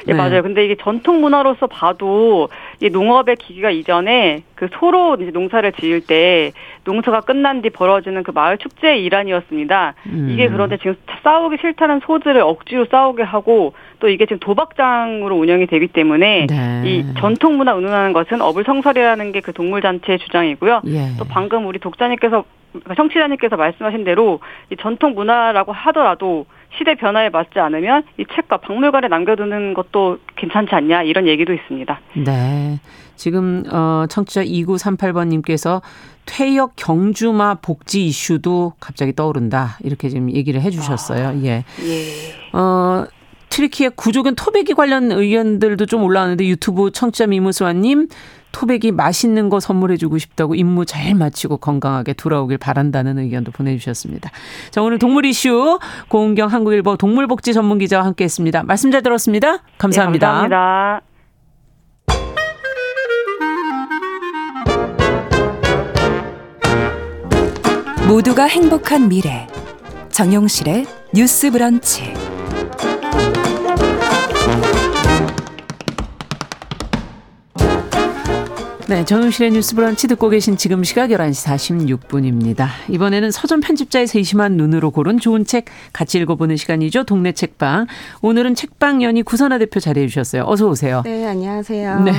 예, 0.07 0.11
네. 0.11 0.17
맞아요. 0.17 0.43
근데 0.43 0.65
이게 0.65 0.75
전통 0.75 1.21
문화로서 1.21 1.67
봐도 1.67 2.49
이 2.81 2.89
농업의 2.89 3.37
기기가 3.37 3.71
이전에 3.71 4.43
그 4.55 4.67
소로 4.77 5.15
이제 5.15 5.31
농사를 5.31 5.71
지을 5.73 6.01
때 6.01 6.51
농사가 6.83 7.21
끝난 7.21 7.61
뒤 7.61 7.69
벌어지는 7.69 8.23
그 8.23 8.31
마을 8.31 8.57
축제의 8.57 9.03
일환이었습니다. 9.03 9.95
음. 10.07 10.29
이게 10.31 10.49
그런데 10.49 10.77
지금 10.77 10.95
싸우기 11.23 11.57
싫다는 11.61 12.01
소들을 12.05 12.39
억지로 12.41 12.85
싸우게 12.85 13.23
하고 13.23 13.73
또 13.99 14.09
이게 14.09 14.25
지금 14.25 14.39
도박장으로 14.39 15.35
운영이 15.35 15.67
되기 15.67 15.87
때문에 15.87 16.47
네. 16.47 16.81
이 16.85 17.05
전통 17.17 17.57
문화 17.57 17.73
운운하는 17.73 18.13
것은 18.13 18.41
어불성설이라는 18.41 19.31
게 19.31 19.45
그 19.45 19.53
동물 19.53 19.79
단체의 19.81 20.17
주장이고요. 20.17 20.81
예. 20.87 21.15
또 21.19 21.25
방금 21.29 21.67
우리 21.67 21.77
독자님께서 21.77 22.43
청취자님께서 22.95 23.55
말씀하신 23.55 24.03
대로 24.03 24.39
이 24.71 24.75
전통 24.75 25.13
문화라고 25.13 25.71
하더라도 25.71 26.47
시대 26.77 26.95
변화에 26.95 27.29
맞지 27.29 27.59
않으면 27.59 28.03
이 28.17 28.25
책과 28.33 28.57
박물관에 28.57 29.07
남겨두는 29.07 29.73
것도 29.73 30.19
괜찮지 30.35 30.73
않냐 30.75 31.03
이런 31.03 31.27
얘기도 31.27 31.53
있습니다. 31.53 31.99
네. 32.25 32.79
지금 33.15 33.63
어 33.71 34.05
청취자 34.09 34.43
2938번 34.43 35.27
님께서 35.27 35.81
퇴역 36.25 36.73
경주마 36.75 37.55
복지 37.55 38.05
이슈도 38.05 38.73
갑자기 38.79 39.13
떠오른다 39.13 39.77
이렇게 39.83 40.09
지금 40.09 40.31
얘기를 40.31 40.61
해 40.61 40.69
주셨어요. 40.69 41.27
아, 41.29 41.35
예. 41.43 41.63
예. 41.83 42.57
어 42.57 43.05
트리키의 43.49 43.91
구조견 43.95 44.35
토백이 44.35 44.73
관련 44.73 45.11
의견들도 45.11 45.85
좀 45.85 46.03
올라왔는데 46.03 46.45
유튜브 46.45 46.91
청취자 46.91 47.27
미무수아님 47.27 48.07
토백이 48.55 48.93
맛있는 48.93 49.49
거 49.49 49.59
선물해주고 49.59 50.17
싶다고 50.17 50.55
임무 50.55 50.85
잘 50.85 51.13
마치고 51.13 51.57
건강하게 51.57 52.13
돌아오길 52.13 52.57
바란다는 52.57 53.19
의견도 53.19 53.51
보내주셨습니다. 53.51 54.31
자, 54.71 54.81
오늘 54.81 54.97
동물 54.97 55.25
이슈 55.25 55.77
고은경 56.07 56.47
한국일보 56.47 56.95
동물복지 56.95 57.53
전문기자와 57.53 58.05
함께했습니다. 58.05 58.63
말씀 58.63 58.91
잘 58.91 59.03
들었습니다. 59.03 59.57
감사합니다. 59.77 60.27
네, 60.27 60.49
감사합니다. 60.49 61.01
모두가 68.07 68.45
행복한 68.45 69.09
미래 69.09 69.47
정용실의 70.11 70.85
뉴스 71.13 71.51
브런치 71.51 72.13
네, 78.87 79.03
정용실의 79.03 79.49
뉴스 79.49 79.73
브런치 79.73 80.07
듣고 80.07 80.29
계신 80.29 80.57
지금 80.57 80.83
시각 80.83 81.09
11시 81.09 81.97
46분입니다. 81.97 82.67
이번에는 82.89 83.31
서점 83.31 83.59
편집자의 83.59 84.05
세심한 84.05 84.57
눈으로 84.57 84.91
고른 84.91 85.19
좋은 85.19 85.43
책 85.43 85.65
같이 85.91 86.19
읽어보는 86.19 86.55
시간이죠. 86.55 87.03
동네 87.05 87.31
책방. 87.31 87.87
오늘은 88.21 88.53
책방 88.53 89.01
연이 89.01 89.23
구선아 89.23 89.57
대표 89.57 89.79
자리해 89.79 90.07
주셨어요. 90.07 90.43
어서 90.45 90.67
오세요. 90.67 91.01
네, 91.03 91.25
안녕하세요. 91.25 91.99
네. 92.01 92.11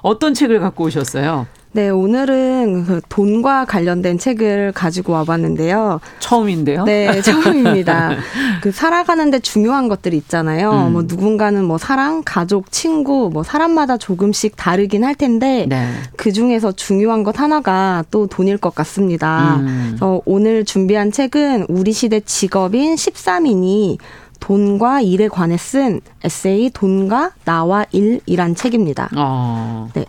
어떤 0.00 0.32
책을 0.32 0.60
갖고 0.60 0.84
오셨어요? 0.84 1.46
네, 1.72 1.88
오늘은 1.88 2.84
그 2.84 3.00
돈과 3.08 3.64
관련된 3.64 4.18
책을 4.18 4.72
가지고 4.72 5.12
와봤는데요. 5.12 6.00
처음인데요? 6.18 6.82
네, 6.84 7.20
처음입니다. 7.22 8.16
그 8.60 8.72
살아가는데 8.72 9.38
중요한 9.38 9.88
것들이 9.88 10.16
있잖아요. 10.16 10.72
음. 10.72 10.92
뭐 10.92 11.02
누군가는 11.06 11.64
뭐 11.64 11.78
사랑, 11.78 12.22
가족, 12.24 12.72
친구, 12.72 13.30
뭐 13.32 13.44
사람마다 13.44 13.98
조금씩 13.98 14.56
다르긴 14.56 15.04
할 15.04 15.14
텐데 15.14 15.66
네. 15.68 15.88
그 16.16 16.32
중에서 16.32 16.72
중요한 16.72 17.22
것 17.22 17.38
하나가 17.38 18.04
또 18.10 18.26
돈일 18.26 18.58
것 18.58 18.74
같습니다. 18.74 19.56
음. 19.60 19.86
그래서 19.90 20.20
오늘 20.24 20.64
준비한 20.64 21.12
책은 21.12 21.66
우리 21.68 21.92
시대 21.92 22.18
직업인 22.18 22.96
13인이 22.96 23.98
돈과 24.40 25.02
일에 25.02 25.28
관해 25.28 25.56
쓴 25.56 26.00
에세이 26.24 26.70
돈과 26.70 27.32
나와 27.44 27.84
일이란 27.92 28.56
책입니다. 28.56 29.10
어. 29.16 29.88
네. 29.94 30.06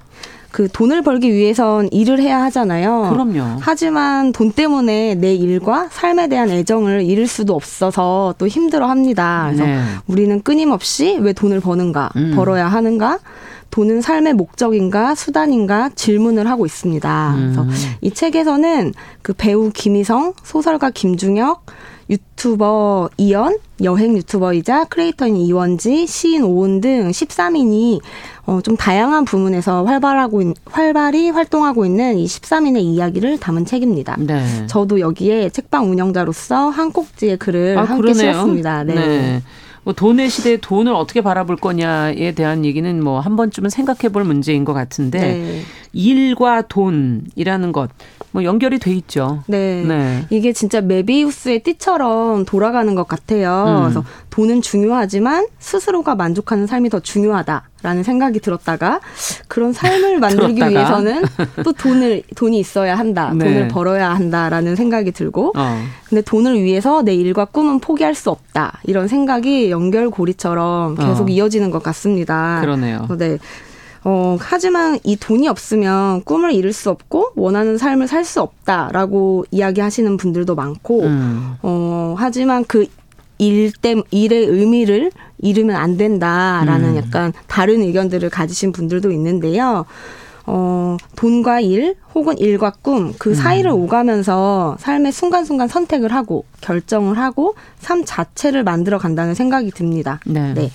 그 0.52 0.68
돈을 0.68 1.02
벌기 1.02 1.34
위해선 1.34 1.90
일을 1.92 2.20
해야 2.20 2.42
하잖아요. 2.44 3.10
그럼요. 3.12 3.60
하지만 3.62 4.32
돈 4.34 4.52
때문에 4.52 5.16
내 5.16 5.34
일과 5.34 5.88
삶에 5.90 6.28
대한 6.28 6.50
애정을 6.50 7.04
잃을 7.04 7.28
수도 7.28 7.56
없어서 7.56 8.36
또 8.38 8.48
힘들어 8.48 8.88
합니다. 8.88 9.46
그래서 9.48 9.66
네. 9.66 9.82
우리는 10.08 10.42
끊임없이 10.42 11.18
왜 11.22 11.34
돈을 11.34 11.62
버는가, 11.62 12.12
음. 12.18 12.34
벌어야 12.36 12.68
하는가, 12.68 13.20
돈은 13.72 14.02
삶의 14.02 14.34
목적인가 14.34 15.16
수단인가 15.16 15.90
질문을 15.96 16.50
하고 16.50 16.66
있습니다. 16.66 17.36
음. 17.36 17.54
그래서 17.56 17.66
이 18.02 18.12
책에서는 18.12 18.94
그 19.22 19.34
배우 19.34 19.72
김희성, 19.74 20.34
소설가 20.44 20.90
김중혁, 20.90 21.66
유튜버 22.12 23.10
이연, 23.18 23.58
여행 23.84 24.18
유튜버이자 24.18 24.86
크리에이터인 24.86 25.38
이원지, 25.38 26.06
시인 26.08 26.44
오은 26.44 26.82
등 26.82 27.10
13인이 27.10 28.02
어, 28.48 28.60
좀 28.62 28.76
다양한 28.76 29.24
부문에서 29.24 29.86
활발하고 29.86 30.54
활발히 30.66 31.30
활동하고 31.30 31.86
있는 31.86 32.18
이 32.18 32.26
13인의 32.26 32.82
이야기를 32.82 33.40
담은 33.40 33.66
책입니다. 33.66 34.18
네. 34.20 34.68
저도 34.68 35.00
여기에 35.00 35.50
책방 35.52 35.90
운영자로서 35.90 36.70
한 36.70 36.92
꼭지의 36.92 37.38
글을 37.38 37.78
아, 37.78 37.84
함께 37.86 38.12
그러네요. 38.12 38.34
쓰었습니다. 38.34 38.84
네. 38.84 38.94
네. 38.96 39.42
뭐 39.84 39.94
돈의 39.94 40.30
시대에 40.30 40.58
돈을 40.58 40.94
어떻게 40.94 41.22
바라볼 41.22 41.56
거냐에 41.56 42.34
대한 42.34 42.66
얘기는 42.66 43.04
뭐 43.04 43.20
한 43.22 43.36
번쯤은 43.36 43.70
생각해 43.72 44.12
볼 44.12 44.24
문제인 44.26 44.64
것 44.66 44.74
같은데 44.74 45.20
네. 45.20 45.62
일과 45.94 46.62
돈이라는 46.62 47.72
것 47.72 47.90
뭐 48.32 48.44
연결이 48.44 48.80
돼 48.80 48.92
있죠. 48.94 49.44
네. 49.48 49.84
네. 49.86 50.26
이게 50.30 50.54
진짜 50.54 50.82
메비우스의 50.82 51.64
띠처럼 51.64 52.46
돌아가는 52.46 52.94
것 52.96 53.08
같아요. 53.08 53.66
음. 53.68 53.82
그래서 53.84 54.04
돈은 54.30 54.62
중요하지만 54.62 55.48
스스로가 55.60 56.16
만족하는 56.16 56.66
삶이 56.68 56.90
더 56.90 57.00
중요하다. 57.00 57.64
라는 57.84 58.04
생각이 58.04 58.40
들었다가 58.40 59.00
그런 59.48 59.74
삶을 59.74 60.20
만들기 60.22 60.62
위해서는 60.62 61.24
또 61.64 61.74
돈을 61.74 62.22
돈이 62.36 62.60
있어야 62.60 62.96
한다. 62.96 63.32
네. 63.34 63.44
돈을 63.46 63.68
벌어야 63.70 64.12
한다라는 64.12 64.76
생각이 64.76 65.12
들고 65.12 65.54
어. 65.56 65.82
근데 66.08 66.22
돈을 66.22 66.62
위해서 66.62 67.02
내 67.02 67.16
일과 67.16 67.46
꿈은 67.46 67.80
포기할 67.80 68.14
수 68.14 68.30
없다. 68.30 68.80
이런 68.84 69.08
생각이 69.08 69.72
연결고리처럼 69.72 70.96
계속 70.96 71.24
어. 71.24 71.30
이어지는 71.30 71.72
것 71.72 71.82
같습니다. 71.82 72.60
그러네요. 72.62 73.08
네. 73.18 73.40
어, 74.04 74.38
하지만 74.40 74.98
이 75.04 75.16
돈이 75.16 75.48
없으면 75.48 76.24
꿈을 76.24 76.54
이룰 76.54 76.74
수 76.74 76.90
없고 76.90 77.34
원하는 77.36 77.78
삶을 77.78 78.08
살 78.08 78.26
수 78.26 78.42
없다라고 78.42 79.46
이야기하시는 79.52 80.18
분들도 80.18 80.56
많고, 80.56 81.02
음. 81.04 81.56
어, 81.62 82.16
하지만 82.18 82.64
그일 82.66 83.72
때, 83.82 83.96
일의 84.12 84.46
의미를 84.46 85.12
잃으면 85.40 85.76
안 85.76 85.98
된다라는 85.98 86.90
음. 86.92 86.98
약간 86.98 87.34
다른 87.48 87.82
의견들을 87.82 88.30
가지신 88.30 88.72
분들도 88.72 89.12
있는데요. 89.12 89.86
어, 90.48 90.98
돈과 91.16 91.60
일 91.62 91.96
혹은 92.16 92.38
일과 92.40 92.72
꿈 92.82 93.14
그 93.20 93.36
사이를 93.36 93.72
음. 93.72 93.76
오가면서 93.84 94.78
삶의 94.80 95.12
순간순간 95.12 95.68
선택을 95.68 96.12
하고 96.14 96.46
결정을 96.62 97.18
하고 97.20 97.56
삶 97.80 98.04
자체를 98.04 98.64
만들어 98.64 98.98
간다는 98.98 99.36
생각이 99.36 99.72
듭니다. 99.72 100.20
네. 100.26 100.54
네. 100.56 100.72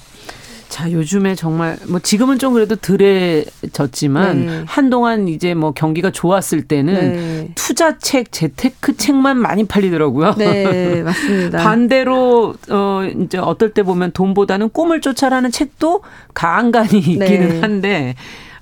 자, 0.68 0.90
요즘에 0.90 1.34
정말 1.34 1.76
뭐 1.88 2.00
지금은 2.00 2.38
좀 2.38 2.52
그래도 2.52 2.76
덜해졌지만 2.76 4.46
네. 4.46 4.64
한동안 4.66 5.28
이제 5.28 5.54
뭐 5.54 5.72
경기가 5.72 6.10
좋았을 6.10 6.62
때는 6.62 6.94
네. 6.94 7.50
투자책, 7.54 8.32
재테크 8.32 8.96
책만 8.96 9.38
많이 9.38 9.64
팔리더라고요. 9.64 10.34
네, 10.36 11.02
맞습니다. 11.02 11.58
반대로 11.64 12.54
어 12.68 13.02
이제 13.22 13.38
어떨 13.38 13.72
때 13.72 13.82
보면 13.82 14.12
돈보다는 14.12 14.70
꿈을 14.70 15.00
쫓아라는 15.00 15.50
책도 15.50 16.02
간간히 16.34 16.98
있기는 16.98 17.48
네. 17.48 17.60
한데 17.60 18.14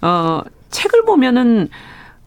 어 0.03 0.43
책을 0.71 1.05
보면은 1.05 1.69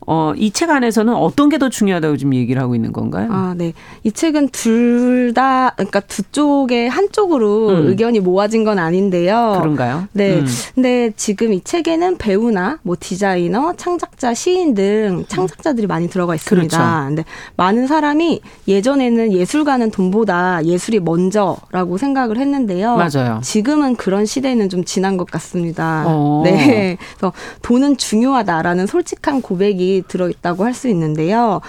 어, 0.10 0.34
이 0.38 0.52
책 0.52 0.70
안에서는 0.70 1.14
어떤 1.14 1.50
게 1.50 1.58
더 1.58 1.70
중요하다고 1.70 2.18
지금 2.18 2.34
얘기를 2.36 2.62
하고 2.62 2.76
있는 2.76 2.92
건가요? 2.94 3.28
아, 3.32 3.54
네. 3.58 3.74
이 4.04 4.12
책은 4.12 4.50
둘 4.50 5.34
다, 5.34 5.72
그러니까 5.76 6.00
두 6.02 6.22
쪽에 6.32 6.88
한쪽으로 6.88 7.70
음. 7.70 7.88
의견이 7.88 8.20
모아진 8.20 8.64
건 8.64 8.78
아닌데요. 8.80 9.58
그런가요? 9.60 10.08
네. 10.14 10.38
음. 10.40 10.46
근데 10.76 11.12
지금 11.16 11.52
이 11.54 11.62
책에는 11.64 12.18
배우나 12.20 12.78
뭐 12.84 12.96
디자이너, 13.00 13.74
창작자, 13.76 14.34
시인 14.36 14.74
등 14.76 15.26
창작자들이 15.28 15.88
많이 15.88 16.08
들어가 16.10 16.36
있습니다. 16.36 16.78
그렇죠. 16.78 17.08
근데 17.08 17.26
많은 17.56 17.88
사람이 17.88 18.42
예전에는 18.68 19.34
예술가는 19.34 19.90
돈보다 19.92 20.64
예술이 20.64 21.00
먼저라고 21.00 21.98
생각을 21.98 22.38
했는데요. 22.38 22.96
맞아요. 22.98 23.40
지금은 23.44 23.96
그런 23.96 24.26
시대는 24.28 24.70
좀 24.70 24.84
지난 24.86 25.18
것 25.18 25.30
같습니다. 25.32 26.04
어. 26.08 26.42
네. 26.46 26.98
그래서 27.18 27.34
돈은 27.64 27.98
중요하다라는 27.98 28.86
솔직한 28.88 29.42
고백이 29.42 29.97
들어있다고 30.02 30.64
할 30.64 30.74
수 30.74 30.88
있는데요. 30.90 31.62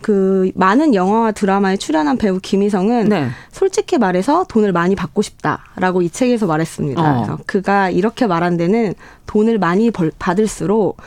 그 0.00 0.50
많은 0.54 0.94
영화와 0.94 1.32
드라마에 1.32 1.78
출연한 1.78 2.18
배우 2.18 2.38
김희성은 2.38 3.08
네. 3.08 3.28
솔직히 3.50 3.96
말해서 3.96 4.44
돈을 4.48 4.70
많이 4.72 4.94
받고 4.94 5.22
싶다라고 5.22 6.02
이 6.02 6.10
책에서 6.10 6.46
말했습니다. 6.46 7.00
어. 7.00 7.14
그래서 7.14 7.38
그가 7.46 7.88
이렇게 7.88 8.26
말한 8.26 8.58
데는 8.58 8.94
돈을 9.26 9.58
많이 9.58 9.90
벌, 9.90 10.12
받을수록 10.18 10.98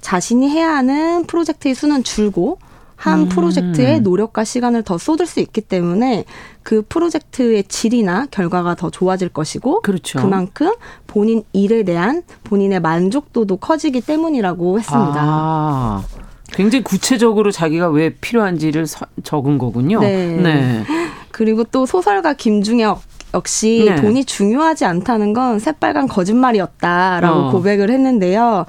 자신이 0.00 0.48
해야 0.48 0.76
하는 0.76 1.24
프로젝트의 1.26 1.74
수는 1.74 2.04
줄고 2.04 2.58
한 3.00 3.20
음. 3.20 3.28
프로젝트에 3.30 3.98
노력과 4.00 4.44
시간을 4.44 4.82
더 4.82 4.98
쏟을 4.98 5.24
수 5.24 5.40
있기 5.40 5.62
때문에 5.62 6.26
그 6.62 6.82
프로젝트의 6.86 7.64
질이나 7.64 8.26
결과가 8.30 8.74
더 8.74 8.90
좋아질 8.90 9.30
것이고 9.30 9.80
그렇죠. 9.80 10.20
그만큼 10.20 10.70
본인 11.06 11.42
일에 11.54 11.82
대한 11.82 12.22
본인의 12.44 12.80
만족도도 12.80 13.56
커지기 13.56 14.02
때문이라고 14.02 14.78
했습니다. 14.78 15.14
아. 15.16 16.04
굉장히 16.52 16.84
구체적으로 16.84 17.50
자기가 17.50 17.88
왜 17.88 18.10
필요한지를 18.10 18.86
서, 18.86 19.06
적은 19.24 19.56
거군요. 19.56 20.00
네. 20.00 20.36
네. 20.36 20.84
그리고 21.30 21.64
또 21.64 21.86
소설가 21.86 22.34
김중혁 22.34 23.00
역시 23.32 23.86
네. 23.88 23.96
돈이 23.96 24.26
중요하지 24.26 24.84
않다는 24.84 25.32
건 25.32 25.58
새빨간 25.58 26.06
거짓말이었다라고 26.06 27.38
어. 27.38 27.50
고백을 27.50 27.90
했는데요. 27.90 28.66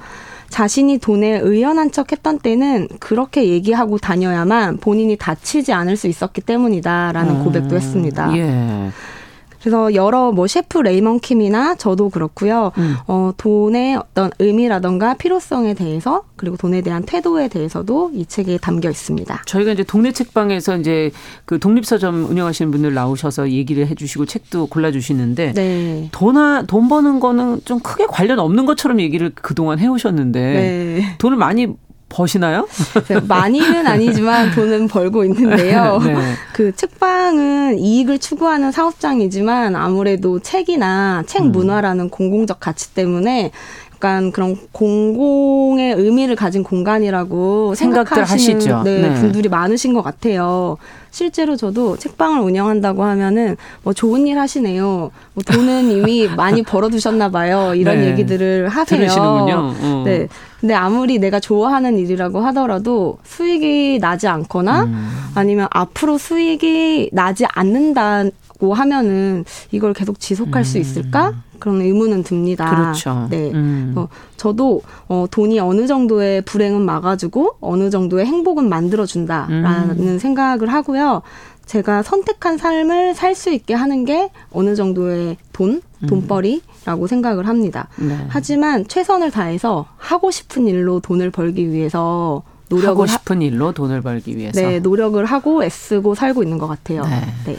자신이 0.52 0.98
돈에 0.98 1.38
의연한 1.38 1.90
척 1.92 2.12
했던 2.12 2.38
때는 2.38 2.86
그렇게 3.00 3.48
얘기하고 3.48 3.96
다녀야만 3.96 4.76
본인이 4.76 5.16
다치지 5.16 5.72
않을 5.72 5.96
수 5.96 6.08
있었기 6.08 6.42
때문이다라는 6.42 7.36
음, 7.36 7.44
고백도 7.44 7.74
했습니다. 7.74 8.36
예. 8.36 8.90
그래서 9.62 9.94
여러 9.94 10.32
뭐 10.32 10.48
셰프 10.48 10.78
레이먼 10.78 11.20
킴이나 11.20 11.76
저도 11.76 12.10
그렇고요. 12.10 12.72
음. 12.78 12.96
어, 13.06 13.32
돈의 13.36 13.96
어떤 13.96 14.30
의미라던가 14.40 15.14
필요성에 15.14 15.74
대해서 15.74 16.24
그리고 16.34 16.56
돈에 16.56 16.80
대한 16.80 17.04
태도에 17.04 17.46
대해서도 17.46 18.10
이 18.12 18.26
책에 18.26 18.58
담겨 18.58 18.90
있습니다. 18.90 19.42
저희가 19.46 19.72
이제 19.72 19.84
동네 19.84 20.10
책방에서 20.10 20.78
이제 20.78 21.12
그 21.44 21.60
독립서점 21.60 22.30
운영하시는 22.30 22.72
분들 22.72 22.92
나오셔서 22.92 23.50
얘기를 23.50 23.86
해주시고 23.86 24.26
책도 24.26 24.66
골라주시는데 24.66 25.52
네. 25.52 26.08
돈아 26.10 26.64
돈 26.66 26.88
버는 26.88 27.20
거는 27.20 27.60
좀 27.64 27.78
크게 27.78 28.06
관련 28.06 28.40
없는 28.40 28.66
것처럼 28.66 29.00
얘기를 29.00 29.30
그동안 29.34 29.78
해오셨는데 29.78 30.40
네. 30.40 31.16
돈을 31.18 31.36
많이 31.36 31.68
버시나요? 32.12 32.68
많이는 33.26 33.86
아니지만 33.86 34.52
돈은 34.52 34.88
벌고 34.88 35.24
있는데요. 35.24 35.98
네. 36.04 36.14
그 36.52 36.74
책방은 36.76 37.78
이익을 37.78 38.18
추구하는 38.18 38.70
사업장이지만 38.70 39.74
아무래도 39.74 40.38
책이나 40.38 41.24
책 41.26 41.42
음. 41.42 41.52
문화라는 41.52 42.04
음. 42.04 42.10
공공적 42.10 42.60
가치 42.60 42.94
때문에 42.94 43.50
약간 44.02 44.32
그런 44.32 44.56
공공의 44.72 45.94
의미를 45.94 46.34
가진 46.34 46.64
공간이라고 46.64 47.76
생각들 47.76 48.24
하시죠. 48.24 48.82
네, 48.82 49.00
네. 49.00 49.14
분들이 49.14 49.48
많으신 49.48 49.94
것 49.94 50.02
같아요. 50.02 50.76
실제로 51.12 51.54
저도 51.54 51.96
책방을 51.96 52.40
운영한다고 52.40 53.04
하면은 53.04 53.56
뭐 53.84 53.92
좋은 53.92 54.26
일 54.26 54.40
하시네요. 54.40 55.12
뭐 55.34 55.44
돈은 55.46 55.92
이미 55.92 56.26
많이 56.36 56.62
벌어두셨나 56.62 57.30
봐요. 57.30 57.74
이런 57.76 58.00
네. 58.00 58.08
얘기들을 58.08 58.66
하세요. 58.68 58.98
들으시는군요. 58.98 59.74
어. 59.80 60.02
네. 60.04 60.26
근데 60.60 60.74
아무리 60.74 61.20
내가 61.20 61.38
좋아하는 61.38 61.96
일이라고 61.96 62.40
하더라도 62.40 63.18
수익이 63.22 64.00
나지 64.00 64.26
않거나 64.26 64.82
음. 64.84 65.10
아니면 65.36 65.68
앞으로 65.70 66.18
수익이 66.18 67.10
나지 67.12 67.44
않는다고 67.52 68.74
하면은 68.74 69.44
이걸 69.70 69.92
계속 69.92 70.18
지속할 70.18 70.62
음. 70.62 70.64
수 70.64 70.78
있을까? 70.78 71.34
그런 71.62 71.80
의문은 71.80 72.24
듭니다. 72.24 72.68
그렇죠. 72.68 73.28
네. 73.30 73.52
음. 73.52 73.92
어, 73.94 74.08
저도 74.36 74.82
어, 75.06 75.26
돈이 75.30 75.60
어느 75.60 75.86
정도의 75.86 76.42
불행은 76.42 76.80
막아주고 76.82 77.58
어느 77.60 77.88
정도의 77.88 78.26
행복은 78.26 78.68
만들어준다라는 78.68 79.96
음. 80.00 80.18
생각을 80.18 80.72
하고요. 80.72 81.22
제가 81.64 82.02
선택한 82.02 82.58
삶을 82.58 83.14
살 83.14 83.36
수 83.36 83.50
있게 83.52 83.74
하는 83.74 84.04
게 84.04 84.30
어느 84.50 84.74
정도의 84.74 85.36
돈, 85.52 85.80
음. 86.02 86.06
돈벌이라고 86.08 87.06
생각을 87.06 87.46
합니다. 87.46 87.88
네. 87.96 88.26
하지만 88.28 88.86
최선을 88.88 89.30
다해서 89.30 89.86
하고 89.96 90.32
싶은 90.32 90.66
일로 90.66 90.98
돈을 90.98 91.30
벌기 91.30 91.70
위해서 91.70 92.42
노력을 92.70 92.88
하고 92.88 93.06
싶은 93.06 93.36
하, 93.36 93.42
일로 93.42 93.72
돈을 93.72 94.02
벌기 94.02 94.36
위해서 94.36 94.60
네, 94.60 94.80
노력을 94.80 95.24
하고 95.24 95.62
애쓰고 95.62 96.16
살고 96.16 96.42
있는 96.42 96.58
것 96.58 96.66
같아요. 96.66 97.04
네. 97.04 97.20
네. 97.46 97.56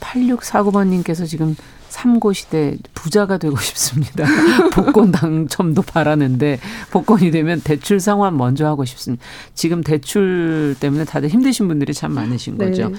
8649번님께서 0.00 1.26
지금 1.26 1.56
삼고 1.96 2.34
시대 2.34 2.76
부자가 2.92 3.38
되고 3.38 3.56
싶습니다. 3.56 4.26
복권 4.74 5.12
당첨도 5.12 5.80
바라는데 5.80 6.60
복권이 6.90 7.30
되면 7.30 7.62
대출 7.62 8.00
상환 8.00 8.36
먼저 8.36 8.66
하고 8.66 8.84
싶습니다. 8.84 9.24
지금 9.54 9.82
대출 9.82 10.76
때문에 10.78 11.06
다들 11.06 11.30
힘드신 11.30 11.68
분들이 11.68 11.94
참 11.94 12.12
많으신 12.12 12.58
네. 12.58 12.66
거죠. 12.66 12.90
네. 12.90 12.96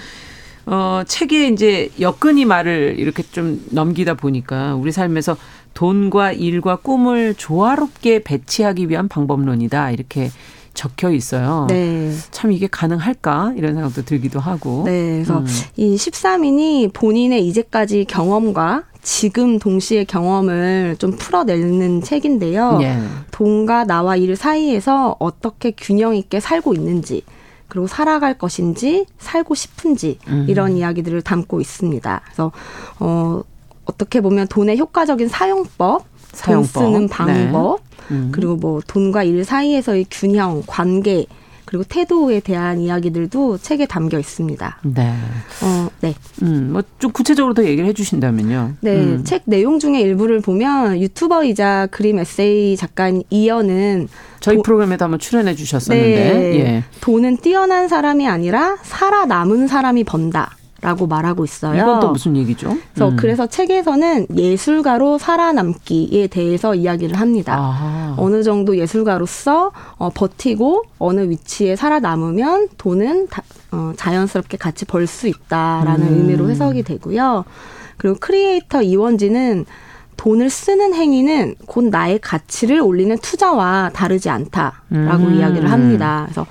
어, 0.66 1.04
책에 1.06 1.48
이제 1.50 1.90
여건이 2.00 2.46
말을 2.46 2.96
이렇게 2.98 3.22
좀 3.22 3.64
넘기다 3.70 4.16
보니까 4.16 4.74
우리 4.74 4.92
삶에서 4.92 5.38
돈과 5.76 6.32
일과 6.32 6.78
꿈을 6.78 7.36
조화롭게 7.36 8.24
배치하기 8.24 8.90
위한 8.90 9.08
방법론이다. 9.08 9.92
이렇게 9.92 10.32
적혀 10.78 11.10
있어요. 11.10 11.66
네. 11.68 12.14
참 12.30 12.52
이게 12.52 12.68
가능할까 12.68 13.54
이런 13.58 13.74
생각도 13.74 14.06
들기도 14.06 14.40
하고. 14.40 14.84
네. 14.86 15.24
그래서 15.24 15.40
음. 15.40 15.48
이 15.76 15.96
13인이 15.96 16.94
본인의 16.94 17.46
이제까지 17.48 18.06
경험과 18.06 18.84
지금 19.02 19.58
동시의 19.58 20.06
경험을 20.06 20.98
좀 21.00 21.14
풀어내는 21.14 22.04
책인데요. 22.04 22.78
예. 22.84 23.00
돈과 23.32 23.86
나와 23.86 24.16
일 24.16 24.36
사이에서 24.36 25.16
어떻게 25.18 25.72
균형 25.72 26.16
있게 26.16 26.40
살고 26.40 26.74
있는지 26.74 27.24
그리고 27.68 27.88
살아갈 27.88 28.38
것인지 28.38 29.08
살고 29.18 29.56
싶은지 29.56 30.20
음. 30.28 30.46
이런 30.48 30.78
이야기들을 30.78 31.22
담고 31.24 31.60
있습니다. 31.60 32.22
그래서 32.24 32.52
어 33.00 33.42
어떻게 33.86 34.22
보면 34.22 34.48
돈의 34.48 34.78
효과적인 34.78 35.28
사용법, 35.28 36.06
사용법. 36.34 36.74
돈 36.74 36.84
쓰는 36.84 37.08
방법, 37.08 37.80
네. 37.82 37.87
음. 38.12 38.30
그리고 38.32 38.56
뭐 38.56 38.82
돈과 38.86 39.24
일 39.24 39.44
사이에서의 39.44 40.06
균형, 40.10 40.64
관계 40.66 41.26
그리고 41.66 41.84
태도에 41.84 42.40
대한 42.40 42.80
이야기들도 42.80 43.58
책에 43.58 43.86
담겨 43.86 44.18
있습니다. 44.18 44.80
네. 44.84 45.14
어, 45.62 45.90
네. 46.00 46.16
음, 46.42 46.70
뭐 46.72 46.82
좀 47.00 47.12
구체적으로 47.12 47.54
더 47.54 47.64
얘기를 47.64 47.88
해주신다면요. 47.90 48.74
네, 48.82 48.96
음. 48.96 49.24
책 49.24 49.44
내용 49.46 49.80
중에 49.80 50.02
일부를 50.02 50.42
보면 50.42 51.00
유튜버이자 51.00 51.88
그림 51.92 52.20
에세이 52.20 52.76
작가인 52.76 53.22
이연은 53.30 54.08
저희 54.40 54.58
도, 54.58 54.64
프로그램에도 54.64 55.06
한번 55.06 55.20
출연해 55.20 55.54
주셨었는데 55.56 56.34
네, 56.34 56.60
예. 56.60 56.84
돈은 57.02 57.38
뛰어난 57.38 57.88
사람이 57.88 58.28
아니라 58.28 58.78
살아남은 58.82 59.68
사람이 59.68 60.06
번다. 60.06 60.57
라고 60.82 61.08
말하고 61.08 61.44
있어요. 61.44 61.82
이건 61.82 62.00
또 62.00 62.12
무슨 62.12 62.38
얘기죠? 62.38 62.70
그래서, 62.94 63.10
음. 63.10 63.16
그래서 63.16 63.48
책에서는 63.48 64.28
예술가로 64.36 65.18
살아남기에 65.18 66.28
대해서 66.28 66.76
이야기를 66.76 67.20
합니다. 67.20 67.56
아하. 67.58 68.14
어느 68.18 68.44
정도 68.44 68.78
예술가로서 68.78 69.72
어, 69.98 70.10
버티고 70.12 70.84
어느 71.00 71.30
위치에 71.30 71.76
살아남으면 71.76 72.68
돈은 72.78 73.28
다, 73.28 73.42
어, 73.72 73.94
자연스럽게 73.98 74.58
같이 74.58 74.86
벌 74.86 75.08
수 75.08 75.28
있다라는 75.28 76.08
음. 76.08 76.14
의미로 76.20 76.50
해석이 76.50 76.84
되고요. 76.84 77.44
그리고 77.98 78.18
크리에이터 78.20 78.84
이원지는 78.84 79.66
돈을 80.18 80.50
쓰는 80.50 80.94
행위는 80.94 81.56
곧 81.66 81.86
나의 81.86 82.20
가치를 82.20 82.82
올리는 82.82 83.18
투자와 83.18 83.92
다르지 83.94 84.30
않다라고 84.30 84.74
음. 84.92 85.36
이야기를 85.40 85.72
합니다. 85.72 86.24
그래서 86.26 86.46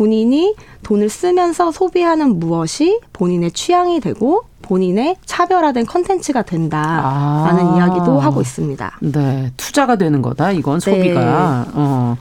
본인이 0.00 0.54
돈을 0.82 1.10
쓰면서 1.10 1.72
소비하는 1.72 2.38
무엇이 2.38 3.00
본인의 3.12 3.50
취향이 3.50 4.00
되고 4.00 4.44
본인의 4.62 5.16
차별화된 5.26 5.84
컨텐츠가 5.84 6.40
된다라는 6.40 7.66
아. 7.66 7.74
이야기도 7.76 8.18
하고 8.18 8.40
있습니다. 8.40 8.98
네. 9.00 9.52
투자가 9.58 9.96
되는 9.96 10.22
거다. 10.22 10.52
이건 10.52 10.80
소비가. 10.80 11.66
네. 11.66 11.72
어. 11.74 12.16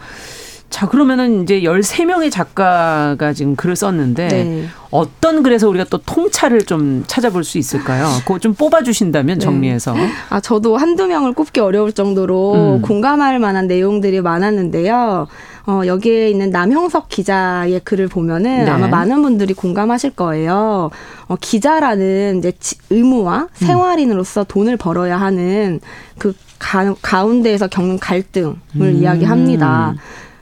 자, 0.70 0.90
그러면은 0.90 1.44
이제 1.44 1.62
13명의 1.62 2.30
작가가 2.30 3.32
지금 3.32 3.56
글을 3.56 3.78
썼는데 3.78 4.28
네. 4.28 4.66
어떤 4.92 5.42
글에서 5.42 5.70
우리가 5.70 5.86
또 5.90 6.00
통찰을 6.00 6.64
좀 6.64 7.06
찾아볼 7.08 7.46
수 7.46 7.58
있을까요? 7.58 8.08
그거 8.26 8.40
좀 8.40 8.54
뽑아 8.54 8.84
주신다면 8.84 9.40
네. 9.40 9.46
정리해서. 9.46 9.94
네. 9.94 10.10
아, 10.30 10.42
저도 10.42 10.76
한두 10.76 11.08
명을 11.08 11.32
꼽기 11.32 11.62
어려울 11.62 11.94
정도로 11.94 12.54
음. 12.56 12.82
공감할 12.82 13.40
만한 13.40 13.68
내용들이 13.68 14.20
많았는데요. 14.20 15.28
어, 15.68 15.82
여기에 15.86 16.30
있는 16.30 16.50
남형석 16.50 17.10
기자의 17.10 17.82
글을 17.84 18.08
보면은 18.08 18.66
네. 18.66 18.70
아마 18.72 18.88
많은 18.88 19.22
분들이 19.22 19.54
공감하실 19.54 20.12
거예요. 20.12 20.90
어, 21.28 21.36
기자라는 21.40 22.40
이제 22.40 22.54
의무와 22.90 23.42
음. 23.44 23.48
생활인으로서 23.54 24.44
돈을 24.46 24.78
벌어야 24.78 25.18
하는 25.18 25.80
그 26.18 26.34
가, 26.58 26.94
가운데에서 27.02 27.68
겪는 27.68 28.00
갈등을 28.00 28.56
음. 28.76 28.96
이야기합니다. 28.96 29.96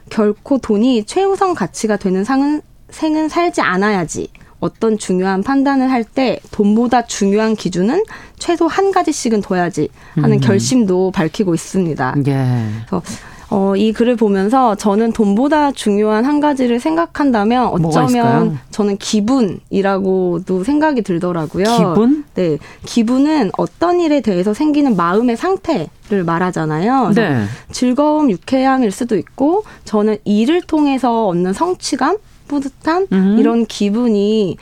결코 0.10 0.58
돈이 0.58 1.04
최우선 1.06 1.54
가치가 1.54 1.98
되는 1.98 2.24
상은, 2.24 2.62
생은 2.90 3.30
살지 3.30 3.62
않아야지. 3.62 4.30
어떤 4.60 4.98
중요한 4.98 5.44
판단을 5.44 5.92
할 5.92 6.04
때 6.04 6.40
돈보다 6.52 7.06
중요한 7.06 7.56
기준은 7.56 8.04
최소 8.40 8.66
한 8.66 8.92
가지씩은 8.92 9.42
둬야지 9.42 9.90
하는 10.16 10.38
음. 10.38 10.40
결심도 10.40 11.12
밝히고 11.12 11.54
있습니다. 11.54 12.16
예. 12.26 12.66
그래서 12.88 13.04
어, 13.50 13.76
이 13.76 13.94
글을 13.94 14.16
보면서 14.16 14.76
저는 14.76 15.14
돈보다 15.14 15.72
중요한 15.72 16.26
한 16.26 16.40
가지를 16.40 16.80
생각한다면 16.80 17.68
어쩌면 17.68 18.60
저는 18.72 18.98
기분이라고도 18.98 20.64
생각이 20.64 21.02
들더라고요. 21.02 21.64
기분? 21.64 22.26
네. 22.36 22.58
기분은 22.86 23.52
어떤 23.58 24.02
일에 24.02 24.22
대해서 24.22 24.54
생기는 24.54 24.96
마음의 24.96 25.38
상태 25.38 25.88
를 26.10 26.24
말하잖아요. 26.24 27.12
네. 27.16 27.44
즐거움, 27.74 28.32
유쾌함일 28.32 28.92
수도 28.92 29.18
있고 29.18 29.66
저는 29.84 30.16
일을 30.24 30.62
통해서 30.62 31.28
얻는 31.28 31.52
성취감, 31.52 32.16
뿌듯함 32.48 33.08
음. 33.12 33.36
이런 33.38 33.66
기분이 33.66 34.56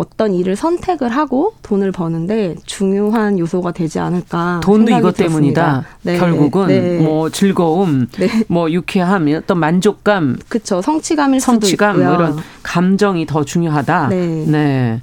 어떤 0.00 0.32
일을 0.34 0.56
선택을 0.56 1.10
하고 1.10 1.52
돈을 1.62 1.92
버는데 1.92 2.56
중요한 2.64 3.38
요소가 3.38 3.72
되지 3.72 3.98
않을까. 3.98 4.60
돈도 4.62 4.96
이것 4.96 5.14
때문이다. 5.14 5.84
네. 6.02 6.18
결국은 6.18 6.68
네. 6.68 6.98
뭐 7.00 7.28
즐거움, 7.28 8.06
네. 8.18 8.28
뭐 8.48 8.70
유쾌함, 8.70 9.28
어떤 9.34 9.58
만족감, 9.58 10.38
그렇죠. 10.48 10.80
성취감일 10.80 11.40
성취감, 11.40 11.96
수도 11.96 12.02
있고요. 12.02 12.16
뭐 12.16 12.26
이런 12.26 12.42
감정이 12.62 13.26
더 13.26 13.44
중요하다. 13.44 14.08
네. 14.08 14.44
네. 14.46 15.00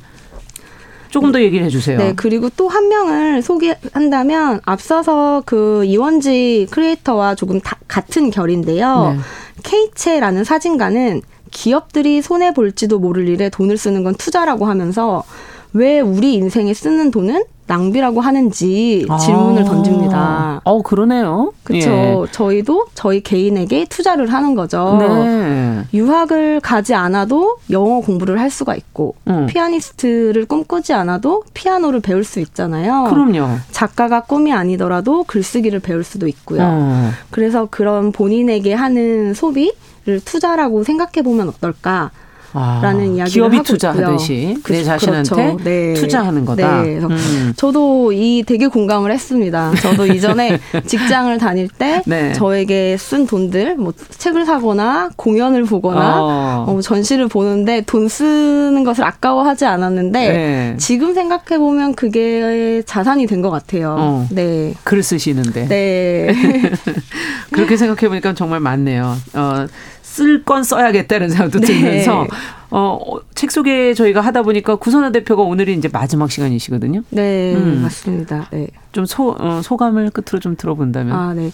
조금 1.09 1.31
더 1.31 1.41
얘기를 1.41 1.65
해주세요. 1.65 1.97
네, 1.99 2.13
그리고 2.15 2.49
또 2.49 2.67
한 2.67 2.89
명을 2.89 3.41
소개한다면 3.41 4.59
앞서서 4.65 5.41
그 5.45 5.85
이원지 5.85 6.67
크리에이터와 6.71 7.35
조금 7.35 7.61
다, 7.61 7.77
같은 7.87 8.29
결인데요. 8.29 9.15
네. 9.15 9.19
케이체라는 9.63 10.43
사진가는 10.43 11.21
기업들이 11.51 12.21
손해 12.21 12.53
볼지도 12.53 12.99
모를 12.99 13.27
일에 13.27 13.49
돈을 13.49 13.77
쓰는 13.77 14.03
건 14.03 14.15
투자라고 14.15 14.65
하면서 14.65 15.23
왜 15.73 15.99
우리 15.99 16.33
인생에 16.33 16.73
쓰는 16.73 17.11
돈은 17.11 17.43
낭비라고 17.67 18.21
하는지 18.21 19.05
질문을 19.19 19.61
아. 19.63 19.65
던집니다. 19.65 20.61
어, 20.63 20.81
그러네요. 20.81 21.51
그렇죠. 21.63 21.89
예. 21.89 22.31
저희도 22.31 22.87
저희 22.95 23.21
개인에게 23.21 23.85
투자를 23.85 24.31
하는 24.31 24.55
거죠. 24.55 24.97
네. 24.99 25.83
유학을 25.93 26.61
가지 26.61 26.93
않아도 26.93 27.57
영어 27.69 27.99
공부를 27.99 28.39
할 28.39 28.49
수가 28.49 28.75
있고 28.75 29.15
음. 29.27 29.47
피아니스트를 29.47 30.45
꿈꾸지 30.45 30.93
않아도 30.93 31.43
피아노를 31.53 31.99
배울 31.99 32.23
수 32.23 32.39
있잖아요. 32.39 33.05
그럼요. 33.09 33.57
작가가 33.71 34.21
꿈이 34.21 34.53
아니더라도 34.53 35.25
글쓰기를 35.25 35.79
배울 35.81 36.05
수도 36.05 36.27
있고요. 36.27 36.61
어. 36.63 37.09
그래서 37.31 37.67
그런 37.69 38.13
본인에게 38.13 38.73
하는 38.73 39.33
소비 39.33 39.65
를 39.65 39.73
투자라고 40.23 40.83
생각해 40.83 41.21
보면 41.23 41.49
어떨까? 41.49 42.11
라는 42.53 43.01
아, 43.01 43.03
이야기를 43.03 43.25
기업이 43.27 43.61
투자하듯이 43.61 44.57
내 44.67 44.83
자신한테 44.83 45.29
그렇죠. 45.35 45.63
네. 45.63 45.93
투자하는 45.93 46.43
거다. 46.45 46.81
네. 46.81 46.97
음. 46.97 47.53
저도 47.55 48.13
이 48.13 48.43
되게 48.47 48.65
공감을 48.65 49.11
했습니다. 49.11 49.73
저도 49.75 50.07
이전에 50.07 50.57
직장을 50.87 51.37
다닐 51.37 51.67
때 51.67 52.01
네. 52.07 52.33
저에게 52.33 52.95
쓴 52.97 53.27
돈들 53.27 53.75
뭐 53.75 53.93
책을 54.09 54.45
사거나 54.45 55.09
공연을 55.17 55.65
보거나 55.65 56.23
어. 56.23 56.65
어, 56.67 56.81
전시를 56.81 57.27
보는데 57.27 57.81
돈 57.81 58.07
쓰는 58.07 58.83
것을 58.83 59.03
아까워하지 59.03 59.65
않았는데 59.65 60.19
네. 60.31 60.75
지금 60.79 61.13
생각해 61.13 61.59
보면 61.59 61.93
그게 61.93 62.81
자산이 62.87 63.27
된 63.27 63.37
것 63.41 63.51
같아요. 63.51 63.95
어. 63.99 64.27
네. 64.31 64.73
글 64.83 65.03
쓰시는데. 65.03 65.67
네. 65.67 66.33
그렇게 67.51 67.77
생각해 67.77 68.09
보니까 68.09 68.33
정말 68.33 68.61
맞네요. 68.61 69.15
어, 69.33 69.67
쓸 70.17 70.43
건 70.43 70.63
써야겠다는 70.63 71.29
생각도 71.29 71.59
네. 71.59 71.67
들면서 71.67 72.25
어, 72.71 72.99
책 73.35 73.51
소개 73.51 73.93
저희가 73.93 74.19
하다 74.21 74.41
보니까 74.41 74.75
구선화 74.75 75.11
대표가 75.11 75.43
오늘이 75.43 75.73
이제 75.75 75.89
마지막 75.93 76.31
시간이시거든요. 76.31 77.01
네, 77.11 77.53
음. 77.55 77.81
맞습니다. 77.83 78.47
네. 78.51 78.67
좀 78.91 79.05
소, 79.05 79.35
어, 79.39 79.61
소감을 79.63 80.09
끝으로 80.09 80.39
좀 80.39 80.55
들어본다면. 80.57 81.15
아, 81.15 81.33
네. 81.35 81.51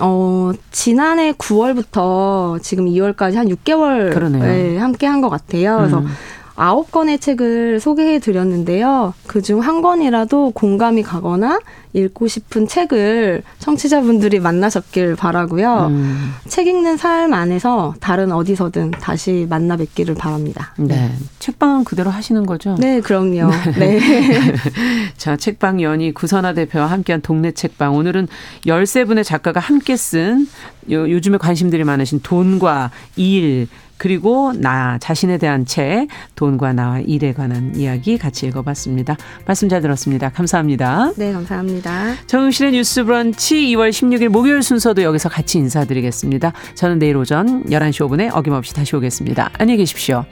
어, 0.00 0.52
지난해 0.70 1.32
9월부터 1.32 2.62
지금 2.62 2.86
2월까지 2.86 3.34
한 3.34 3.48
6개월 3.48 4.10
네, 4.42 4.78
함께 4.78 5.06
한 5.06 5.20
것 5.20 5.28
같아요. 5.28 5.76
그래서 5.78 5.98
음. 5.98 6.06
아홉 6.56 6.92
권의 6.92 7.18
책을 7.18 7.80
소개해 7.80 8.20
드렸는데요. 8.20 9.14
그중 9.26 9.60
한 9.60 9.82
권이라도 9.82 10.52
공감이 10.52 11.02
가거나 11.02 11.58
읽고 11.94 12.28
싶은 12.28 12.68
책을 12.68 13.42
청취자분들이 13.58 14.40
만나셨길 14.40 15.16
바라고요. 15.16 15.86
음. 15.90 16.34
책 16.48 16.66
읽는 16.66 16.96
삶 16.96 17.32
안에서 17.32 17.94
다른 18.00 18.32
어디서든 18.32 18.92
다시 18.92 19.46
만나 19.48 19.76
뵙기를 19.76 20.14
바랍니다. 20.14 20.74
네. 20.76 21.12
책방은 21.38 21.84
그대로 21.84 22.10
하시는 22.10 22.46
거죠? 22.46 22.76
네, 22.78 23.00
그럼요. 23.00 23.50
네. 23.78 23.98
네. 23.98 24.54
자, 25.16 25.36
책방 25.36 25.82
연이 25.82 26.12
구선아 26.12 26.54
대표와 26.54 26.86
함께한 26.86 27.20
동네 27.22 27.52
책방. 27.52 27.94
오늘은 27.94 28.28
13분의 28.66 29.24
작가가 29.24 29.60
함께 29.60 29.96
쓴 29.96 30.46
요, 30.90 31.08
요즘에 31.08 31.38
관심들이 31.38 31.84
많으신 31.84 32.20
돈과 32.20 32.90
일, 33.16 33.68
그리고 33.96 34.52
나 34.52 34.98
자신에 34.98 35.38
대한 35.38 35.64
책, 35.64 36.08
돈과 36.36 36.72
나와 36.72 37.00
일에 37.00 37.32
관한 37.32 37.74
이야기 37.74 38.18
같이 38.18 38.46
읽어봤습니다. 38.46 39.16
말씀 39.46 39.68
잘 39.68 39.80
들었습니다. 39.80 40.28
감사합니다. 40.30 41.12
네, 41.16 41.32
감사합니다. 41.32 42.14
정용실의 42.26 42.72
뉴스 42.72 43.04
브런치 43.04 43.56
2월 43.74 43.90
16일 43.90 44.28
목요일 44.28 44.62
순서도 44.62 45.02
여기서 45.02 45.28
같이 45.28 45.58
인사드리겠습니다. 45.58 46.52
저는 46.74 46.98
내일 46.98 47.16
오전 47.16 47.64
11시 47.64 48.06
5분에 48.06 48.34
어김없이 48.34 48.74
다시 48.74 48.96
오겠습니다. 48.96 49.50
안녕히 49.58 49.78
계십시오. 49.78 50.24